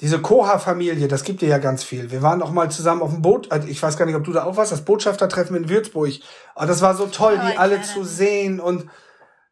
Diese 0.00 0.22
Koha-Familie, 0.22 1.06
das 1.06 1.22
gibt 1.22 1.42
dir 1.42 1.48
ja 1.48 1.58
ganz 1.58 1.84
viel. 1.84 2.10
Wir 2.10 2.22
waren 2.22 2.40
auch 2.40 2.50
mal 2.50 2.70
zusammen 2.70 3.02
auf 3.02 3.10
dem 3.10 3.20
Boot, 3.20 3.52
also 3.52 3.68
ich 3.68 3.82
weiß 3.82 3.98
gar 3.98 4.06
nicht, 4.06 4.14
ob 4.16 4.24
du 4.24 4.32
da 4.32 4.44
auch 4.44 4.56
warst, 4.56 4.72
das 4.72 4.86
Botschaftertreffen 4.86 5.54
in 5.54 5.68
Würzburg. 5.68 6.14
Aber 6.54 6.66
das 6.66 6.80
war 6.80 6.94
so 6.94 7.08
toll, 7.08 7.38
oh, 7.38 7.46
die 7.46 7.58
alle 7.58 7.82
zu 7.82 8.04
sehen 8.04 8.58
und 8.58 8.88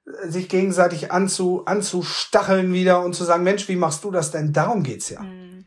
sich 0.04 0.48
gegenseitig 0.48 1.12
anzu, 1.12 1.64
anzustacheln 1.66 2.72
wieder 2.72 3.02
und 3.02 3.14
zu 3.14 3.24
sagen, 3.24 3.44
Mensch, 3.44 3.68
wie 3.68 3.76
machst 3.76 4.04
du 4.04 4.10
das 4.10 4.30
denn? 4.30 4.52
Darum 4.52 4.82
geht's 4.82 5.08
ja. 5.10 5.20
Mhm. 5.20 5.66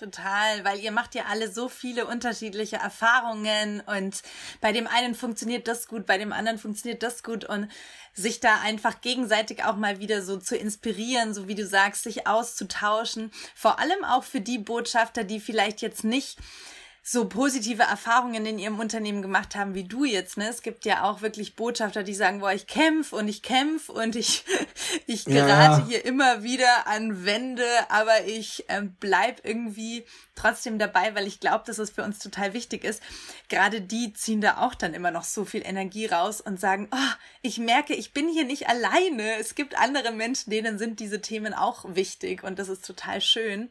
Total, 0.00 0.64
weil 0.64 0.78
ihr 0.78 0.92
macht 0.92 1.14
ja 1.14 1.24
alle 1.28 1.52
so 1.52 1.68
viele 1.68 2.06
unterschiedliche 2.06 2.76
Erfahrungen 2.76 3.82
und 3.84 4.22
bei 4.62 4.72
dem 4.72 4.86
einen 4.86 5.14
funktioniert 5.14 5.68
das 5.68 5.88
gut, 5.88 6.06
bei 6.06 6.16
dem 6.16 6.32
anderen 6.32 6.56
funktioniert 6.56 7.02
das 7.02 7.22
gut 7.22 7.44
und 7.44 7.68
sich 8.14 8.40
da 8.40 8.60
einfach 8.62 9.02
gegenseitig 9.02 9.62
auch 9.62 9.76
mal 9.76 10.00
wieder 10.00 10.22
so 10.22 10.38
zu 10.38 10.56
inspirieren, 10.56 11.34
so 11.34 11.48
wie 11.48 11.54
du 11.54 11.66
sagst, 11.66 12.04
sich 12.04 12.26
auszutauschen. 12.26 13.30
Vor 13.54 13.78
allem 13.78 14.02
auch 14.06 14.24
für 14.24 14.40
die 14.40 14.58
Botschafter, 14.58 15.22
die 15.22 15.38
vielleicht 15.38 15.82
jetzt 15.82 16.02
nicht 16.02 16.38
so 17.12 17.24
positive 17.24 17.82
Erfahrungen 17.82 18.46
in 18.46 18.60
ihrem 18.60 18.78
Unternehmen 18.78 19.20
gemacht 19.20 19.56
haben 19.56 19.74
wie 19.74 19.82
du 19.82 20.04
jetzt. 20.04 20.36
Ne? 20.36 20.48
Es 20.48 20.62
gibt 20.62 20.84
ja 20.84 21.02
auch 21.02 21.22
wirklich 21.22 21.56
Botschafter, 21.56 22.04
die 22.04 22.14
sagen, 22.14 22.38
boah, 22.38 22.52
ich 22.52 22.68
kämpf 22.68 23.12
und 23.12 23.26
ich 23.26 23.42
kämpf 23.42 23.88
und 23.88 24.14
ich, 24.14 24.44
ich 25.08 25.24
gerate 25.24 25.80
ja. 25.80 25.86
hier 25.88 26.04
immer 26.04 26.44
wieder 26.44 26.86
an 26.86 27.24
Wände, 27.24 27.66
aber 27.88 28.26
ich 28.26 28.64
äh, 28.68 28.82
bleib 29.00 29.44
irgendwie 29.44 30.04
trotzdem 30.36 30.78
dabei, 30.78 31.16
weil 31.16 31.26
ich 31.26 31.40
glaube, 31.40 31.64
dass 31.66 31.78
es 31.78 31.90
für 31.90 32.04
uns 32.04 32.20
total 32.20 32.52
wichtig 32.52 32.84
ist. 32.84 33.02
Gerade 33.48 33.80
die 33.80 34.12
ziehen 34.12 34.40
da 34.40 34.58
auch 34.58 34.76
dann 34.76 34.94
immer 34.94 35.10
noch 35.10 35.24
so 35.24 35.44
viel 35.44 35.66
Energie 35.66 36.06
raus 36.06 36.40
und 36.40 36.60
sagen, 36.60 36.86
oh, 36.92 37.14
ich 37.42 37.58
merke, 37.58 37.92
ich 37.92 38.12
bin 38.12 38.28
hier 38.28 38.44
nicht 38.44 38.68
alleine. 38.68 39.34
Es 39.40 39.56
gibt 39.56 39.76
andere 39.76 40.12
Menschen, 40.12 40.50
denen 40.50 40.78
sind 40.78 41.00
diese 41.00 41.20
Themen 41.20 41.54
auch 41.54 41.84
wichtig 41.88 42.44
und 42.44 42.60
das 42.60 42.68
ist 42.68 42.86
total 42.86 43.20
schön. 43.20 43.68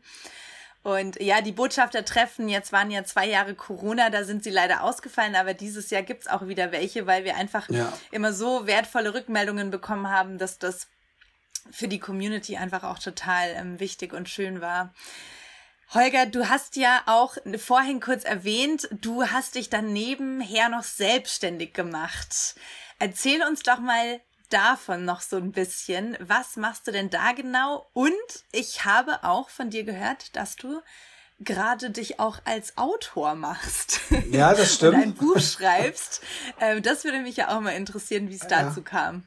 Und 0.82 1.22
ja, 1.22 1.42
die 1.42 1.52
Botschaftertreffen, 1.52 2.48
jetzt 2.48 2.72
waren 2.72 2.90
ja 2.90 3.04
zwei 3.04 3.28
Jahre 3.28 3.54
Corona, 3.54 4.10
da 4.10 4.24
sind 4.24 4.44
sie 4.44 4.50
leider 4.50 4.84
ausgefallen, 4.84 5.36
aber 5.36 5.54
dieses 5.54 5.90
Jahr 5.90 6.04
gibt's 6.04 6.28
auch 6.28 6.48
wieder 6.48 6.72
welche, 6.72 7.06
weil 7.06 7.26
wir 7.26 7.36
einfach 7.36 7.70
ja. 7.70 7.92
immer 8.12 8.32
so 8.32 8.66
wertvolle 8.66 9.14
Rückmeldungen 9.14 9.72
bekommen 9.72 10.10
haben, 10.10 10.38
dass 10.38 10.58
das 10.58 10.88
für 11.70 11.90
die 11.90 12.00
Community 12.00 12.56
einfach 12.56 12.84
auch 12.84 13.00
total 13.00 13.50
ähm, 13.56 13.80
wichtig 13.80 14.14
und 14.14 14.30
schön 14.30 14.62
war. 14.62 14.94
Holger, 15.94 16.28
du 16.28 16.48
hast 16.48 16.76
ja 16.76 17.02
auch 17.08 17.36
vorhin 17.58 18.00
kurz 18.00 18.24
erwähnt, 18.24 18.88
du 18.92 19.26
hast 19.26 19.56
dich 19.56 19.70
dann 19.70 19.92
nebenher 19.92 20.70
noch 20.70 20.84
selbstständig 20.84 21.74
gemacht. 21.74 22.56
Erzähl 23.00 23.42
uns 23.44 23.64
doch 23.64 23.80
mal 23.80 24.22
davon 24.50 25.06
noch 25.06 25.22
so 25.22 25.38
ein 25.38 25.52
bisschen. 25.52 26.18
Was 26.20 26.56
machst 26.56 26.88
du 26.88 26.92
denn 26.92 27.10
da 27.10 27.32
genau? 27.32 27.90
Und 27.94 28.12
ich 28.52 28.86
habe 28.86 29.24
auch 29.24 29.50
von 29.50 29.70
dir 29.70 29.84
gehört, 29.84 30.36
dass 30.36 30.56
du 30.56 30.82
gerade 31.40 31.90
dich 31.90 32.20
auch 32.20 32.40
als 32.46 32.78
Autor 32.78 33.36
machst. 33.36 34.02
Ja, 34.32 34.54
das 34.54 34.76
stimmt. 34.76 34.96
Und 34.96 35.02
ein 35.02 35.14
Buch 35.14 35.40
schreibst. 35.40 36.22
Ähm, 36.60 36.84
das 36.84 37.04
würde 37.04 37.22
mich 37.22 37.38
ja 37.38 37.56
auch 37.56 37.62
mal 37.62 37.72
interessieren, 37.72 38.30
wie 38.30 38.36
es 38.36 38.44
ja. 38.44 38.64
dazu 38.64 38.82
kam. 38.82 39.24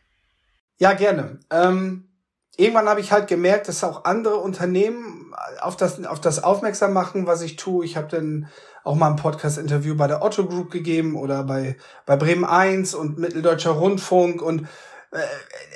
Ja, 0.78 0.92
gerne. 0.92 1.40
Ähm, 1.50 2.08
irgendwann 2.56 2.88
habe 2.88 3.00
ich 3.00 3.10
halt 3.10 3.28
gemerkt, 3.28 3.68
dass 3.68 3.82
auch 3.82 4.04
andere 4.04 4.36
Unternehmen 4.36 5.34
auf 5.60 5.76
das, 5.76 6.04
auf 6.04 6.20
das 6.20 6.42
aufmerksam 6.42 6.92
machen, 6.92 7.26
was 7.26 7.42
ich 7.42 7.56
tue. 7.56 7.84
Ich 7.84 7.96
habe 7.96 8.08
dann 8.08 8.48
auch 8.84 8.94
mal 8.94 9.10
ein 9.10 9.16
Podcast-Interview 9.16 9.96
bei 9.96 10.06
der 10.06 10.22
Otto 10.22 10.46
Group 10.46 10.70
gegeben 10.70 11.16
oder 11.16 11.44
bei, 11.44 11.76
bei 12.06 12.16
Bremen 12.16 12.44
1 12.44 12.94
und 12.94 13.18
Mitteldeutscher 13.18 13.70
Rundfunk 13.70 14.42
und 14.42 14.68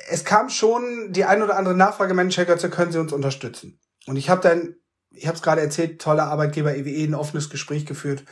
es 0.09 0.25
kam 0.25 0.49
schon 0.49 1.13
die 1.13 1.25
ein 1.25 1.43
oder 1.43 1.57
andere 1.57 1.75
Nachfrage, 1.75 2.15
Mensch, 2.15 2.37
Herr 2.37 2.47
Götze, 2.47 2.71
können 2.71 2.93
Sie 2.93 2.99
uns 2.99 3.13
unterstützen? 3.13 3.79
Und 4.07 4.17
ich 4.17 4.31
habe 4.31 4.41
dann, 4.41 4.77
ich 5.11 5.27
habe 5.27 5.37
es 5.37 5.43
gerade 5.43 5.61
erzählt, 5.61 6.01
toller 6.01 6.25
Arbeitgeber 6.25 6.75
EWE 6.75 7.05
ein 7.05 7.15
offenes 7.15 7.51
Gespräch 7.51 7.87
geführt 7.87 8.25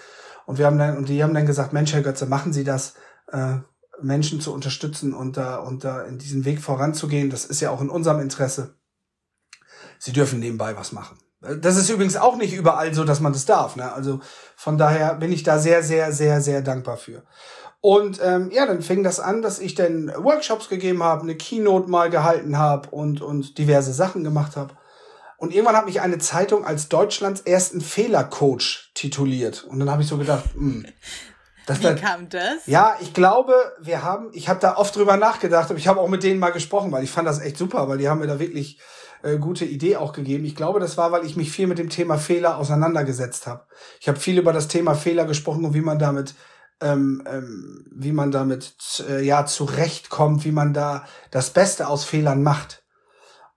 und 0.47 0.59
wir 0.59 0.67
haben 0.67 0.79
dann 0.79 0.97
und 0.97 1.09
die 1.09 1.23
haben 1.23 1.35
dann 1.35 1.47
gesagt, 1.47 1.73
Mensch, 1.73 1.93
Herr 1.93 2.03
Götze, 2.03 2.27
machen 2.27 2.53
Sie 2.53 2.65
das, 2.65 2.95
äh, 3.33 3.57
Menschen 4.01 4.41
zu 4.41 4.53
unterstützen 4.53 5.15
und 5.15 5.37
da 5.37 5.57
und 5.57 5.85
da 5.85 6.03
in 6.03 6.19
diesen 6.19 6.45
Weg 6.45 6.61
voranzugehen. 6.61 7.31
Das 7.31 7.45
ist 7.45 7.61
ja 7.61 7.71
auch 7.71 7.81
in 7.81 7.91
unserem 7.91 8.21
Interesse. 8.21 8.75
Sie 9.99 10.13
dürfen 10.13 10.41
nebenbei 10.41 10.77
was 10.77 10.93
machen. 10.93 11.19
Das 11.41 11.77
ist 11.77 11.91
übrigens 11.91 12.17
auch 12.17 12.37
nicht 12.37 12.55
überall 12.55 12.95
so, 12.95 13.05
dass 13.05 13.21
man 13.21 13.33
das 13.33 13.45
darf. 13.45 13.77
Ne? 13.77 13.93
Also 13.93 14.21
von 14.57 14.79
daher 14.79 15.15
bin 15.15 15.31
ich 15.31 15.43
da 15.43 15.59
sehr, 15.59 15.83
sehr, 15.83 16.11
sehr, 16.11 16.41
sehr 16.41 16.63
dankbar 16.63 16.97
für. 16.97 17.23
Und 17.85 18.19
ähm, 18.25 18.51
ja, 18.51 18.65
dann 18.65 18.81
fing 18.81 19.05
das 19.05 19.21
an, 19.21 19.43
dass 19.43 19.59
ich 19.59 19.75
dann 19.75 20.11
Workshops 20.17 20.71
gegeben 20.71 21.03
habe, 21.03 21.21
eine 21.21 21.35
Keynote 21.35 21.91
mal 21.91 22.09
gehalten 22.09 22.57
habe 22.57 22.89
und, 22.89 23.21
und 23.21 23.59
diverse 23.59 23.93
Sachen 23.93 24.25
gemacht 24.25 24.57
habe. 24.57 24.73
Und 25.37 25.53
irgendwann 25.53 25.77
hat 25.77 25.85
mich 25.85 26.01
eine 26.01 26.17
Zeitung 26.17 26.65
als 26.65 26.89
Deutschlands 26.89 27.43
ersten 27.43 27.83
Fehlercoach 27.83 28.91
tituliert. 28.95 29.65
Und 29.65 29.81
dann 29.81 29.91
habe 29.91 30.01
ich 30.01 30.09
so 30.09 30.17
gedacht, 30.17 30.45
hm, 30.55 30.87
das 31.67 31.81
Wie 31.81 31.83
dann, 31.83 32.01
kam 32.01 32.29
das? 32.31 32.65
Ja, 32.65 32.97
ich 33.03 33.13
glaube, 33.13 33.53
wir 33.79 34.03
haben, 34.03 34.31
ich 34.33 34.49
habe 34.49 34.61
da 34.61 34.79
oft 34.79 34.97
drüber 34.97 35.19
nachgedacht, 35.19 35.69
aber 35.69 35.79
ich 35.79 35.87
habe 35.87 36.01
auch 36.01 36.09
mit 36.09 36.23
denen 36.23 36.41
mal 36.41 36.53
gesprochen, 36.53 36.91
weil 36.91 37.05
ich 37.05 37.11
fand 37.11 37.29
das 37.29 37.43
echt 37.43 37.59
super, 37.59 37.87
weil 37.87 37.99
die 37.99 38.09
haben 38.09 38.21
mir 38.21 38.27
da 38.27 38.39
wirklich 38.39 38.79
äh, 39.23 39.37
gute 39.37 39.67
Idee 39.67 39.99
auch 39.99 40.15
gegeben. 40.15 40.47
Ich 40.47 40.57
glaube, 40.57 40.81
das 40.81 40.97
war, 40.97 41.13
weil 41.13 41.27
ich 41.27 41.37
mich 41.37 41.53
viel 41.53 41.67
mit 41.67 41.77
dem 41.77 41.91
Thema 41.91 42.17
Fehler 42.17 42.57
auseinandergesetzt 42.57 43.47
habe. 43.47 43.65
Ich 44.01 44.09
habe 44.09 44.19
viel 44.19 44.39
über 44.39 44.55
das 44.55 44.69
Thema 44.69 44.95
Fehler 44.95 45.27
gesprochen 45.27 45.67
und 45.67 45.75
wie 45.75 45.83
man 45.83 45.99
damit 45.99 46.35
ähm, 46.85 47.23
ähm, 47.27 47.87
wie 47.91 48.13
man 48.13 48.31
damit 48.31 48.77
äh, 49.09 49.25
ja 49.25 49.47
zurechtkommt, 49.47 50.45
wie 50.45 50.53
man 50.53 50.75
da 50.75 51.07
das 51.31 51.51
Beste 51.51 51.89
aus 51.89 52.05
Fehlern 52.05 52.43
macht. 52.43 52.85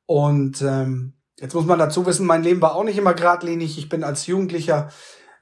Und 0.06 0.62
ähm, 0.62 1.14
jetzt 1.38 1.54
muss 1.54 1.66
man 1.66 1.78
dazu 1.78 2.06
wissen, 2.06 2.26
mein 2.26 2.44
Leben 2.44 2.62
war 2.62 2.74
auch 2.74 2.86
nicht 2.86 2.98
immer 2.98 3.14
geradlinig. 3.14 3.78
Ich 3.78 3.90
bin 3.90 4.06
als 4.06 4.26
Jugendlicher 4.28 4.90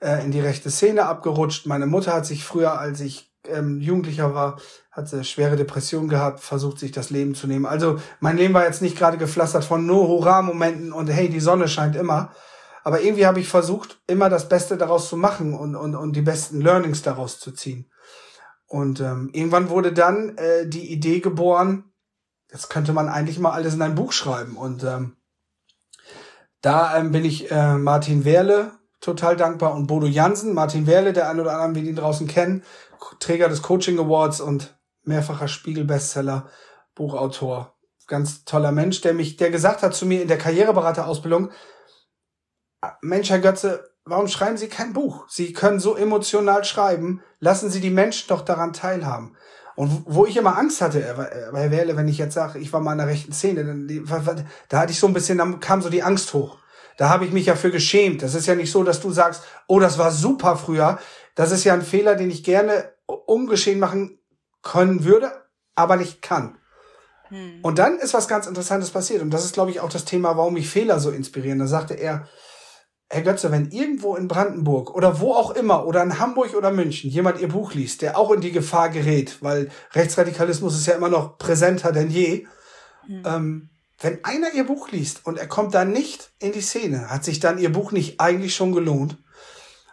äh, 0.02 0.26
in 0.26 0.32
die 0.32 0.40
rechte 0.40 0.72
Szene 0.72 1.06
abgerutscht. 1.06 1.68
Meine 1.68 1.86
Mutter 1.86 2.14
hat 2.14 2.26
sich 2.26 2.44
früher, 2.44 2.80
als 2.80 3.00
ich 3.02 3.32
ähm, 3.48 3.80
Jugendlicher 3.80 4.34
war, 4.34 4.58
hat 4.92 5.08
sie 5.08 5.24
schwere 5.24 5.56
Depression 5.56 6.08
gehabt, 6.08 6.40
versucht 6.40 6.80
sich 6.80 6.92
das 6.92 7.12
Leben 7.12 7.36
zu 7.36 7.46
nehmen. 7.46 7.68
Also 7.68 8.00
mein 8.20 8.38
Leben 8.38 8.56
war 8.56 8.66
jetzt 8.66 8.82
nicht 8.82 8.98
gerade 8.98 9.18
gepflastert 9.18 9.64
von 9.64 9.86
nur 9.86 10.08
Hurra-Momenten 10.08 10.92
und 10.92 11.08
hey, 11.10 11.30
die 11.30 11.40
Sonne 11.40 11.68
scheint 11.68 11.96
immer, 11.96 12.32
aber 12.86 13.02
irgendwie 13.02 13.26
habe 13.26 13.40
ich 13.40 13.50
versucht, 13.50 14.00
immer 14.06 14.30
das 14.30 14.48
Beste 14.48 14.78
daraus 14.78 15.10
zu 15.10 15.18
machen 15.18 15.56
und, 15.56 15.76
und, 15.76 15.96
und 15.96 16.16
die 16.16 16.22
besten 16.22 16.62
Learnings 16.62 17.02
daraus 17.02 17.40
zu 17.40 17.52
ziehen. 17.52 17.92
Und 18.68 19.00
ähm, 19.00 19.32
irgendwann 19.34 19.70
wurde 19.70 19.92
dann 19.92 20.38
äh, 20.38 20.68
die 20.68 20.92
Idee 20.92 21.20
geboren, 21.20 21.92
jetzt 22.52 22.70
könnte 22.70 22.94
man 22.94 23.10
eigentlich 23.10 23.40
mal 23.40 23.54
alles 23.54 23.74
in 23.74 23.82
ein 23.82 23.96
Buch 23.96 24.12
schreiben. 24.12 24.56
Und 24.56 24.84
ähm, 24.84 25.18
da 26.62 26.96
ähm, 26.96 27.12
bin 27.12 27.26
ich 27.26 27.50
äh, 27.50 27.74
Martin 27.74 28.24
Werle 28.24 28.74
total 29.02 29.36
dankbar 29.36 29.74
und 29.74 29.88
Bodo 29.88 30.06
Jansen. 30.06 30.54
Martin 30.54 30.86
Werle, 30.86 31.12
der 31.12 31.28
ein 31.28 31.40
oder 31.40 31.54
andere 31.60 31.84
wir 31.84 31.90
ihn 31.90 31.96
draußen 31.96 32.28
kennen, 32.28 32.64
Träger 33.20 33.50
des 33.50 33.64
Coaching 33.64 33.98
Awards 33.98 34.42
und 34.42 34.78
mehrfacher 35.02 35.48
Spiegel-Bestseller, 35.48 36.52
Buchautor. 36.94 37.76
Ganz 38.06 38.46
toller 38.46 38.72
Mensch, 38.72 39.02
der 39.02 39.16
mich, 39.16 39.38
der 39.38 39.50
gesagt 39.50 39.82
hat 39.82 39.96
zu 39.96 40.06
mir 40.06 40.22
in 40.22 40.28
der 40.28 40.38
Karriereberaterausbildung, 40.38 41.50
Mensch, 43.02 43.30
Herr 43.30 43.40
Götze, 43.40 43.90
warum 44.06 44.28
schreiben 44.28 44.58
Sie 44.58 44.68
kein 44.68 44.94
Buch? 44.94 45.26
Sie 45.30 45.54
können 45.54 45.80
so 45.80 45.96
emotional 45.96 46.64
schreiben. 46.64 47.22
Lassen 47.40 47.70
Sie 47.70 47.82
die 47.82 47.90
Menschen 47.90 48.28
doch 48.30 48.42
daran 48.42 48.74
teilhaben. 48.74 49.36
Und 49.76 50.04
wo 50.06 50.26
ich 50.26 50.38
immer 50.38 50.58
Angst 50.58 50.80
hatte, 50.80 51.02
Herr 51.02 51.72
Wähle, 51.72 51.98
wenn 51.98 52.08
ich 52.08 52.18
jetzt 52.18 52.34
sage, 52.34 52.60
ich 52.60 52.72
war 52.72 52.80
mal 52.80 52.94
in 52.94 53.00
der 53.00 53.08
rechten 53.08 53.34
Szene, 53.34 53.66
dann, 53.66 53.88
da 54.70 54.80
hatte 54.80 54.92
ich 54.92 55.00
so 55.00 55.08
ein 55.08 55.14
bisschen, 55.14 55.38
dann 55.38 55.60
kam 55.60 55.82
so 55.82 55.90
die 55.90 56.04
Angst 56.04 56.34
hoch. 56.34 56.58
Da 56.98 57.10
habe 57.10 57.26
ich 57.26 57.34
mich 57.34 57.48
ja 57.48 57.56
für 57.56 57.72
geschämt. 57.72 58.22
Das 58.22 58.36
ist 58.36 58.46
ja 58.46 58.56
nicht 58.56 58.72
so, 58.72 58.84
dass 58.84 59.02
du 59.02 59.12
sagst, 59.12 59.44
oh, 59.68 59.82
das 59.82 59.98
war 59.98 60.12
super 60.12 60.56
früher. 60.56 60.98
das 61.36 61.52
ist 61.52 61.66
ja 61.66 61.74
ein 61.74 61.82
Fehler, 61.82 62.16
den 62.16 62.32
ich 62.32 62.46
gerne 62.46 62.94
ungeschehen 63.06 63.80
machen 63.80 64.18
können 64.62 65.04
würde, 65.04 65.32
aber 65.76 65.98
nicht 65.98 66.22
kann. 66.22 66.58
Hm. 67.28 67.60
Und 67.62 67.78
dann 67.78 68.00
ist 68.00 68.14
was 68.14 68.30
ganz 68.30 68.48
Interessantes 68.48 68.92
passiert. 68.92 69.22
Und 69.22 69.32
das 69.32 69.44
ist, 69.44 69.54
glaube 69.54 69.72
ich, 69.72 69.82
auch 69.82 69.90
das 69.90 70.06
Thema, 70.06 70.38
warum 70.38 70.54
mich 70.54 70.70
Fehler 70.70 71.00
so 71.00 71.12
inspirieren. 71.12 71.60
Da 71.60 71.68
sagte 71.68 71.96
er, 71.96 72.28
Herr 73.10 73.22
Götze, 73.22 73.52
wenn 73.52 73.70
irgendwo 73.70 74.16
in 74.16 74.28
Brandenburg 74.28 74.94
oder 74.96 75.20
wo 75.20 75.34
auch 75.34 75.52
immer 75.52 75.86
oder 75.86 76.02
in 76.02 76.20
Hamburg 76.20 76.56
oder 76.56 76.72
München 76.72 77.10
jemand 77.10 77.40
Ihr 77.40 77.50
Buch 77.50 77.74
liest, 77.74 78.02
der 78.02 78.18
auch 78.18 78.32
in 78.32 78.42
die 78.42 78.52
Gefahr 78.52 78.90
gerät, 78.90 79.38
weil 79.42 79.70
Rechtsradikalismus 79.94 80.76
ist 80.76 80.88
ja 80.88 80.96
immer 80.96 81.10
noch 81.10 81.38
präsenter 81.38 81.92
denn 81.92 82.10
je, 82.10 82.48
mhm. 83.08 83.24
ähm, 83.26 83.70
wenn 84.00 84.24
einer 84.24 84.54
Ihr 84.54 84.66
Buch 84.66 84.90
liest 84.92 85.26
und 85.26 85.38
er 85.38 85.48
kommt 85.48 85.76
dann 85.76 85.92
nicht 85.92 86.32
in 86.40 86.52
die 86.52 86.62
Szene, 86.62 87.10
hat 87.10 87.24
sich 87.24 87.40
dann 87.40 87.60
Ihr 87.60 87.72
Buch 87.72 87.92
nicht 87.92 88.20
eigentlich 88.20 88.56
schon 88.56 88.72
gelohnt? 88.72 89.18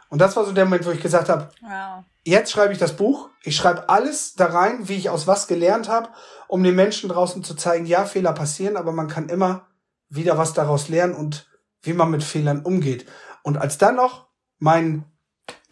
Und 0.09 0.21
das 0.21 0.37
war 0.37 0.45
so 0.45 0.53
der 0.53 0.65
Moment, 0.65 0.85
wo 0.85 0.91
ich 0.91 1.01
gesagt 1.01 1.29
habe, 1.29 1.51
wow. 1.63 2.05
jetzt 2.25 2.51
schreibe 2.51 2.73
ich 2.73 2.79
das 2.79 2.97
Buch, 2.97 3.31
ich 3.43 3.57
schreibe 3.57 3.89
alles 3.89 4.35
da 4.35 4.47
rein, 4.47 4.89
wie 4.89 4.97
ich 4.97 5.11
aus 5.11 5.27
was 5.27 5.47
gelernt 5.47 5.89
habe, 5.89 6.09
um 6.49 6.63
den 6.63 6.75
Menschen 6.75 7.09
draußen 7.09 7.45
zu 7.45 7.55
zeigen, 7.55 7.87
ja, 7.87 8.05
Fehler 8.05 8.33
passieren, 8.33 8.77
aber 8.77 8.93
man 8.93 9.09
kann 9.09 9.29
immer 9.29 9.69
wieder 10.09 10.37
was 10.37 10.53
daraus 10.53 10.89
lernen 10.89 11.15
und 11.15 11.47
wie 11.83 11.93
man 11.93 12.11
mit 12.11 12.23
Fehlern 12.23 12.63
umgeht. 12.63 13.07
Und 13.43 13.59
als 13.59 13.79
dann 13.79 13.97
noch 13.97 14.29
mein 14.59 15.05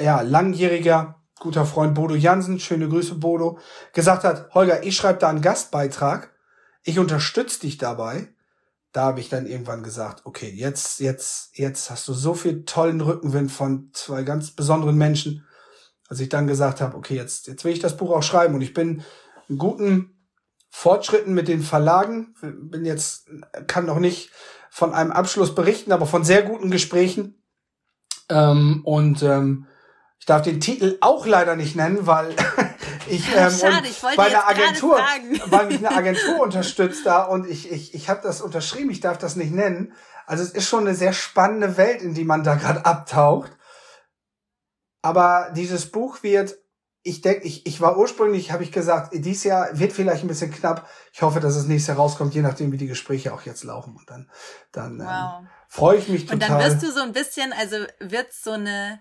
ja, 0.00 0.20
langjähriger 0.20 1.20
guter 1.38 1.66
Freund 1.66 1.94
Bodo 1.94 2.14
Jansen, 2.14 2.60
schöne 2.60 2.88
Grüße 2.88 3.16
Bodo, 3.16 3.58
gesagt 3.92 4.24
hat, 4.24 4.54
Holger, 4.54 4.84
ich 4.84 4.96
schreibe 4.96 5.18
da 5.18 5.28
einen 5.28 5.40
Gastbeitrag, 5.40 6.32
ich 6.82 6.98
unterstütze 6.98 7.60
dich 7.60 7.78
dabei, 7.78 8.28
da 8.92 9.04
habe 9.04 9.20
ich 9.20 9.28
dann 9.28 9.46
irgendwann 9.46 9.82
gesagt, 9.82 10.26
okay, 10.26 10.50
jetzt, 10.50 11.00
jetzt, 11.00 11.56
jetzt 11.56 11.90
hast 11.90 12.06
du 12.08 12.12
so 12.12 12.34
viel 12.34 12.64
tollen 12.64 13.00
Rückenwind 13.00 13.50
von 13.50 13.90
zwei 13.92 14.22
ganz 14.22 14.50
besonderen 14.50 14.96
Menschen, 14.96 15.46
als 16.08 16.20
ich 16.20 16.28
dann 16.28 16.46
gesagt 16.46 16.80
habe, 16.80 16.96
okay, 16.96 17.14
jetzt, 17.14 17.46
jetzt 17.46 17.64
will 17.64 17.72
ich 17.72 17.78
das 17.78 17.96
Buch 17.96 18.10
auch 18.10 18.22
schreiben. 18.22 18.54
Und 18.54 18.62
ich 18.62 18.74
bin 18.74 19.02
einen 19.48 19.58
guten 19.58 20.28
Fortschritten 20.70 21.34
mit 21.34 21.48
den 21.48 21.62
Verlagen, 21.62 22.34
bin 22.40 22.84
jetzt, 22.84 23.28
kann 23.68 23.86
noch 23.86 24.00
nicht 24.00 24.30
von 24.70 24.94
einem 24.94 25.10
Abschluss 25.10 25.54
berichten, 25.54 25.92
aber 25.92 26.06
von 26.06 26.24
sehr 26.24 26.42
guten 26.42 26.70
Gesprächen. 26.70 27.42
Ähm, 28.30 28.82
und 28.84 29.22
ähm, 29.22 29.66
ich 30.20 30.26
darf 30.26 30.42
den 30.42 30.60
Titel 30.60 30.96
auch 31.00 31.26
leider 31.26 31.56
nicht 31.56 31.76
nennen, 31.76 32.06
weil 32.06 32.34
ich, 33.08 33.26
ähm, 33.36 33.50
Schade, 33.50 33.88
ich 33.88 34.02
wollte 34.02 34.16
bei 34.16 34.26
einer 34.26 34.48
Agentur, 34.48 34.98
weil 35.46 35.66
mich 35.66 35.78
eine 35.78 35.90
Agentur 35.90 36.40
unterstützt 36.40 37.04
da 37.04 37.24
und 37.24 37.48
ich, 37.48 37.70
ich, 37.70 37.94
ich 37.94 38.08
habe 38.08 38.20
das 38.22 38.40
unterschrieben, 38.40 38.90
ich 38.90 39.00
darf 39.00 39.18
das 39.18 39.36
nicht 39.36 39.52
nennen. 39.52 39.92
Also 40.26 40.44
es 40.44 40.50
ist 40.50 40.68
schon 40.68 40.86
eine 40.86 40.94
sehr 40.94 41.12
spannende 41.12 41.76
Welt, 41.76 42.02
in 42.02 42.14
die 42.14 42.24
man 42.24 42.44
da 42.44 42.54
gerade 42.54 42.86
abtaucht. 42.86 43.50
Aber 45.02 45.50
dieses 45.56 45.90
Buch 45.90 46.22
wird 46.22 46.56
ich 47.02 47.22
denke, 47.22 47.46
ich, 47.46 47.66
ich 47.66 47.80
war 47.80 47.96
ursprünglich, 47.96 48.52
habe 48.52 48.62
ich 48.62 48.72
gesagt, 48.72 49.14
dieses 49.14 49.44
Jahr 49.44 49.78
wird 49.78 49.92
vielleicht 49.92 50.22
ein 50.22 50.28
bisschen 50.28 50.50
knapp. 50.50 50.88
Ich 51.12 51.22
hoffe, 51.22 51.40
dass 51.40 51.56
es 51.56 51.66
nächstes 51.66 51.88
Jahr 51.88 51.96
rauskommt, 51.96 52.34
je 52.34 52.42
nachdem, 52.42 52.72
wie 52.72 52.76
die 52.76 52.86
Gespräche 52.86 53.32
auch 53.32 53.42
jetzt 53.42 53.64
laufen. 53.64 53.96
Und 53.96 54.10
dann, 54.10 54.30
dann 54.72 55.00
ähm, 55.00 55.06
wow. 55.06 55.40
ähm, 55.40 55.48
freue 55.68 55.98
ich 55.98 56.08
mich 56.08 56.26
total. 56.26 56.34
Und 56.34 56.42
dann 56.42 56.70
wirst 56.70 56.82
du 56.82 56.92
so 56.92 57.00
ein 57.00 57.12
bisschen, 57.12 57.54
also 57.54 57.76
wird 58.00 58.32
so 58.32 58.50
eine, 58.50 59.00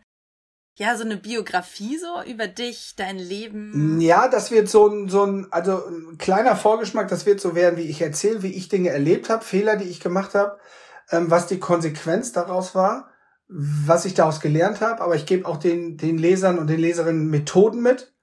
ja, 0.76 0.96
so 0.96 1.04
eine 1.04 1.18
Biografie 1.18 1.98
so 1.98 2.24
über 2.30 2.48
dich, 2.48 2.94
dein 2.96 3.20
Leben. 3.20 4.00
Ja, 4.00 4.30
das 4.30 4.50
wird 4.50 4.70
so 4.70 4.88
ein, 4.88 5.10
so 5.10 5.26
ein, 5.26 5.48
also 5.52 5.86
ein 5.86 6.18
kleiner 6.18 6.56
Vorgeschmack, 6.56 7.10
das 7.10 7.26
wird 7.26 7.42
so 7.42 7.54
werden, 7.54 7.76
wie 7.76 7.90
ich 7.90 8.02
erzähle, 8.02 8.44
wie 8.44 8.54
ich 8.54 8.70
Dinge 8.70 8.92
erlebt 8.92 9.30
habe, 9.30 9.44
Fehler, 9.44 9.76
die 9.76 9.90
ich 9.90 10.00
gemacht 10.00 10.36
habe, 10.36 10.58
ähm, 11.12 11.30
was 11.30 11.48
die 11.48 11.60
Konsequenz 11.60 12.32
daraus 12.32 12.76
war 12.76 13.09
was 13.50 14.06
ich 14.06 14.14
daraus 14.14 14.40
gelernt 14.40 14.80
habe, 14.80 15.02
aber 15.02 15.16
ich 15.16 15.26
gebe 15.26 15.48
auch 15.48 15.58
den, 15.58 15.98
den 15.98 16.20
Lesern 16.20 16.60
und 16.60 16.68
den 16.68 16.80
Leserinnen 16.80 17.30
Methoden 17.30 17.82
mit, 17.82 18.14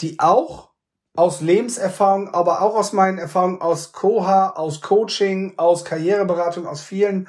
die 0.00 0.18
auch 0.18 0.70
aus 1.16 1.40
Lebenserfahrung, 1.40 2.34
aber 2.34 2.60
auch 2.60 2.74
aus 2.74 2.92
meinen 2.92 3.18
Erfahrungen 3.18 3.60
aus 3.60 3.92
Koha, 3.92 4.50
aus 4.50 4.80
Coaching, 4.80 5.54
aus 5.56 5.84
Karriereberatung, 5.84 6.66
aus 6.66 6.82
vielen, 6.82 7.28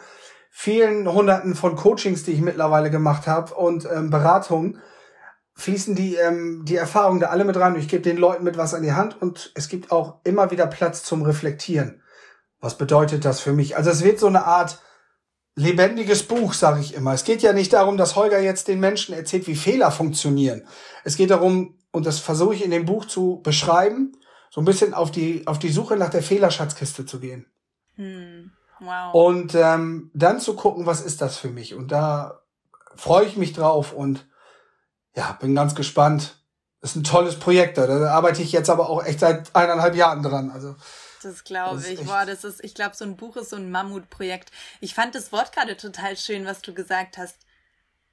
vielen 0.49 1.11
Hunderten 1.11 1.55
von 1.55 1.75
Coachings, 1.75 2.23
die 2.23 2.31
ich 2.31 2.41
mittlerweile 2.41 2.89
gemacht 2.89 3.27
habe 3.27 3.53
und 3.53 3.87
ähm, 3.91 4.09
Beratungen, 4.09 4.79
fließen 5.53 5.93
die, 5.93 6.15
ähm, 6.15 6.63
die 6.65 6.75
Erfahrungen 6.75 7.19
da 7.19 7.27
alle 7.27 7.45
mit 7.45 7.57
rein. 7.57 7.75
Ich 7.75 7.87
gebe 7.87 8.01
den 8.01 8.17
Leuten 8.17 8.43
mit 8.43 8.57
was 8.57 8.73
an 8.73 8.81
die 8.81 8.93
Hand 8.93 9.21
und 9.21 9.51
es 9.53 9.69
gibt 9.69 9.91
auch 9.91 10.21
immer 10.23 10.49
wieder 10.49 10.65
Platz 10.65 11.03
zum 11.03 11.21
Reflektieren. 11.21 12.01
Was 12.59 12.77
bedeutet 12.77 13.25
das 13.25 13.39
für 13.41 13.53
mich? 13.53 13.77
Also 13.77 13.91
es 13.91 14.03
wird 14.03 14.19
so 14.19 14.27
eine 14.27 14.45
Art 14.45 14.79
lebendiges 15.55 16.23
Buch, 16.23 16.53
sage 16.53 16.79
ich 16.79 16.93
immer. 16.93 17.13
Es 17.13 17.23
geht 17.23 17.41
ja 17.41 17.53
nicht 17.53 17.73
darum, 17.73 17.97
dass 17.97 18.15
Holger 18.15 18.39
jetzt 18.39 18.67
den 18.67 18.79
Menschen 18.79 19.13
erzählt, 19.13 19.47
wie 19.47 19.55
Fehler 19.55 19.91
funktionieren. 19.91 20.63
Es 21.03 21.17
geht 21.17 21.29
darum, 21.29 21.77
und 21.91 22.05
das 22.05 22.19
versuche 22.19 22.55
ich 22.55 22.63
in 22.63 22.71
dem 22.71 22.85
Buch 22.85 23.05
zu 23.05 23.41
beschreiben, 23.43 24.13
so 24.49 24.61
ein 24.61 24.65
bisschen 24.65 24.93
auf 24.93 25.11
die, 25.11 25.45
auf 25.47 25.59
die 25.59 25.71
Suche 25.71 25.95
nach 25.95 26.09
der 26.09 26.23
Fehlerschatzkiste 26.23 27.05
zu 27.05 27.19
gehen. 27.19 27.45
Hm. 27.95 28.51
Wow. 28.79 29.13
Und 29.13 29.53
ähm, 29.55 30.09
dann 30.13 30.39
zu 30.39 30.55
gucken, 30.55 30.85
was 30.85 31.01
ist 31.01 31.21
das 31.21 31.37
für 31.37 31.49
mich. 31.49 31.75
Und 31.75 31.91
da 31.91 32.41
freue 32.95 33.25
ich 33.25 33.37
mich 33.37 33.53
drauf 33.53 33.93
und 33.93 34.27
ja, 35.15 35.37
bin 35.39 35.53
ganz 35.53 35.75
gespannt. 35.75 36.43
Das 36.79 36.91
ist 36.91 36.95
ein 36.95 37.03
tolles 37.03 37.35
Projekt. 37.35 37.77
Da 37.77 37.87
arbeite 38.09 38.41
ich 38.41 38.51
jetzt 38.51 38.69
aber 38.69 38.89
auch 38.89 39.03
echt 39.05 39.19
seit 39.19 39.55
eineinhalb 39.55 39.95
Jahren 39.95 40.23
dran. 40.23 40.49
Also 40.49 40.75
das 41.23 41.43
glaube 41.43 41.87
ich. 41.87 42.03
Boah, 42.03 42.25
das 42.25 42.43
ist, 42.43 42.63
ich 42.63 42.73
glaube, 42.73 42.95
so 42.95 43.05
ein 43.05 43.17
Buch 43.17 43.37
ist 43.37 43.49
so 43.49 43.55
ein 43.55 43.71
Mammutprojekt. 43.71 44.51
Ich 44.79 44.93
fand 44.93 45.15
das 45.15 45.31
Wort 45.31 45.51
gerade 45.51 45.77
total 45.77 46.17
schön, 46.17 46.45
was 46.45 46.61
du 46.61 46.73
gesagt 46.73 47.17
hast. 47.17 47.37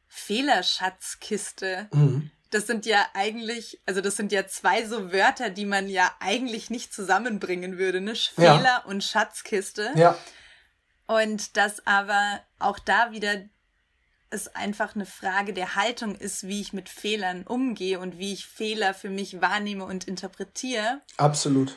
Fehlerschatzkiste. 0.06 1.88
Mhm. 1.92 2.30
Das 2.50 2.66
sind 2.66 2.86
ja 2.86 3.04
eigentlich, 3.12 3.80
also 3.84 4.00
das 4.00 4.16
sind 4.16 4.32
ja 4.32 4.46
zwei 4.46 4.86
so 4.86 5.12
Wörter, 5.12 5.50
die 5.50 5.66
man 5.66 5.88
ja 5.88 6.10
eigentlich 6.20 6.70
nicht 6.70 6.94
zusammenbringen 6.94 7.76
würde, 7.76 8.00
ne? 8.00 8.14
Fehler 8.14 8.62
ja. 8.64 8.84
und 8.86 9.04
Schatzkiste. 9.04 9.90
Ja. 9.96 10.16
Und 11.06 11.56
das 11.56 11.86
aber 11.86 12.40
auch 12.58 12.78
da 12.78 13.12
wieder 13.12 13.42
es 14.30 14.54
einfach 14.54 14.94
eine 14.94 15.06
Frage 15.06 15.52
der 15.52 15.74
Haltung 15.74 16.14
ist, 16.14 16.46
wie 16.46 16.60
ich 16.60 16.72
mit 16.72 16.88
Fehlern 16.88 17.44
umgehe 17.44 17.98
und 17.98 18.18
wie 18.18 18.32
ich 18.32 18.46
Fehler 18.46 18.94
für 18.94 19.10
mich 19.10 19.40
wahrnehme 19.40 19.84
und 19.84 20.06
interpretiere. 20.06 21.00
Absolut. 21.16 21.76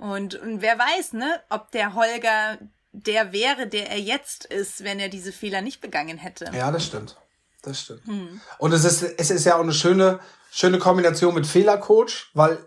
Und, 0.00 0.34
und 0.34 0.62
wer 0.62 0.78
weiß, 0.78 1.12
ne, 1.12 1.42
ob 1.50 1.70
der 1.72 1.94
Holger 1.94 2.58
der 2.92 3.32
wäre, 3.32 3.66
der 3.66 3.90
er 3.90 4.00
jetzt 4.00 4.46
ist, 4.46 4.82
wenn 4.82 4.98
er 4.98 5.10
diese 5.10 5.30
Fehler 5.30 5.60
nicht 5.60 5.82
begangen 5.82 6.16
hätte. 6.16 6.50
Ja, 6.54 6.72
das 6.72 6.86
stimmt. 6.86 7.18
Das 7.62 7.82
stimmt. 7.82 8.06
Hm. 8.06 8.40
Und 8.56 8.72
es 8.72 8.84
ist, 8.84 9.02
es 9.02 9.30
ist 9.30 9.44
ja 9.44 9.56
auch 9.56 9.62
eine 9.62 9.74
schöne, 9.74 10.18
schöne 10.50 10.78
Kombination 10.78 11.34
mit 11.34 11.46
Fehlercoach, 11.46 12.30
weil 12.32 12.58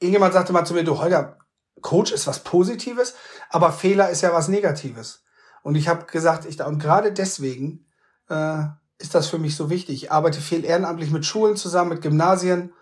irgendjemand 0.00 0.32
sagte 0.32 0.54
mal 0.54 0.64
zu 0.64 0.72
mir, 0.72 0.82
du 0.82 0.98
Holger, 0.98 1.38
Coach 1.82 2.10
ist 2.10 2.26
was 2.26 2.42
Positives, 2.42 3.14
aber 3.50 3.70
Fehler 3.70 4.08
ist 4.08 4.22
ja 4.22 4.32
was 4.32 4.48
Negatives. 4.48 5.22
Und 5.62 5.74
ich 5.74 5.88
habe 5.88 6.06
gesagt, 6.06 6.46
ich 6.46 6.58
und 6.60 6.78
gerade 6.78 7.12
deswegen 7.12 7.86
äh, 8.30 8.64
ist 8.96 9.14
das 9.14 9.28
für 9.28 9.38
mich 9.38 9.56
so 9.56 9.68
wichtig. 9.68 10.04
Ich 10.04 10.10
arbeite 10.10 10.40
viel 10.40 10.64
ehrenamtlich 10.64 11.10
mit 11.10 11.26
Schulen 11.26 11.56
zusammen, 11.56 11.90
mit 11.90 12.02
Gymnasien, 12.02 12.72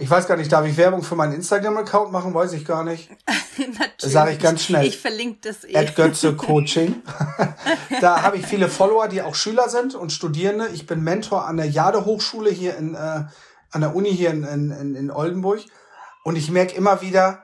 ich 0.00 0.08
weiß 0.08 0.28
gar 0.28 0.36
nicht, 0.36 0.52
darf 0.52 0.64
ich 0.64 0.76
Werbung 0.76 1.02
für 1.02 1.16
meinen 1.16 1.32
Instagram-Account 1.32 2.12
machen? 2.12 2.32
Weiß 2.32 2.52
ich 2.52 2.64
gar 2.64 2.84
nicht. 2.84 3.10
Natürlich. 3.58 4.14
Sage 4.14 4.30
ich 4.30 4.38
ganz 4.38 4.62
schnell. 4.62 4.86
Ich 4.86 4.96
verlinke 4.96 5.40
das 5.42 5.64
eh. 5.64 5.84
Götze 5.86 6.34
Coaching. 6.36 7.02
da 8.00 8.22
habe 8.22 8.36
ich 8.36 8.46
viele 8.46 8.68
Follower, 8.68 9.08
die 9.08 9.22
auch 9.22 9.34
Schüler 9.34 9.68
sind 9.68 9.96
und 9.96 10.12
Studierende. 10.12 10.68
Ich 10.68 10.86
bin 10.86 11.02
Mentor 11.02 11.46
an 11.46 11.56
der 11.56 11.66
Jade 11.66 12.04
Hochschule 12.04 12.48
hier 12.48 12.76
in, 12.76 12.94
äh, 12.94 13.24
an 13.72 13.80
der 13.80 13.96
Uni 13.96 14.10
hier 14.10 14.30
in, 14.30 14.44
in, 14.44 14.94
in 14.94 15.10
Oldenburg. 15.10 15.62
Und 16.22 16.36
ich 16.36 16.48
merke 16.48 16.76
immer 16.76 17.02
wieder, 17.02 17.42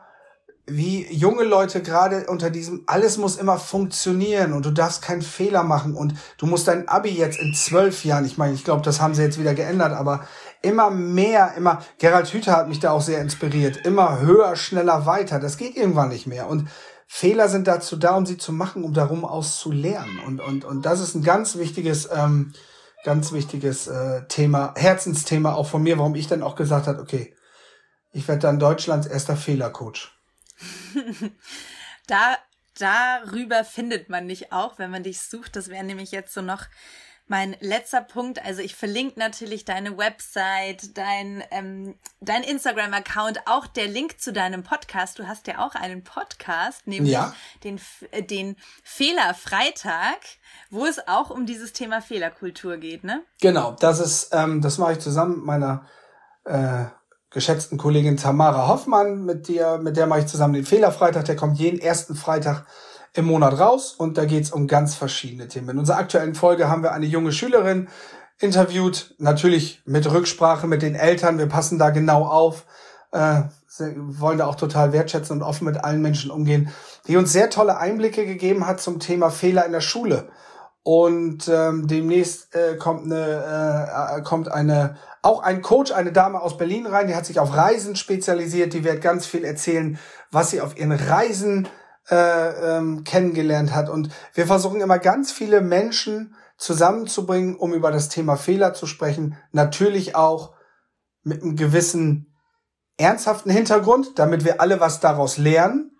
wie 0.66 1.12
junge 1.12 1.44
Leute 1.44 1.82
gerade 1.82 2.26
unter 2.26 2.50
diesem, 2.50 2.84
alles 2.86 3.18
muss 3.18 3.36
immer 3.36 3.58
funktionieren 3.58 4.52
und 4.52 4.64
du 4.64 4.70
darfst 4.70 5.02
keinen 5.02 5.22
Fehler 5.22 5.62
machen 5.62 5.94
und 5.94 6.14
du 6.38 6.46
musst 6.46 6.68
dein 6.68 6.88
Abi 6.88 7.10
jetzt 7.10 7.38
in 7.38 7.52
zwölf 7.52 8.04
Jahren, 8.04 8.24
ich 8.24 8.38
meine, 8.38 8.54
ich 8.54 8.64
glaube, 8.64 8.82
das 8.82 9.00
haben 9.00 9.14
sie 9.14 9.22
jetzt 9.22 9.38
wieder 9.38 9.54
geändert, 9.54 9.92
aber 9.92 10.26
immer 10.64 10.90
mehr, 10.90 11.54
immer, 11.56 11.82
Gerald 11.98 12.28
Hüther 12.32 12.56
hat 12.56 12.68
mich 12.68 12.80
da 12.80 12.90
auch 12.90 13.00
sehr 13.00 13.20
inspiriert, 13.20 13.86
immer 13.86 14.20
höher, 14.20 14.56
schneller, 14.56 15.06
weiter, 15.06 15.38
das 15.38 15.56
geht 15.56 15.76
irgendwann 15.76 16.08
nicht 16.08 16.26
mehr 16.26 16.48
und 16.48 16.68
Fehler 17.06 17.48
sind 17.48 17.68
dazu 17.68 17.96
da, 17.96 18.16
um 18.16 18.26
sie 18.26 18.38
zu 18.38 18.52
machen, 18.52 18.82
um 18.82 18.94
darum 18.94 19.24
aus 19.24 19.58
zu 19.58 19.70
lernen 19.70 20.18
und, 20.26 20.40
und, 20.40 20.64
und 20.64 20.86
das 20.86 21.00
ist 21.00 21.14
ein 21.14 21.22
ganz 21.22 21.56
wichtiges, 21.56 22.08
ähm, 22.10 22.52
ganz 23.04 23.32
wichtiges 23.32 23.86
äh, 23.86 24.26
Thema, 24.26 24.74
Herzensthema 24.76 25.54
auch 25.54 25.68
von 25.68 25.82
mir, 25.82 25.98
warum 25.98 26.14
ich 26.14 26.26
dann 26.26 26.42
auch 26.42 26.56
gesagt 26.56 26.86
habe, 26.86 27.00
okay, 27.00 27.36
ich 28.12 28.26
werde 28.26 28.40
dann 28.40 28.58
Deutschlands 28.58 29.06
erster 29.06 29.36
Fehlercoach. 29.36 30.12
da, 32.06 32.36
darüber 32.78 33.64
findet 33.64 34.08
man 34.08 34.28
dich 34.28 34.52
auch, 34.52 34.78
wenn 34.78 34.90
man 34.90 35.02
dich 35.02 35.20
sucht. 35.20 35.56
Das 35.56 35.68
wäre 35.68 35.84
nämlich 35.84 36.12
jetzt 36.12 36.32
so 36.32 36.40
noch 36.40 36.62
mein 37.26 37.56
letzter 37.60 38.02
Punkt, 38.02 38.44
also 38.44 38.60
ich 38.60 38.74
verlinke 38.74 39.18
natürlich 39.18 39.64
deine 39.64 39.96
Website, 39.96 40.96
dein, 40.96 41.42
ähm, 41.50 41.94
dein 42.20 42.42
Instagram-Account, 42.42 43.46
auch 43.46 43.66
der 43.66 43.86
Link 43.86 44.20
zu 44.20 44.32
deinem 44.32 44.62
Podcast. 44.62 45.18
Du 45.18 45.26
hast 45.26 45.46
ja 45.46 45.64
auch 45.64 45.74
einen 45.74 46.04
Podcast, 46.04 46.86
nämlich 46.86 47.12
ja. 47.12 47.34
den, 47.64 47.80
äh, 48.10 48.22
den 48.22 48.56
Fehlerfreitag, 48.82 50.18
wo 50.70 50.84
es 50.84 51.08
auch 51.08 51.30
um 51.30 51.46
dieses 51.46 51.72
Thema 51.72 52.02
Fehlerkultur 52.02 52.76
geht, 52.76 53.04
ne? 53.04 53.22
Genau, 53.40 53.74
das 53.80 54.00
ist, 54.00 54.28
ähm, 54.32 54.60
das 54.60 54.76
mache 54.76 54.92
ich 54.92 54.98
zusammen 54.98 55.36
mit 55.36 55.44
meiner 55.44 55.86
äh, 56.44 56.84
geschätzten 57.30 57.78
Kollegin 57.78 58.18
Tamara 58.18 58.68
Hoffmann, 58.68 59.24
mit 59.24 59.48
der, 59.48 59.78
mit 59.78 59.96
der 59.96 60.06
mache 60.06 60.20
ich 60.20 60.26
zusammen 60.26 60.54
den 60.54 60.66
Fehlerfreitag. 60.66 61.24
Der 61.24 61.36
kommt 61.36 61.58
jeden 61.58 61.80
ersten 61.80 62.14
Freitag 62.14 62.66
im 63.14 63.26
Monat 63.26 63.58
raus 63.58 63.94
und 63.96 64.18
da 64.18 64.24
geht's 64.24 64.50
um 64.50 64.66
ganz 64.66 64.94
verschiedene 64.94 65.48
Themen. 65.48 65.70
In 65.70 65.78
unserer 65.78 65.98
aktuellen 65.98 66.34
Folge 66.34 66.68
haben 66.68 66.82
wir 66.82 66.92
eine 66.92 67.06
junge 67.06 67.32
Schülerin 67.32 67.88
interviewt, 68.40 69.14
natürlich 69.18 69.82
mit 69.86 70.10
Rücksprache 70.10 70.66
mit 70.66 70.82
den 70.82 70.96
Eltern. 70.96 71.38
Wir 71.38 71.46
passen 71.46 71.78
da 71.78 71.90
genau 71.90 72.24
auf, 72.26 72.66
äh, 73.12 73.42
wollen 73.96 74.38
da 74.38 74.46
auch 74.46 74.56
total 74.56 74.92
wertschätzen 74.92 75.36
und 75.36 75.42
offen 75.42 75.64
mit 75.64 75.82
allen 75.82 76.02
Menschen 76.02 76.30
umgehen, 76.30 76.70
die 77.06 77.16
uns 77.16 77.32
sehr 77.32 77.50
tolle 77.50 77.78
Einblicke 77.78 78.26
gegeben 78.26 78.66
hat 78.66 78.80
zum 78.80 78.98
Thema 78.98 79.30
Fehler 79.30 79.64
in 79.64 79.72
der 79.72 79.80
Schule. 79.80 80.28
Und 80.82 81.48
ähm, 81.48 81.86
demnächst 81.86 82.54
äh, 82.54 82.76
kommt 82.76 83.04
eine, 83.04 84.18
äh, 84.18 84.22
kommt 84.22 84.50
eine, 84.50 84.96
auch 85.22 85.42
ein 85.42 85.62
Coach, 85.62 85.92
eine 85.92 86.12
Dame 86.12 86.42
aus 86.42 86.58
Berlin 86.58 86.86
rein, 86.86 87.06
die 87.06 87.14
hat 87.14 87.24
sich 87.24 87.40
auf 87.40 87.56
Reisen 87.56 87.96
spezialisiert, 87.96 88.74
die 88.74 88.84
wird 88.84 89.00
ganz 89.00 89.24
viel 89.24 89.44
erzählen, 89.44 89.98
was 90.30 90.50
sie 90.50 90.60
auf 90.60 90.76
ihren 90.76 90.92
Reisen 90.92 91.68
äh, 92.10 92.76
ähm, 92.78 93.04
kennengelernt 93.04 93.74
hat. 93.74 93.88
Und 93.88 94.10
wir 94.34 94.46
versuchen 94.46 94.80
immer 94.80 94.98
ganz 94.98 95.32
viele 95.32 95.60
Menschen 95.60 96.34
zusammenzubringen, 96.56 97.56
um 97.56 97.74
über 97.74 97.90
das 97.90 98.08
Thema 98.08 98.36
Fehler 98.36 98.74
zu 98.74 98.86
sprechen. 98.86 99.36
Natürlich 99.52 100.14
auch 100.14 100.54
mit 101.22 101.42
einem 101.42 101.56
gewissen 101.56 102.34
ernsthaften 102.96 103.50
Hintergrund, 103.50 104.18
damit 104.18 104.44
wir 104.44 104.60
alle 104.60 104.80
was 104.80 105.00
daraus 105.00 105.36
lernen. 105.36 105.90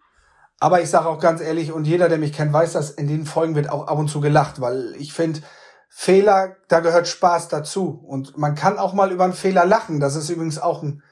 Aber 0.60 0.80
ich 0.80 0.90
sage 0.90 1.08
auch 1.08 1.18
ganz 1.18 1.40
ehrlich, 1.40 1.72
und 1.72 1.86
jeder, 1.86 2.08
der 2.08 2.18
mich 2.18 2.32
kennt, 2.32 2.52
weiß 2.52 2.72
dass 2.72 2.90
in 2.90 3.08
den 3.08 3.26
Folgen 3.26 3.54
wird 3.54 3.70
auch 3.70 3.86
ab 3.88 3.98
und 3.98 4.08
zu 4.08 4.20
gelacht, 4.20 4.60
weil 4.60 4.94
ich 4.96 5.12
finde, 5.12 5.40
Fehler, 5.88 6.56
da 6.68 6.80
gehört 6.80 7.06
Spaß 7.06 7.48
dazu. 7.48 8.02
Und 8.06 8.36
man 8.36 8.54
kann 8.54 8.78
auch 8.78 8.94
mal 8.94 9.12
über 9.12 9.24
einen 9.24 9.32
Fehler 9.32 9.64
lachen. 9.64 10.00
Das 10.00 10.16
ist 10.16 10.28
übrigens 10.28 10.58
auch 10.58 10.82
ein, 10.82 11.02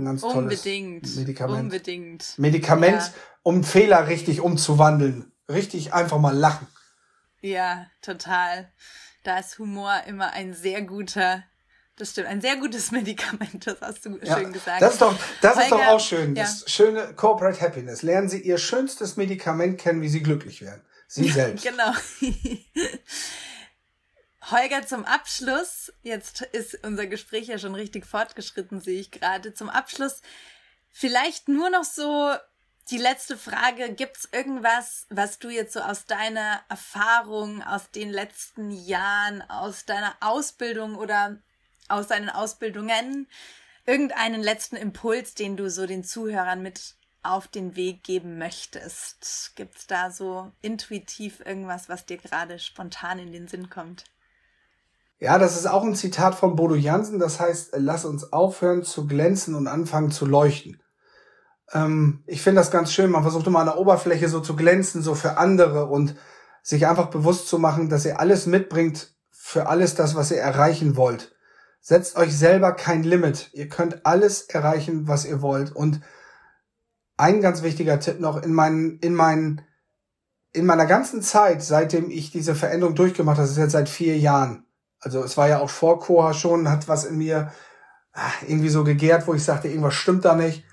ein 0.00 0.04
ganz 0.04 0.22
Unbedingt. 0.22 1.02
tolles 1.04 1.16
Medikament. 1.16 1.60
Unbedingt. 1.60 2.38
Medikament, 2.38 3.02
ja 3.02 3.12
um 3.42 3.64
Fehler 3.64 4.08
richtig 4.08 4.40
umzuwandeln. 4.40 5.32
Richtig 5.48 5.92
einfach 5.92 6.18
mal 6.18 6.36
lachen. 6.36 6.66
Ja, 7.40 7.86
total. 8.02 8.70
Da 9.24 9.38
ist 9.38 9.58
Humor 9.58 10.02
immer 10.06 10.32
ein 10.32 10.54
sehr 10.54 10.82
guter, 10.82 11.42
das 11.96 12.10
stimmt, 12.10 12.28
ein 12.28 12.40
sehr 12.40 12.56
gutes 12.56 12.90
Medikament, 12.92 13.66
das 13.66 13.80
hast 13.80 14.04
du 14.04 14.18
ja, 14.22 14.38
schön 14.38 14.52
gesagt. 14.52 14.82
Das 14.82 14.94
ist 14.94 15.02
doch, 15.02 15.14
das 15.40 15.56
Holger, 15.56 15.64
ist 15.64 15.70
doch 15.70 15.86
auch 15.86 16.00
schön. 16.00 16.36
Ja. 16.36 16.44
Das 16.44 16.64
schöne 16.70 17.14
Corporate 17.14 17.60
Happiness. 17.60 18.02
Lernen 18.02 18.28
Sie 18.28 18.40
Ihr 18.40 18.58
schönstes 18.58 19.16
Medikament 19.16 19.80
kennen, 19.80 20.02
wie 20.02 20.08
Sie 20.08 20.22
glücklich 20.22 20.62
werden. 20.62 20.82
Sie 21.08 21.28
selbst. 21.28 21.64
genau. 21.64 21.92
Holger, 24.50 24.86
zum 24.86 25.04
Abschluss, 25.04 25.92
jetzt 26.02 26.40
ist 26.40 26.82
unser 26.82 27.06
Gespräch 27.06 27.48
ja 27.48 27.58
schon 27.58 27.74
richtig 27.74 28.06
fortgeschritten, 28.06 28.80
sehe 28.80 29.00
ich 29.00 29.10
gerade. 29.10 29.52
Zum 29.54 29.68
Abschluss 29.68 30.22
vielleicht 30.90 31.48
nur 31.48 31.70
noch 31.70 31.84
so 31.84 32.34
die 32.90 32.98
letzte 32.98 33.36
Frage, 33.36 33.92
gibt's 33.94 34.28
irgendwas, 34.32 35.06
was 35.10 35.38
du 35.38 35.50
jetzt 35.50 35.74
so 35.74 35.80
aus 35.80 36.06
deiner 36.06 36.60
Erfahrung, 36.68 37.62
aus 37.62 37.90
den 37.90 38.10
letzten 38.10 38.70
Jahren, 38.70 39.42
aus 39.42 39.84
deiner 39.84 40.16
Ausbildung 40.20 40.96
oder 40.96 41.38
aus 41.88 42.08
deinen 42.08 42.30
Ausbildungen, 42.30 43.28
irgendeinen 43.86 44.42
letzten 44.42 44.76
Impuls, 44.76 45.34
den 45.34 45.56
du 45.56 45.70
so 45.70 45.86
den 45.86 46.02
Zuhörern 46.02 46.62
mit 46.62 46.94
auf 47.22 47.46
den 47.46 47.76
Weg 47.76 48.02
geben 48.02 48.38
möchtest? 48.38 49.52
Gibt's 49.54 49.86
da 49.86 50.10
so 50.10 50.50
intuitiv 50.62 51.40
irgendwas, 51.40 51.88
was 51.88 52.06
dir 52.06 52.16
gerade 52.16 52.58
spontan 52.58 53.18
in 53.18 53.32
den 53.32 53.46
Sinn 53.46 53.70
kommt? 53.70 54.04
Ja, 55.20 55.38
das 55.38 55.56
ist 55.56 55.66
auch 55.66 55.84
ein 55.84 55.94
Zitat 55.94 56.34
von 56.34 56.56
Bodo 56.56 56.74
Jansen, 56.74 57.18
das 57.18 57.38
heißt, 57.38 57.74
lass 57.76 58.06
uns 58.06 58.32
aufhören 58.32 58.82
zu 58.84 59.06
glänzen 59.06 59.54
und 59.54 59.66
anfangen 59.66 60.10
zu 60.10 60.24
leuchten. 60.24 60.82
Ähm, 61.72 62.22
ich 62.26 62.40
finde 62.40 62.62
das 62.62 62.70
ganz 62.70 62.90
schön. 62.90 63.10
Man 63.10 63.22
versucht 63.22 63.46
immer 63.46 63.60
an 63.60 63.66
der 63.66 63.78
Oberfläche 63.78 64.30
so 64.30 64.40
zu 64.40 64.56
glänzen, 64.56 65.02
so 65.02 65.14
für 65.14 65.36
andere 65.36 65.86
und 65.86 66.16
sich 66.62 66.86
einfach 66.86 67.10
bewusst 67.10 67.48
zu 67.48 67.58
machen, 67.58 67.90
dass 67.90 68.06
ihr 68.06 68.18
alles 68.18 68.46
mitbringt 68.46 69.14
für 69.30 69.68
alles 69.68 69.94
das, 69.94 70.14
was 70.14 70.30
ihr 70.30 70.38
erreichen 70.38 70.96
wollt. 70.96 71.36
Setzt 71.82 72.16
euch 72.16 72.36
selber 72.36 72.72
kein 72.72 73.02
Limit. 73.02 73.50
Ihr 73.52 73.68
könnt 73.68 74.06
alles 74.06 74.42
erreichen, 74.42 75.06
was 75.06 75.26
ihr 75.26 75.42
wollt. 75.42 75.70
Und 75.76 76.00
ein 77.18 77.42
ganz 77.42 77.62
wichtiger 77.62 78.00
Tipp 78.00 78.20
noch 78.20 78.42
in 78.42 78.54
meinen, 78.54 78.98
in 79.00 79.14
meinen, 79.14 79.60
in 80.52 80.64
meiner 80.64 80.86
ganzen 80.86 81.20
Zeit, 81.20 81.62
seitdem 81.62 82.10
ich 82.10 82.30
diese 82.30 82.54
Veränderung 82.54 82.94
durchgemacht 82.94 83.36
habe, 83.36 83.46
das 83.46 83.52
ist 83.52 83.62
jetzt 83.62 83.72
seit 83.72 83.90
vier 83.90 84.18
Jahren. 84.18 84.64
Also 85.00 85.22
es 85.22 85.36
war 85.36 85.48
ja 85.48 85.60
auch 85.60 85.70
vor 85.70 86.00
Koha 86.00 86.34
schon, 86.34 86.68
hat 86.68 86.88
was 86.88 87.04
in 87.04 87.18
mir 87.18 87.52
ah, 88.12 88.30
irgendwie 88.46 88.68
so 88.68 88.84
gegärt, 88.84 89.26
wo 89.26 89.34
ich 89.34 89.44
sagte, 89.44 89.68
irgendwas 89.68 89.94
stimmt 89.94 90.24
da 90.24 90.34
nicht 90.34 90.64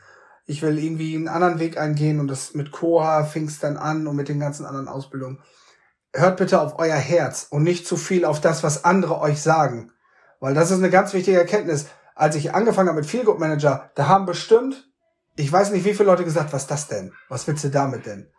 ich 0.47 0.61
will 0.61 0.79
irgendwie 0.79 1.15
einen 1.15 1.27
anderen 1.27 1.59
Weg 1.59 1.77
eingehen 1.77 2.19
und 2.19 2.29
das 2.29 2.53
mit 2.53 2.71
Koha 2.71 3.25
fing 3.25 3.47
es 3.47 3.59
dann 3.59 3.77
an 3.77 4.07
und 4.07 4.15
mit 4.15 4.29
den 4.29 4.39
ganzen 4.39 4.65
anderen 4.65 4.87
Ausbildungen. 4.87 5.39
Hört 6.13 6.37
bitte 6.37 6.61
auf 6.61 6.79
euer 6.79 6.95
Herz 6.95 7.47
und 7.49 7.63
nicht 7.63 7.85
zu 7.85 7.97
viel 7.97 8.23
auf 8.23 8.39
das, 8.39 8.63
was 8.63 8.85
andere 8.85 9.19
euch 9.19 9.41
sagen. 9.41 9.91
Weil 10.39 10.53
das 10.53 10.71
ist 10.71 10.77
eine 10.77 10.89
ganz 10.89 11.13
wichtige 11.13 11.37
Erkenntnis. 11.37 11.87
Als 12.15 12.35
ich 12.35 12.55
angefangen 12.55 12.87
habe 12.87 13.01
mit 13.01 13.09
Feelgood 13.09 13.39
Manager, 13.39 13.91
da 13.95 14.07
haben 14.07 14.25
bestimmt, 14.25 14.89
ich 15.35 15.51
weiß 15.51 15.71
nicht 15.71 15.83
wie 15.83 15.93
viele 15.93 16.05
Leute 16.05 16.23
gesagt, 16.23 16.53
was 16.53 16.63
ist 16.63 16.71
das 16.71 16.87
denn? 16.87 17.11
Was 17.27 17.45
willst 17.45 17.65
du 17.65 17.69
damit 17.69 18.05
denn? 18.05 18.31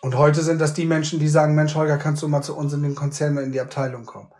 Und 0.00 0.16
heute 0.16 0.42
sind 0.42 0.60
das 0.60 0.72
die 0.72 0.86
Menschen, 0.86 1.20
die 1.20 1.28
sagen, 1.28 1.54
Mensch, 1.54 1.74
Holger, 1.74 1.98
kannst 1.98 2.22
du 2.22 2.28
mal 2.28 2.42
zu 2.42 2.56
uns 2.56 2.72
in 2.72 2.82
den 2.82 2.94
Konzern 2.94 3.36
in 3.36 3.52
die 3.52 3.60
Abteilung 3.60 4.06
kommen. 4.06 4.32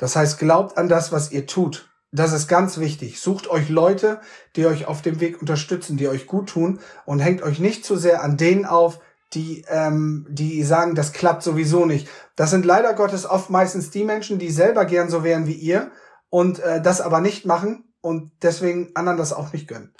Das 0.00 0.16
heißt, 0.16 0.38
glaubt 0.38 0.78
an 0.78 0.88
das, 0.88 1.12
was 1.12 1.30
ihr 1.30 1.46
tut. 1.46 1.90
Das 2.10 2.32
ist 2.32 2.48
ganz 2.48 2.78
wichtig. 2.78 3.20
Sucht 3.20 3.48
euch 3.48 3.68
Leute, 3.68 4.22
die 4.56 4.64
euch 4.64 4.86
auf 4.86 5.02
dem 5.02 5.20
Weg 5.20 5.38
unterstützen, 5.42 5.98
die 5.98 6.08
euch 6.08 6.26
gut 6.26 6.48
tun 6.48 6.80
und 7.04 7.20
hängt 7.20 7.42
euch 7.42 7.58
nicht 7.58 7.84
zu 7.84 7.96
sehr 7.96 8.24
an 8.24 8.38
denen 8.38 8.64
auf, 8.64 8.98
die, 9.34 9.62
ähm, 9.68 10.26
die 10.30 10.62
sagen, 10.62 10.94
das 10.94 11.12
klappt 11.12 11.42
sowieso 11.42 11.84
nicht. 11.84 12.08
Das 12.34 12.48
sind 12.48 12.64
leider 12.64 12.94
Gottes 12.94 13.26
oft 13.26 13.50
meistens 13.50 13.90
die 13.90 14.04
Menschen, 14.04 14.38
die 14.38 14.50
selber 14.50 14.86
gern 14.86 15.10
so 15.10 15.22
wären 15.22 15.46
wie 15.46 15.52
ihr 15.52 15.92
und 16.30 16.60
äh, 16.60 16.80
das 16.80 17.02
aber 17.02 17.20
nicht 17.20 17.44
machen 17.44 17.92
und 18.00 18.32
deswegen 18.40 18.96
anderen 18.96 19.18
das 19.18 19.34
auch 19.34 19.52
nicht 19.52 19.68
gönnen. 19.68 19.92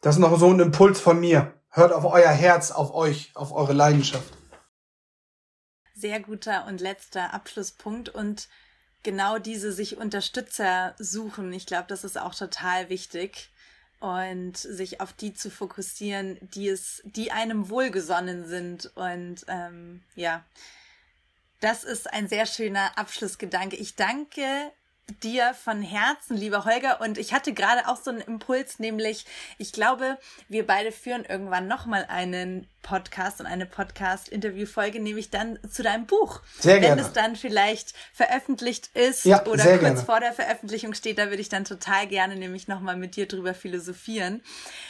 Das 0.00 0.14
ist 0.14 0.20
noch 0.20 0.38
so 0.38 0.50
ein 0.50 0.58
Impuls 0.58 1.00
von 1.00 1.20
mir. 1.20 1.52
Hört 1.68 1.92
auf 1.92 2.06
euer 2.06 2.30
Herz, 2.30 2.70
auf 2.70 2.94
euch, 2.94 3.30
auf 3.34 3.52
eure 3.52 3.74
Leidenschaft. 3.74 4.32
Sehr 5.92 6.18
guter 6.20 6.66
und 6.66 6.80
letzter 6.80 7.34
Abschlusspunkt 7.34 8.08
und 8.08 8.48
genau 9.06 9.38
diese 9.38 9.72
sich 9.72 9.96
Unterstützer 9.96 10.94
suchen. 10.98 11.52
Ich 11.52 11.64
glaube, 11.64 11.86
das 11.86 12.02
ist 12.02 12.18
auch 12.18 12.34
total 12.34 12.90
wichtig. 12.90 13.48
Und 13.98 14.58
sich 14.58 15.00
auf 15.00 15.14
die 15.14 15.32
zu 15.32 15.50
fokussieren, 15.50 16.36
die 16.40 16.68
es, 16.68 17.00
die 17.04 17.32
einem 17.32 17.70
wohlgesonnen 17.70 18.46
sind. 18.46 18.90
Und 18.94 19.46
ähm, 19.48 20.02
ja, 20.16 20.44
das 21.60 21.82
ist 21.82 22.12
ein 22.12 22.28
sehr 22.28 22.44
schöner 22.44 22.98
Abschlussgedanke. 22.98 23.76
Ich 23.76 23.94
danke 23.94 24.70
dir 25.22 25.54
von 25.54 25.82
Herzen, 25.82 26.36
lieber 26.36 26.64
Holger. 26.64 27.00
Und 27.00 27.16
ich 27.16 27.32
hatte 27.32 27.52
gerade 27.52 27.86
auch 27.88 27.96
so 27.96 28.10
einen 28.10 28.20
Impuls, 28.20 28.80
nämlich, 28.80 29.24
ich 29.56 29.72
glaube, 29.72 30.18
wir 30.48 30.66
beide 30.66 30.90
führen 30.90 31.24
irgendwann 31.24 31.68
nochmal 31.68 32.06
einen 32.08 32.66
Podcast 32.82 33.40
und 33.40 33.46
eine 33.46 33.66
Podcast-Interview-Folge, 33.66 35.00
nämlich 35.00 35.30
dann 35.30 35.58
zu 35.70 35.84
deinem 35.84 36.06
Buch. 36.06 36.40
Sehr 36.58 36.80
gerne. 36.80 36.96
Wenn 36.96 37.04
es 37.04 37.12
dann 37.12 37.36
vielleicht 37.36 37.94
veröffentlicht 38.12 38.90
ist 38.94 39.24
ja, 39.24 39.44
oder 39.46 39.64
kurz 39.64 39.80
gerne. 39.80 39.96
vor 39.98 40.20
der 40.20 40.32
Veröffentlichung 40.32 40.94
steht, 40.94 41.18
da 41.18 41.26
würde 41.26 41.40
ich 41.40 41.48
dann 41.48 41.64
total 41.64 42.08
gerne 42.08 42.34
nämlich 42.36 42.66
nochmal 42.66 42.96
mit 42.96 43.14
dir 43.14 43.26
drüber 43.26 43.54
philosophieren. 43.54 44.42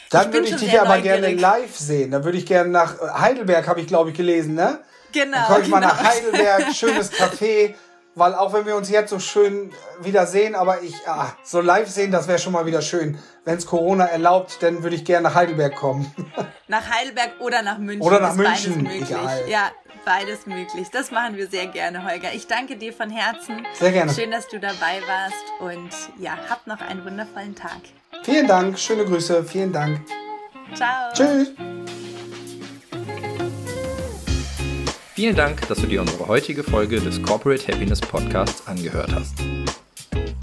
Dann 0.09 0.33
würde 0.33 0.47
ich 0.47 0.55
dich 0.55 0.79
aber 0.79 0.99
gerne 1.01 1.33
live 1.33 1.75
sehen. 1.75 2.11
Dann 2.11 2.23
würde 2.23 2.37
ich 2.39 2.45
gerne 2.45 2.69
nach 2.69 2.99
Heidelberg, 3.19 3.67
habe 3.67 3.81
ich 3.81 3.87
glaube 3.87 4.11
ich 4.11 4.17
gelesen, 4.17 4.55
ne? 4.55 4.79
Genau. 5.11 5.37
Dann 5.37 5.45
komme 5.45 5.59
ich 5.59 5.65
genau. 5.65 5.79
mal 5.79 5.87
nach. 5.87 6.03
Heidelberg, 6.03 6.73
schönes 6.73 7.11
Café. 7.19 7.75
Weil 8.17 8.33
auch 8.33 8.51
wenn 8.51 8.65
wir 8.65 8.75
uns 8.75 8.89
jetzt 8.89 9.11
so 9.11 9.19
schön 9.19 9.71
wieder 10.01 10.25
sehen, 10.25 10.55
aber 10.55 10.81
ich, 10.81 10.95
ah, 11.07 11.33
so 11.43 11.61
live 11.61 11.87
sehen, 11.87 12.11
das 12.11 12.27
wäre 12.27 12.39
schon 12.39 12.51
mal 12.51 12.65
wieder 12.65 12.81
schön. 12.81 13.17
Wenn 13.45 13.57
es 13.57 13.67
Corona 13.67 14.05
erlaubt, 14.05 14.57
dann 14.61 14.81
würde 14.81 14.95
ich 14.95 15.05
gerne 15.05 15.29
nach 15.29 15.35
Heidelberg 15.35 15.75
kommen. 15.75 16.11
Nach 16.69 16.83
Heidelberg 16.89 17.39
oder 17.39 17.61
nach 17.61 17.77
München. 17.77 18.01
Oder 18.01 18.19
nach 18.19 18.35
München, 18.35 18.85
egal. 18.87 19.43
Ja, 19.47 19.71
beides 20.03 20.45
möglich. 20.47 20.89
Das 20.91 21.11
machen 21.11 21.37
wir 21.37 21.47
sehr 21.47 21.67
gerne, 21.67 22.03
Holger. 22.03 22.33
Ich 22.33 22.45
danke 22.45 22.75
dir 22.75 22.91
von 22.91 23.09
Herzen. 23.09 23.65
Sehr 23.73 23.93
gerne. 23.93 24.13
Schön, 24.13 24.31
dass 24.31 24.49
du 24.49 24.59
dabei 24.59 25.01
warst 25.07 25.45
und 25.61 26.21
ja, 26.21 26.37
habt 26.49 26.67
noch 26.67 26.81
einen 26.81 27.05
wundervollen 27.05 27.55
Tag. 27.55 27.79
Vielen 28.23 28.47
Dank, 28.47 28.77
schöne 28.77 29.05
Grüße, 29.05 29.45
vielen 29.45 29.71
Dank. 29.71 30.01
Ciao. 30.75 31.13
Tschüss. 31.13 31.53
Vielen 35.17 35.35
Dank, 35.35 35.67
dass 35.67 35.79
du 35.79 35.87
dir 35.87 35.99
unsere 36.01 36.27
heutige 36.27 36.63
Folge 36.63 37.01
des 37.01 37.19
Corporate 37.23 37.67
Happiness 37.71 37.99
Podcasts 37.99 38.67
angehört 38.67 39.11
hast. 39.15 39.33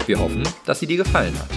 Wir 0.05 0.19
hoffen, 0.19 0.43
dass 0.65 0.81
sie 0.81 0.85
dir 0.85 0.97
gefallen 0.97 1.33
hat. 1.39 1.47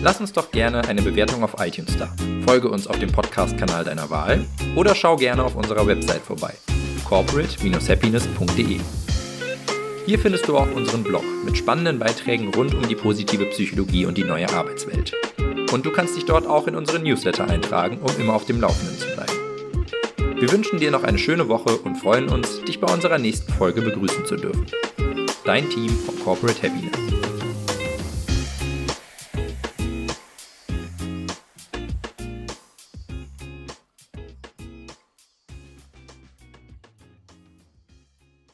Lass 0.00 0.20
uns 0.20 0.32
doch 0.32 0.52
gerne 0.52 0.86
eine 0.86 1.02
Bewertung 1.02 1.42
auf 1.42 1.56
iTunes 1.58 1.96
da. 1.98 2.14
Folge 2.46 2.68
uns 2.68 2.86
auf 2.86 2.96
dem 3.00 3.10
Podcast-Kanal 3.10 3.86
deiner 3.86 4.08
Wahl 4.08 4.46
oder 4.76 4.94
schau 4.94 5.16
gerne 5.16 5.42
auf 5.42 5.56
unserer 5.56 5.84
Website 5.84 6.22
vorbei 6.22 6.54
corporate-happiness.de. 7.08 8.78
Hier 10.06 10.18
findest 10.20 10.46
du 10.46 10.56
auch 10.56 10.70
unseren 10.76 11.02
Blog 11.02 11.24
mit 11.44 11.56
spannenden 11.56 11.98
Beiträgen 11.98 12.54
rund 12.54 12.72
um 12.74 12.86
die 12.86 12.94
positive 12.94 13.46
Psychologie 13.46 14.06
und 14.06 14.16
die 14.16 14.22
neue 14.22 14.48
Arbeitswelt. 14.50 15.12
Und 15.72 15.84
du 15.84 15.90
kannst 15.90 16.14
dich 16.14 16.24
dort 16.24 16.46
auch 16.46 16.68
in 16.68 16.76
unseren 16.76 17.02
Newsletter 17.02 17.50
eintragen, 17.50 17.98
um 17.98 18.12
immer 18.20 18.34
auf 18.34 18.44
dem 18.44 18.60
Laufenden 18.60 18.96
zu 18.96 19.08
bleiben. 19.08 19.37
Wir 20.40 20.52
wünschen 20.52 20.78
dir 20.78 20.92
noch 20.92 21.02
eine 21.02 21.18
schöne 21.18 21.48
Woche 21.48 21.78
und 21.78 21.96
freuen 21.96 22.28
uns, 22.28 22.62
dich 22.62 22.78
bei 22.78 22.92
unserer 22.92 23.18
nächsten 23.18 23.52
Folge 23.52 23.82
begrüßen 23.82 24.24
zu 24.24 24.36
dürfen. 24.36 24.66
Dein 25.44 25.68
Team 25.68 25.90
von 25.90 26.16
Corporate 26.20 26.62
Happiness. 26.62 27.17